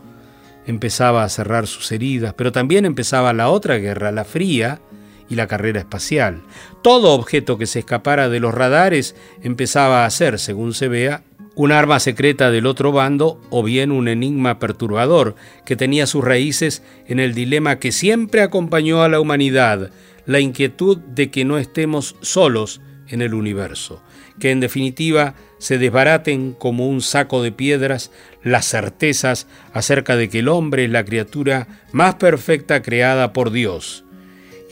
empezaba 0.65 1.25
a 1.25 1.29
cerrar 1.29 1.67
sus 1.67 1.91
heridas, 1.91 2.35
pero 2.35 2.53
también 2.53 2.85
empezaba 2.85 3.33
la 3.33 3.51
otra 3.51 3.79
guerra, 3.79 4.13
la 4.13 4.25
fría 4.25 4.81
y 5.29 5.35
la 5.35 5.47
carrera 5.47 5.81
espacial. 5.81 6.43
Todo 6.83 7.13
objeto 7.15 7.59
que 7.59 7.67
se 7.67 7.81
escapara 7.81 8.29
de 8.29 8.41
los 8.41 8.55
radares 8.55 9.17
empezaba 9.43 10.05
a 10.05 10.11
ser, 10.11 10.39
según 10.39 10.73
se 10.73 10.89
vea, 10.89 11.23
un 11.61 11.73
arma 11.73 12.01
secreta 12.01 12.51
del 12.51 12.65
otro 12.65 12.91
bando 12.91 13.39
o 13.51 13.63
bien 13.63 13.93
un 13.93 14.09
enigma 14.09 14.59
perturbador 14.59 15.35
que 15.67 15.77
tenía 15.77 16.07
sus 16.07 16.25
raíces 16.25 16.83
en 17.07 17.21
el 17.21 17.35
dilema 17.35 17.79
que 17.79 17.93
siempre 17.93 18.41
acompañó 18.41 19.03
a 19.03 19.11
la 19.11 19.21
humanidad, 19.21 19.91
la 20.25 20.41
inquietud 20.41 20.97
de 20.97 21.31
que 21.31 21.45
no 21.45 21.59
estemos 21.59 22.17
solos 22.23 22.81
en 23.09 23.21
el 23.21 23.35
universo, 23.35 24.03
que 24.39 24.53
en 24.53 24.61
definitiva 24.61 25.35
se 25.59 25.77
desbaraten 25.77 26.55
como 26.55 26.89
un 26.89 27.03
saco 27.03 27.43
de 27.43 27.53
piedras 27.53 28.11
las 28.43 28.65
certezas 28.65 29.47
acerca 29.75 30.17
de 30.17 30.31
que 30.31 30.39
el 30.39 30.49
hombre 30.49 30.87
es 30.87 30.91
la 30.91 31.05
criatura 31.05 31.69
más 31.93 32.15
perfecta 32.15 32.81
creada 32.81 33.35
por 33.35 33.51
Dios. 33.51 34.07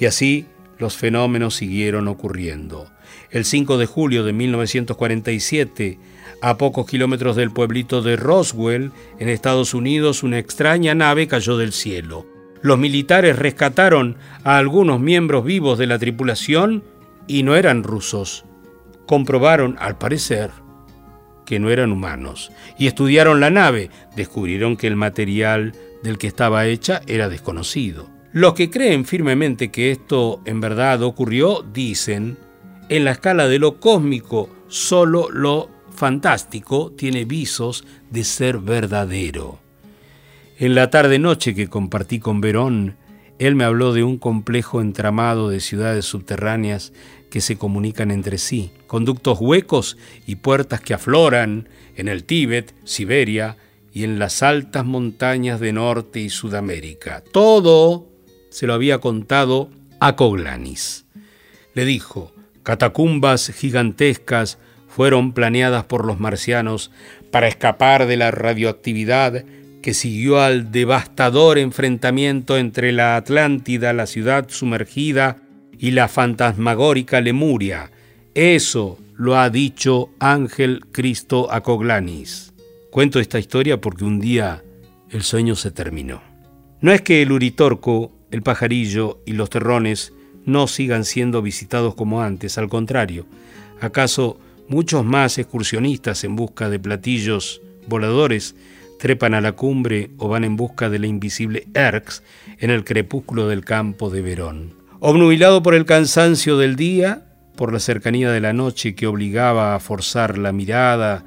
Y 0.01 0.07
así 0.07 0.47
los 0.79 0.97
fenómenos 0.97 1.57
siguieron 1.57 2.09
ocurriendo. 2.09 2.89
El 3.31 3.45
5 3.45 3.77
de 3.77 3.87
julio 3.87 4.25
de 4.25 4.33
1947, 4.33 5.99
a 6.41 6.57
pocos 6.57 6.87
kilómetros 6.87 7.37
del 7.37 7.51
pueblito 7.51 8.01
de 8.01 8.17
Roswell, 8.17 8.93
en 9.19 9.29
Estados 9.29 9.75
Unidos, 9.75 10.23
una 10.23 10.39
extraña 10.39 10.95
nave 10.95 11.27
cayó 11.27 11.59
del 11.59 11.73
cielo. 11.73 12.27
Los 12.63 12.79
militares 12.79 13.39
rescataron 13.39 14.17
a 14.45 14.57
algunos 14.57 14.99
miembros 14.99 15.45
vivos 15.45 15.79
de 15.79 15.87
la 15.87 15.99
tripulación 15.99 16.83
y 17.27 17.43
no 17.43 17.55
eran 17.55 17.83
rusos. 17.83 18.45
Comprobaron, 19.07 19.77
al 19.79 19.99
parecer, 19.99 20.51
que 21.45 21.59
no 21.59 21.71
eran 21.71 21.93
humanos 21.93 22.51
y 22.79 22.87
estudiaron 22.87 23.41
la 23.41 23.51
nave. 23.51 23.91
Descubrieron 24.17 24.77
que 24.77 24.87
el 24.87 24.97
material 24.97 25.75
del 26.03 26.19
que 26.19 26.27
estaba 26.27 26.67
hecha 26.67 27.03
era 27.07 27.29
desconocido. 27.29 28.09
Los 28.33 28.55
que 28.55 28.71
creen 28.71 29.05
firmemente 29.05 29.71
que 29.71 29.91
esto 29.91 30.43
en 30.45 30.61
verdad 30.61 31.03
ocurrió 31.03 31.63
dicen, 31.63 32.37
en 32.89 33.05
la 33.05 33.13
escala 33.13 33.49
de 33.49 33.59
lo 33.59 33.81
cósmico, 33.81 34.49
solo 34.69 35.31
lo 35.31 35.71
fantástico 35.95 36.93
tiene 36.97 37.25
visos 37.25 37.85
de 38.11 38.25
ser 38.25 38.59
verdadero. 38.59 39.59
En 40.59 40.75
la 40.75 40.91
tarde-noche 40.91 41.55
que 41.55 41.69
compartí 41.69 42.19
con 42.19 42.41
Verón, 42.41 42.97
él 43.39 43.55
me 43.55 43.65
habló 43.65 43.93
de 43.93 44.03
un 44.03 44.19
complejo 44.19 44.81
entramado 44.81 45.49
de 45.49 45.61
ciudades 45.61 46.05
subterráneas 46.05 46.93
que 47.31 47.41
se 47.41 47.57
comunican 47.57 48.11
entre 48.11 48.39
sí, 48.39 48.71
conductos 48.87 49.39
huecos 49.41 49.97
y 50.27 50.37
puertas 50.37 50.81
que 50.81 50.95
afloran 50.95 51.69
en 51.97 52.09
el 52.09 52.25
Tíbet, 52.25 52.75
Siberia 52.85 53.57
y 53.93 54.05
en 54.05 54.19
las 54.19 54.43
altas 54.43 54.85
montañas 54.85 55.61
de 55.61 55.73
Norte 55.73 56.21
y 56.21 56.31
Sudamérica. 56.31 57.23
Todo 57.33 58.09
se 58.51 58.67
lo 58.67 58.75
había 58.75 58.99
contado 58.99 59.71
a 60.01 60.17
Coglanis. 60.17 61.05
Le 61.75 61.85
dijo, 61.85 62.33
catacumbas 62.69 63.51
gigantescas 63.51 64.59
fueron 64.89 65.33
planeadas 65.33 65.85
por 65.85 66.05
los 66.05 66.21
marcianos 66.21 66.91
para 67.31 67.49
escapar 67.49 68.07
de 68.07 68.19
la 68.19 68.31
radioactividad 68.31 69.47
que 69.81 69.95
siguió 69.95 70.43
al 70.43 70.71
devastador 70.71 71.57
enfrentamiento 71.57 72.59
entre 72.59 72.93
la 72.93 73.17
Atlántida, 73.17 73.95
la 73.95 74.05
ciudad 74.05 74.51
sumergida, 74.51 75.39
y 75.79 75.93
la 75.93 76.09
fantasmagórica 76.09 77.23
Lemuria. 77.23 77.91
Eso 78.35 78.99
lo 79.17 79.39
ha 79.39 79.49
dicho 79.49 80.11
Ángel 80.19 80.85
Cristo 80.93 81.51
Acoglanis. 81.51 82.53
Cuento 82.91 83.19
esta 83.19 83.39
historia 83.39 83.81
porque 83.81 84.05
un 84.05 84.21
día 84.21 84.63
el 85.09 85.23
sueño 85.23 85.57
se 85.57 85.71
terminó. 85.71 86.21
No 86.83 86.93
es 86.93 87.01
que 87.01 87.23
el 87.23 87.33
Uritorco, 87.33 88.13
el 88.31 88.43
pajarillo 88.43 89.23
y 89.25 89.33
los 89.33 89.49
terrones 89.49 90.13
no 90.49 90.67
sigan 90.67 91.05
siendo 91.05 91.43
visitados 91.43 91.95
como 91.95 92.23
antes, 92.23 92.59
al 92.59 92.69
contrario, 92.69 93.27
acaso 93.81 94.41
muchos 94.69 95.05
más 95.05 95.39
excursionistas 95.39 96.25
en 96.25 96.37
busca 96.37 96.69
de 96.69 96.79
platillos 96.79 97.61
voladores 97.87 98.57
trepan 98.99 99.35
a 99.35 99.41
la 99.41 99.53
cumbre 99.53 100.11
o 100.19 100.29
van 100.29 100.45
en 100.45 100.57
busca 100.57 100.91
de 100.91 100.99
la 100.99 101.07
invisible 101.07 101.69
Erx 101.75 102.23
en 102.59 102.71
el 102.71 102.85
crepúsculo 102.85 103.47
del 103.47 103.65
campo 103.65 104.11
de 104.11 104.23
Verón. 104.23 104.75
Obnubilado 105.01 105.63
por 105.63 105.75
el 105.75 105.85
cansancio 105.85 106.59
del 106.59 106.75
día, 106.75 107.27
por 107.55 107.73
la 107.73 107.79
cercanía 107.79 108.33
de 108.33 108.41
la 108.41 108.53
noche 108.53 108.95
que 108.95 109.07
obligaba 109.07 109.75
a 109.75 109.81
forzar 109.81 110.39
la 110.39 110.53
mirada 110.53 111.25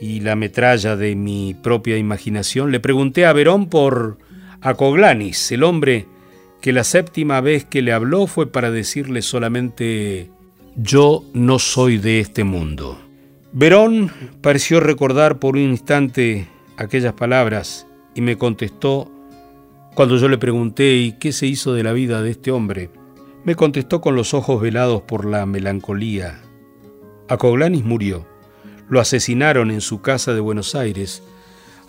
y 0.00 0.20
la 0.20 0.36
metralla 0.36 0.96
de 0.96 1.14
mi 1.14 1.54
propia 1.54 1.98
imaginación, 1.98 2.70
le 2.72 2.80
pregunté 2.80 3.26
a 3.26 3.32
Verón 3.32 3.68
por 3.68 4.18
Acoglanis, 4.60 5.52
el 5.52 5.64
hombre 5.64 6.06
que 6.64 6.72
la 6.72 6.82
séptima 6.82 7.42
vez 7.42 7.66
que 7.66 7.82
le 7.82 7.92
habló 7.92 8.26
fue 8.26 8.50
para 8.50 8.70
decirle 8.70 9.20
solamente 9.20 10.30
yo 10.76 11.22
no 11.34 11.58
soy 11.58 11.98
de 11.98 12.20
este 12.20 12.42
mundo. 12.42 12.98
Verón 13.52 14.10
pareció 14.40 14.80
recordar 14.80 15.38
por 15.38 15.56
un 15.56 15.60
instante 15.60 16.48
aquellas 16.78 17.12
palabras 17.12 17.86
y 18.14 18.22
me 18.22 18.38
contestó 18.38 19.12
cuando 19.94 20.16
yo 20.16 20.26
le 20.30 20.38
pregunté 20.38 20.94
¿y 20.94 21.12
qué 21.18 21.32
se 21.32 21.46
hizo 21.46 21.74
de 21.74 21.82
la 21.82 21.92
vida 21.92 22.22
de 22.22 22.30
este 22.30 22.50
hombre? 22.50 22.88
Me 23.44 23.56
contestó 23.56 24.00
con 24.00 24.16
los 24.16 24.32
ojos 24.32 24.62
velados 24.62 25.02
por 25.02 25.26
la 25.26 25.44
melancolía. 25.44 26.40
Acoglanis 27.28 27.84
murió. 27.84 28.26
Lo 28.88 29.00
asesinaron 29.00 29.70
en 29.70 29.82
su 29.82 30.00
casa 30.00 30.32
de 30.32 30.40
Buenos 30.40 30.74
Aires 30.74 31.22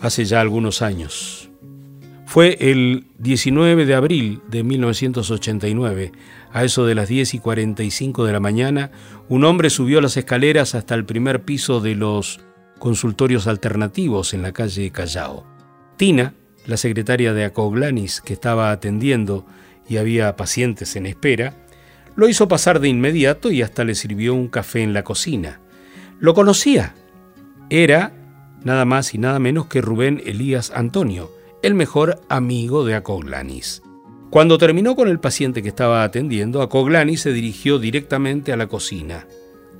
hace 0.01 0.25
ya 0.25 0.41
algunos 0.41 0.81
años. 0.81 1.49
Fue 2.25 2.57
el 2.59 3.05
19 3.19 3.85
de 3.85 3.93
abril 3.93 4.41
de 4.49 4.63
1989, 4.63 6.11
a 6.51 6.63
eso 6.63 6.85
de 6.85 6.95
las 6.95 7.07
10 7.07 7.35
y 7.35 7.39
45 7.39 8.25
de 8.25 8.33
la 8.33 8.39
mañana, 8.39 8.91
un 9.29 9.43
hombre 9.45 9.69
subió 9.69 10.01
las 10.01 10.17
escaleras 10.17 10.75
hasta 10.75 10.95
el 10.95 11.05
primer 11.05 11.43
piso 11.43 11.81
de 11.81 11.95
los 11.95 12.39
consultorios 12.79 13.47
alternativos 13.47 14.33
en 14.33 14.41
la 14.41 14.51
calle 14.51 14.91
Callao. 14.91 15.45
Tina, 15.97 16.33
la 16.65 16.77
secretaria 16.77 17.33
de 17.33 17.45
Acoglanis 17.45 18.21
que 18.21 18.33
estaba 18.33 18.71
atendiendo 18.71 19.45
y 19.87 19.97
había 19.97 20.35
pacientes 20.35 20.95
en 20.95 21.05
espera, 21.05 21.53
lo 22.15 22.27
hizo 22.27 22.47
pasar 22.47 22.79
de 22.79 22.89
inmediato 22.89 23.51
y 23.51 23.61
hasta 23.61 23.83
le 23.83 23.95
sirvió 23.95 24.33
un 24.33 24.47
café 24.47 24.81
en 24.81 24.93
la 24.93 25.03
cocina. 25.03 25.59
Lo 26.19 26.33
conocía. 26.33 26.95
Era 27.69 28.13
nada 28.63 28.85
más 28.85 29.13
y 29.13 29.17
nada 29.17 29.39
menos 29.39 29.67
que 29.67 29.81
Rubén 29.81 30.21
Elías 30.25 30.71
Antonio, 30.73 31.31
el 31.65 31.73
mejor 31.73 32.21
amigo 32.29 32.85
de 32.85 32.93
Acoglanis. 32.93 33.81
Cuando 34.29 34.59
terminó 34.59 34.95
con 34.95 35.07
el 35.07 35.19
paciente 35.19 35.63
que 35.63 35.69
estaba 35.69 36.03
atendiendo, 36.03 36.61
Acoglanis 36.61 37.21
se 37.21 37.33
dirigió 37.33 37.79
directamente 37.79 38.53
a 38.53 38.55
la 38.55 38.67
cocina, 38.67 39.25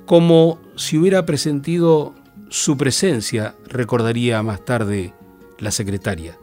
como 0.04 0.58
si 0.74 0.98
hubiera 0.98 1.24
presentido 1.24 2.12
su 2.48 2.76
presencia, 2.76 3.54
recordaría 3.68 4.42
más 4.42 4.64
tarde 4.64 5.14
la 5.60 5.70
secretaria. 5.70 6.36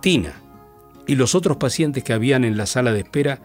Tina 0.00 0.32
y 1.06 1.16
los 1.16 1.34
otros 1.34 1.58
pacientes 1.58 2.02
que 2.02 2.14
habían 2.14 2.42
en 2.42 2.56
la 2.56 2.64
sala 2.64 2.94
de 2.94 3.00
espera 3.00 3.42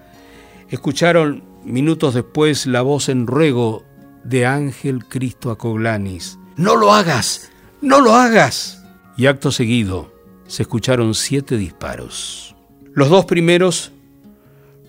escucharon 0.70 1.43
minutos 1.66 2.14
después 2.14 2.68
la 2.68 2.84
voz 2.84 3.09
en 3.09 3.28
ruego 3.28 3.84
de 4.24 4.45
Ángel 4.45 5.03
Cristo 5.03 5.51
Acoglanis. 5.51 6.39
¡No 6.55 6.78
lo 6.78 6.93
hagas! 6.93 7.51
¡No 7.82 7.99
lo 7.99 8.16
hagas! 8.16 8.82
Y 9.18 9.26
acto 9.26 9.51
seguido 9.51 10.11
se 10.52 10.64
escucharon 10.64 11.16
siete 11.16 11.56
disparos. 11.56 12.58
Los 12.93 13.08
dos 13.08 13.24
primeros 13.24 13.93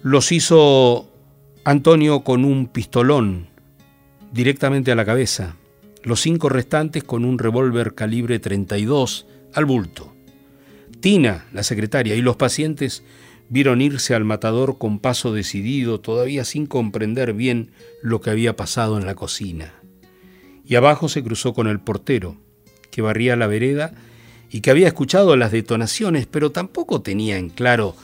los 0.03 0.33
hizo 0.33 1.09
Antonio 1.65 2.25
con 2.25 2.45
un 2.45 2.67
pistolón 2.67 3.47
directamente 4.33 4.91
a 4.91 4.97
la 4.97 5.05
cabeza, 5.05 5.55
los 6.03 6.21
cinco 6.21 6.49
restantes 6.49 7.05
con 7.05 7.25
un 7.25 7.39
revólver 7.39 7.95
calibre 7.95 8.41
32 8.41 9.29
al 9.55 9.65
bulto. 9.65 10.13
Tina, 10.99 11.47
la 11.53 11.63
secretaria, 11.63 12.17
y 12.17 12.23
los 12.23 12.35
pacientes 12.35 13.05
vieron 13.49 13.81
irse 13.81 14.17
al 14.17 14.25
matador 14.25 14.79
con 14.79 14.99
paso 14.99 15.33
decidido, 15.33 16.01
todavía 16.01 16.45
sin 16.45 16.67
comprender 16.67 17.35
bien 17.35 17.71
lo 18.03 18.21
que 18.21 18.31
había 18.31 18.57
pasado 18.57 18.99
en 18.99 19.07
la 19.07 19.15
cocina. 19.15 19.75
Y 20.67 20.75
abajo 20.75 21.09
se 21.09 21.23
cruzó 21.23 21.55
con 21.55 21.69
el 21.69 21.79
portero, 21.79 22.37
que 22.91 23.01
barría 23.01 23.37
la 23.37 23.47
vereda 23.47 23.95
y 24.53 24.61
que 24.61 24.71
había 24.71 24.87
escuchado 24.87 25.35
las 25.35 25.51
detonaciones, 25.51 26.27
pero 26.31 26.53
tampoco 26.53 27.01
tenía 27.01 27.39
en 27.39 27.49
claro 27.49 27.97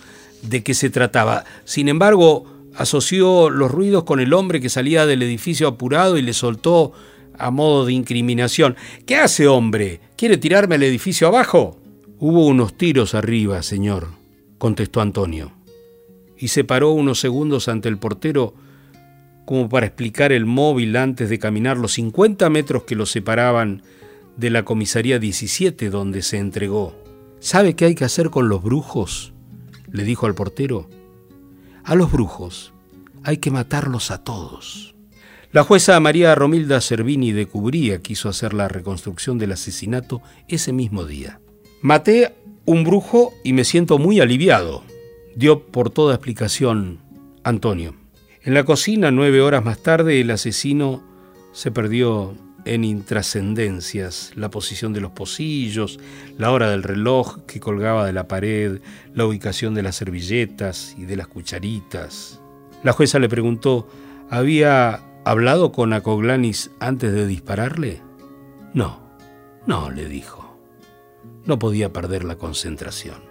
de 0.42 0.62
qué 0.62 0.72
se 0.72 0.88
trataba. 0.88 1.44
Sin 1.66 1.88
embargo, 1.88 2.46
asoció 2.74 3.51
los 3.51 3.70
ruidos 3.70 4.05
con 4.05 4.18
el 4.18 4.32
hombre 4.32 4.61
que 4.61 4.70
salía 4.70 5.05
del 5.05 5.22
edificio 5.22 5.68
apurado 5.68 6.16
y 6.16 6.22
le 6.22 6.32
soltó 6.32 6.92
a 7.36 7.51
modo 7.51 7.84
de 7.84 7.92
incriminación. 7.92 8.76
¿Qué 9.05 9.16
hace, 9.16 9.46
hombre? 9.46 10.01
¿Quiere 10.16 10.38
tirarme 10.38 10.76
al 10.76 10.82
edificio 10.84 11.28
abajo? 11.28 11.78
Hubo 12.18 12.46
unos 12.46 12.78
tiros 12.78 13.14
arriba, 13.14 13.62
señor, 13.62 14.09
contestó 14.57 15.03
Antonio, 15.03 15.53
y 16.38 16.49
se 16.49 16.64
paró 16.64 16.92
unos 16.92 17.20
segundos 17.20 17.68
ante 17.68 17.90
el 17.90 17.99
portero 17.99 18.55
como 19.44 19.68
para 19.68 19.86
explicar 19.86 20.32
el 20.32 20.46
móvil 20.46 20.96
antes 20.96 21.28
de 21.28 21.38
caminar 21.38 21.76
los 21.76 21.92
50 21.92 22.49
metros 22.51 22.84
que 22.84 22.96
lo 22.96 23.07
separaban 23.07 23.82
de 24.39 24.51
la 24.51 24.64
comisaría 24.64 25.18
17 25.18 25.91
donde 25.91 26.22
se 26.22 26.39
entregó. 26.39 26.95
¿Sabe 27.41 27.74
qué 27.74 27.86
hay 27.86 27.95
que 27.95 28.05
hacer 28.05 28.30
con 28.30 28.49
los 28.49 28.62
brujos? 28.62 29.34
le 29.91 30.05
dijo 30.05 30.26
al 30.26 30.34
portero. 30.34 30.89
A 31.82 31.95
los 31.95 32.12
brujos 32.12 32.72
hay 33.24 33.39
que 33.39 33.51
matarlos 33.51 34.11
a 34.11 34.22
todos. 34.22 34.95
La 35.51 35.64
jueza 35.64 35.99
María 35.99 36.34
Romilda 36.34 36.80
Cervini 36.80 37.32
de 37.32 37.47
Cubría 37.47 38.01
quiso 38.01 38.28
hacer 38.28 38.55
la 38.55 38.68
reconstrucción 38.68 39.39
del 39.39 39.53
asesinato 39.53 40.22
ese 40.47 40.72
mismo 40.72 41.05
día. 41.05 41.41
Maté 41.80 42.36
un 42.64 42.84
brujo 42.84 43.32
y 43.43 43.55
me 43.55 43.64
siento 43.64 43.99
muy 43.99 44.20
aliviado, 44.20 44.84
dio 45.34 45.64
por 45.64 45.91
toda 45.91 46.14
explicación 46.14 47.01
Antonio. 47.43 47.95
En 48.43 48.55
la 48.55 48.64
cocina, 48.64 49.11
nueve 49.11 49.41
horas 49.41 49.64
más 49.64 49.78
tarde, 49.78 50.20
el 50.20 50.30
asesino 50.30 51.03
se 51.53 51.70
perdió 51.72 52.36
en 52.68 52.84
intrascendencias, 52.84 54.32
la 54.34 54.50
posición 54.50 54.92
de 54.92 55.00
los 55.00 55.12
pocillos, 55.12 55.98
la 56.36 56.52
hora 56.52 56.70
del 56.70 56.82
reloj 56.82 57.38
que 57.46 57.60
colgaba 57.60 58.06
de 58.06 58.12
la 58.12 58.28
pared, 58.28 58.80
la 59.14 59.24
ubicación 59.24 59.74
de 59.74 59.82
las 59.82 59.96
servilletas 59.96 60.94
y 60.98 61.04
de 61.04 61.16
las 61.16 61.28
cucharitas. 61.28 62.40
La 62.84 62.92
jueza 62.92 63.18
le 63.18 63.28
preguntó, 63.28 63.88
¿había 64.30 65.02
hablado 65.24 65.72
con 65.72 65.92
Acoglanis 65.92 66.70
antes 66.78 67.12
de 67.12 67.26
dispararle? 67.26 68.02
No, 68.74 69.00
no, 69.66 69.90
le 69.90 70.06
dijo. 70.06 70.58
No 71.46 71.58
podía 71.58 71.92
perder 71.92 72.24
la 72.24 72.36
concentración. 72.36 73.28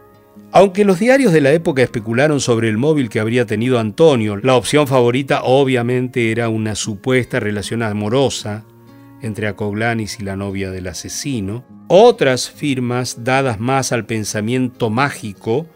Aunque 0.52 0.86
los 0.86 1.00
diarios 1.00 1.34
de 1.34 1.42
la 1.42 1.52
época 1.52 1.84
especularon 1.84 2.40
sobre 2.40 2.70
el 2.70 2.78
móvil 2.78 3.10
que 3.10 3.20
habría 3.20 3.46
tenido 3.46 3.80
Antonio, 3.80 4.38
la 4.38 4.56
opción 4.56 4.88
favorita 4.88 5.44
obviamente 5.44 6.32
era 6.32 6.50
una 6.50 6.76
supuesta 6.76 7.40
relación 7.40 7.84
amorosa 7.84 8.66
entre 9.22 9.48
Acoglanis 9.48 10.20
y 10.20 10.24
la 10.24 10.36
novia 10.36 10.72
del 10.72 10.88
asesino. 10.88 11.66
Otras 11.88 12.50
firmas, 12.50 13.24
dadas 13.24 13.60
más 13.60 13.92
al 13.92 14.06
pensamiento 14.06 14.90
mágico, 14.90 15.68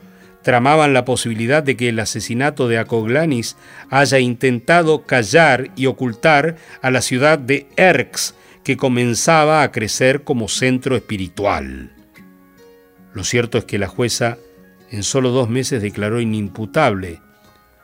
tramaban 0.41 0.93
la 0.93 1.05
posibilidad 1.05 1.63
de 1.63 1.77
que 1.77 1.89
el 1.89 1.99
asesinato 1.99 2.67
de 2.67 2.77
Acoglanis 2.77 3.57
haya 3.89 4.19
intentado 4.19 5.03
callar 5.03 5.71
y 5.75 5.85
ocultar 5.85 6.57
a 6.81 6.91
la 6.91 7.01
ciudad 7.01 7.39
de 7.39 7.67
Erx, 7.77 8.35
que 8.63 8.77
comenzaba 8.77 9.63
a 9.63 9.71
crecer 9.71 10.23
como 10.23 10.47
centro 10.47 10.95
espiritual. 10.95 11.91
Lo 13.13 13.23
cierto 13.23 13.57
es 13.57 13.65
que 13.65 13.79
la 13.79 13.87
jueza 13.87 14.37
en 14.91 15.03
solo 15.03 15.31
dos 15.31 15.49
meses 15.49 15.81
declaró 15.81 16.19
inimputable 16.19 17.21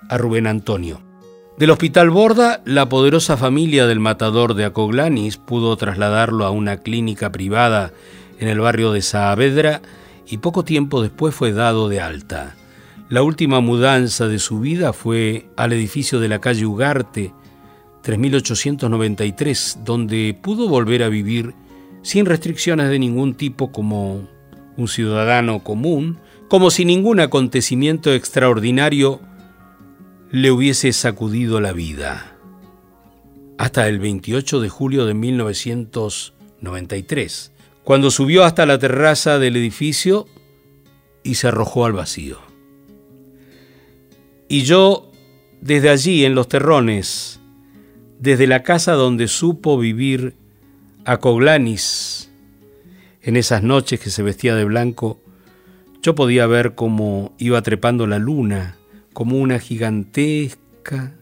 a 0.10 0.18
Rubén 0.18 0.46
Antonio. 0.46 1.07
Del 1.58 1.72
hospital 1.72 2.12
Borda, 2.12 2.62
la 2.66 2.88
poderosa 2.88 3.36
familia 3.36 3.88
del 3.88 4.00
matador 4.00 4.54
de 4.54 4.64
Acoglanis 4.64 5.38
pudo 5.38 5.76
trasladarlo 5.76 6.46
a 6.46 6.52
una 6.52 6.78
clínica 6.78 7.32
privada 7.32 7.94
en 8.38 8.48
el 8.48 8.60
barrio 8.60 8.92
de 8.92 9.02
Saavedra 9.02 9.82
y 10.28 10.38
poco 10.38 10.64
tiempo 10.64 11.02
después 11.02 11.34
fue 11.34 11.54
dado 11.54 11.90
de 11.90 12.00
alta. 12.00 12.56
La 13.10 13.24
última 13.24 13.60
mudanza 13.60 14.28
de 14.28 14.38
su 14.38 14.60
vida 14.60 14.94
fue 14.94 15.48
al 15.56 15.74
edificio 15.74 16.20
de 16.20 16.28
la 16.28 16.40
calle 16.40 16.68
Ugarte, 16.68 17.34
3893, 18.04 19.80
donde 19.84 20.38
pudo 20.40 20.70
volver 20.70 21.02
a 21.02 21.10
vivir 21.10 21.56
sin 22.04 22.28
restricciones 22.28 22.88
de 22.88 23.00
ningún 23.00 23.34
tipo 23.34 23.72
como 23.72 24.28
un 24.78 24.88
ciudadano 24.88 25.64
común, 25.64 26.20
como 26.50 26.70
si 26.70 26.86
ningún 26.86 27.20
acontecimiento 27.20 28.14
extraordinario 28.14 29.22
le 30.32 30.52
hubiese 30.52 30.94
sacudido 30.94 31.60
la 31.62 31.74
vida. 31.74 32.36
Hasta 33.58 33.88
el 33.88 34.00
28 34.00 34.60
de 34.60 34.70
julio 34.70 35.06
de 35.06 35.14
1993, 35.14 37.52
cuando 37.84 38.10
subió 38.12 38.44
hasta 38.44 38.66
la 38.66 38.78
terraza 38.78 39.40
del 39.40 39.56
edificio 39.56 40.28
y 41.24 41.36
se 41.36 41.48
arrojó 41.48 41.86
al 41.86 41.94
vacío. 41.94 42.40
Y 44.50 44.64
yo, 44.64 45.12
desde 45.62 45.90
allí, 45.90 46.26
en 46.26 46.36
los 46.36 46.48
terrones, 46.48 47.40
desde 48.20 48.48
la 48.48 48.64
casa 48.64 48.94
donde 48.94 49.28
supo 49.28 49.78
vivir 49.78 50.36
a 51.06 51.18
Coglanis, 51.18 52.32
en 53.22 53.36
esas 53.36 53.62
noches 53.64 54.00
que 54.00 54.10
se 54.10 54.24
vestía 54.24 54.56
de 54.56 54.64
blanco, 54.64 55.20
yo 56.02 56.16
podía 56.16 56.48
ver 56.48 56.76
cómo 56.76 57.34
iba 57.38 57.62
trepando 57.62 58.08
la 58.08 58.20
luna, 58.20 58.77
como 59.18 59.40
una 59.40 59.58
gigantesca 59.58 61.16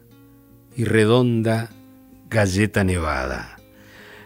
y 0.76 0.84
redonda 0.84 1.70
galleta 2.30 2.84
nevada. 2.84 3.56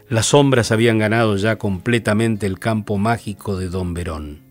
Las 0.10 0.26
sombras 0.26 0.72
habían 0.72 0.98
ganado 0.98 1.38
ya 1.38 1.60
completamente 1.60 2.48
el 2.48 2.58
campo 2.58 2.98
mágico 2.98 3.60
de 3.60 3.70
Don 3.70 3.94
Verón. 3.94 4.42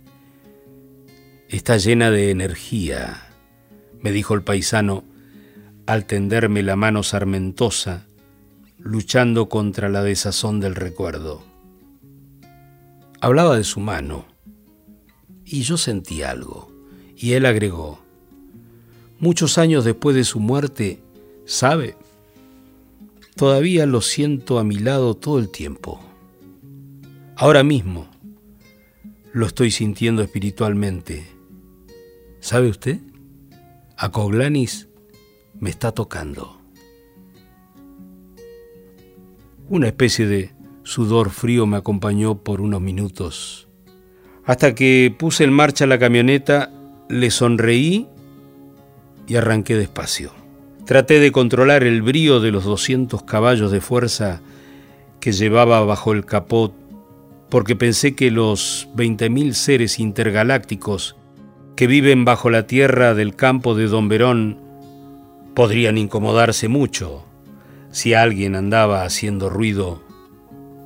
Está 1.49 1.79
llena 1.79 2.13
de 2.13 2.31
energía, 2.31 3.27
me 4.01 4.13
dijo 4.13 4.35
el 4.35 4.43
paisano 4.43 5.03
al 5.87 6.05
tenderme 6.05 6.63
la 6.63 6.77
mano 6.77 7.03
sarmentosa, 7.03 8.07
luchando 8.79 9.49
contra 9.49 9.89
la 9.89 10.05
desazón 10.05 10.61
del 10.61 10.77
recuerdo. 10.77 11.43
Hablaba 13.21 13.57
de 13.57 13.65
su 13.65 13.81
mano, 13.81 14.27
y 15.45 15.63
yo 15.63 15.77
sentí 15.77 16.23
algo, 16.23 16.71
y 17.17 17.33
él 17.33 17.47
agregó, 17.47 18.07
muchos 19.19 19.59
años 19.59 19.85
después 19.85 20.15
de 20.17 20.25
su 20.25 20.41
muerte, 20.41 21.01
¿sabe? 21.45 21.97
Todavía 23.37 23.87
lo 23.87 24.01
siento 24.01 24.59
a 24.59 24.65
mi 24.65 24.77
lado 24.77 25.15
todo 25.15 25.39
el 25.39 25.51
tiempo. 25.51 26.01
Ahora 27.37 27.63
mismo 27.63 28.09
lo 29.33 29.47
estoy 29.47 29.71
sintiendo 29.71 30.23
espiritualmente. 30.23 31.27
¿Sabe 32.41 32.69
usted? 32.69 32.99
A 33.97 34.11
Coglanis 34.11 34.89
me 35.61 35.71
está 35.71 35.93
tocando. 35.93 36.61
Una 39.69 39.89
especie 39.89 40.27
de 40.27 40.53
sudor 40.83 41.31
frío 41.31 41.67
me 41.67 41.77
acompañó 41.77 42.43
por 42.43 42.61
unos 42.61 42.81
minutos. 42.81 43.69
Hasta 44.45 44.75
que 44.75 45.15
puse 45.17 45.45
en 45.45 45.53
marcha 45.53 45.87
la 45.87 45.99
camioneta, 45.99 46.73
le 47.09 47.31
sonreí 47.31 48.09
y 49.29 49.37
arranqué 49.37 49.77
despacio. 49.77 50.33
Traté 50.87 51.21
de 51.21 51.31
controlar 51.31 51.85
el 51.85 52.03
brío 52.03 52.41
de 52.41 52.51
los 52.51 52.65
200 52.65 53.23
caballos 53.23 53.71
de 53.71 53.81
fuerza 53.81 54.41
que 55.21 55.33
llevaba 55.33 55.85
bajo 55.85 56.13
el 56.13 56.25
capot, 56.25 56.73
porque 57.51 57.77
pensé 57.77 58.15
que 58.15 58.31
los 58.31 58.89
20.000 58.97 59.53
seres 59.53 59.99
intergalácticos 59.99 61.17
que 61.77 61.87
viven 61.87 62.25
bajo 62.25 62.51
la 62.51 62.67
tierra 62.67 63.15
del 63.15 63.37
campo 63.37 63.75
de 63.75 63.87
Don 63.87 64.09
Verón 64.09 64.59
podrían 65.55 65.99
incomodarse 65.99 66.69
mucho 66.69 67.25
si 67.91 68.15
alguien 68.15 68.55
andaba 68.55 69.05
haciendo 69.05 69.49
ruido 69.51 70.03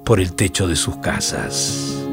por 0.05 0.21
el 0.21 0.35
techo 0.35 0.67
de 0.67 0.77
sus 0.77 0.97
casas. 0.97 2.07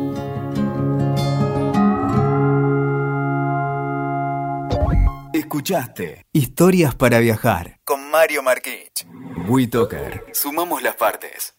Escuchaste 5.50 6.28
Historias 6.32 6.94
para 6.94 7.18
viajar 7.18 7.80
con 7.84 8.12
Mario 8.12 8.44
Marquich. 8.44 9.08
WeToker. 9.48 10.26
Sumamos 10.32 10.84
las 10.84 10.96
partes. 10.96 11.59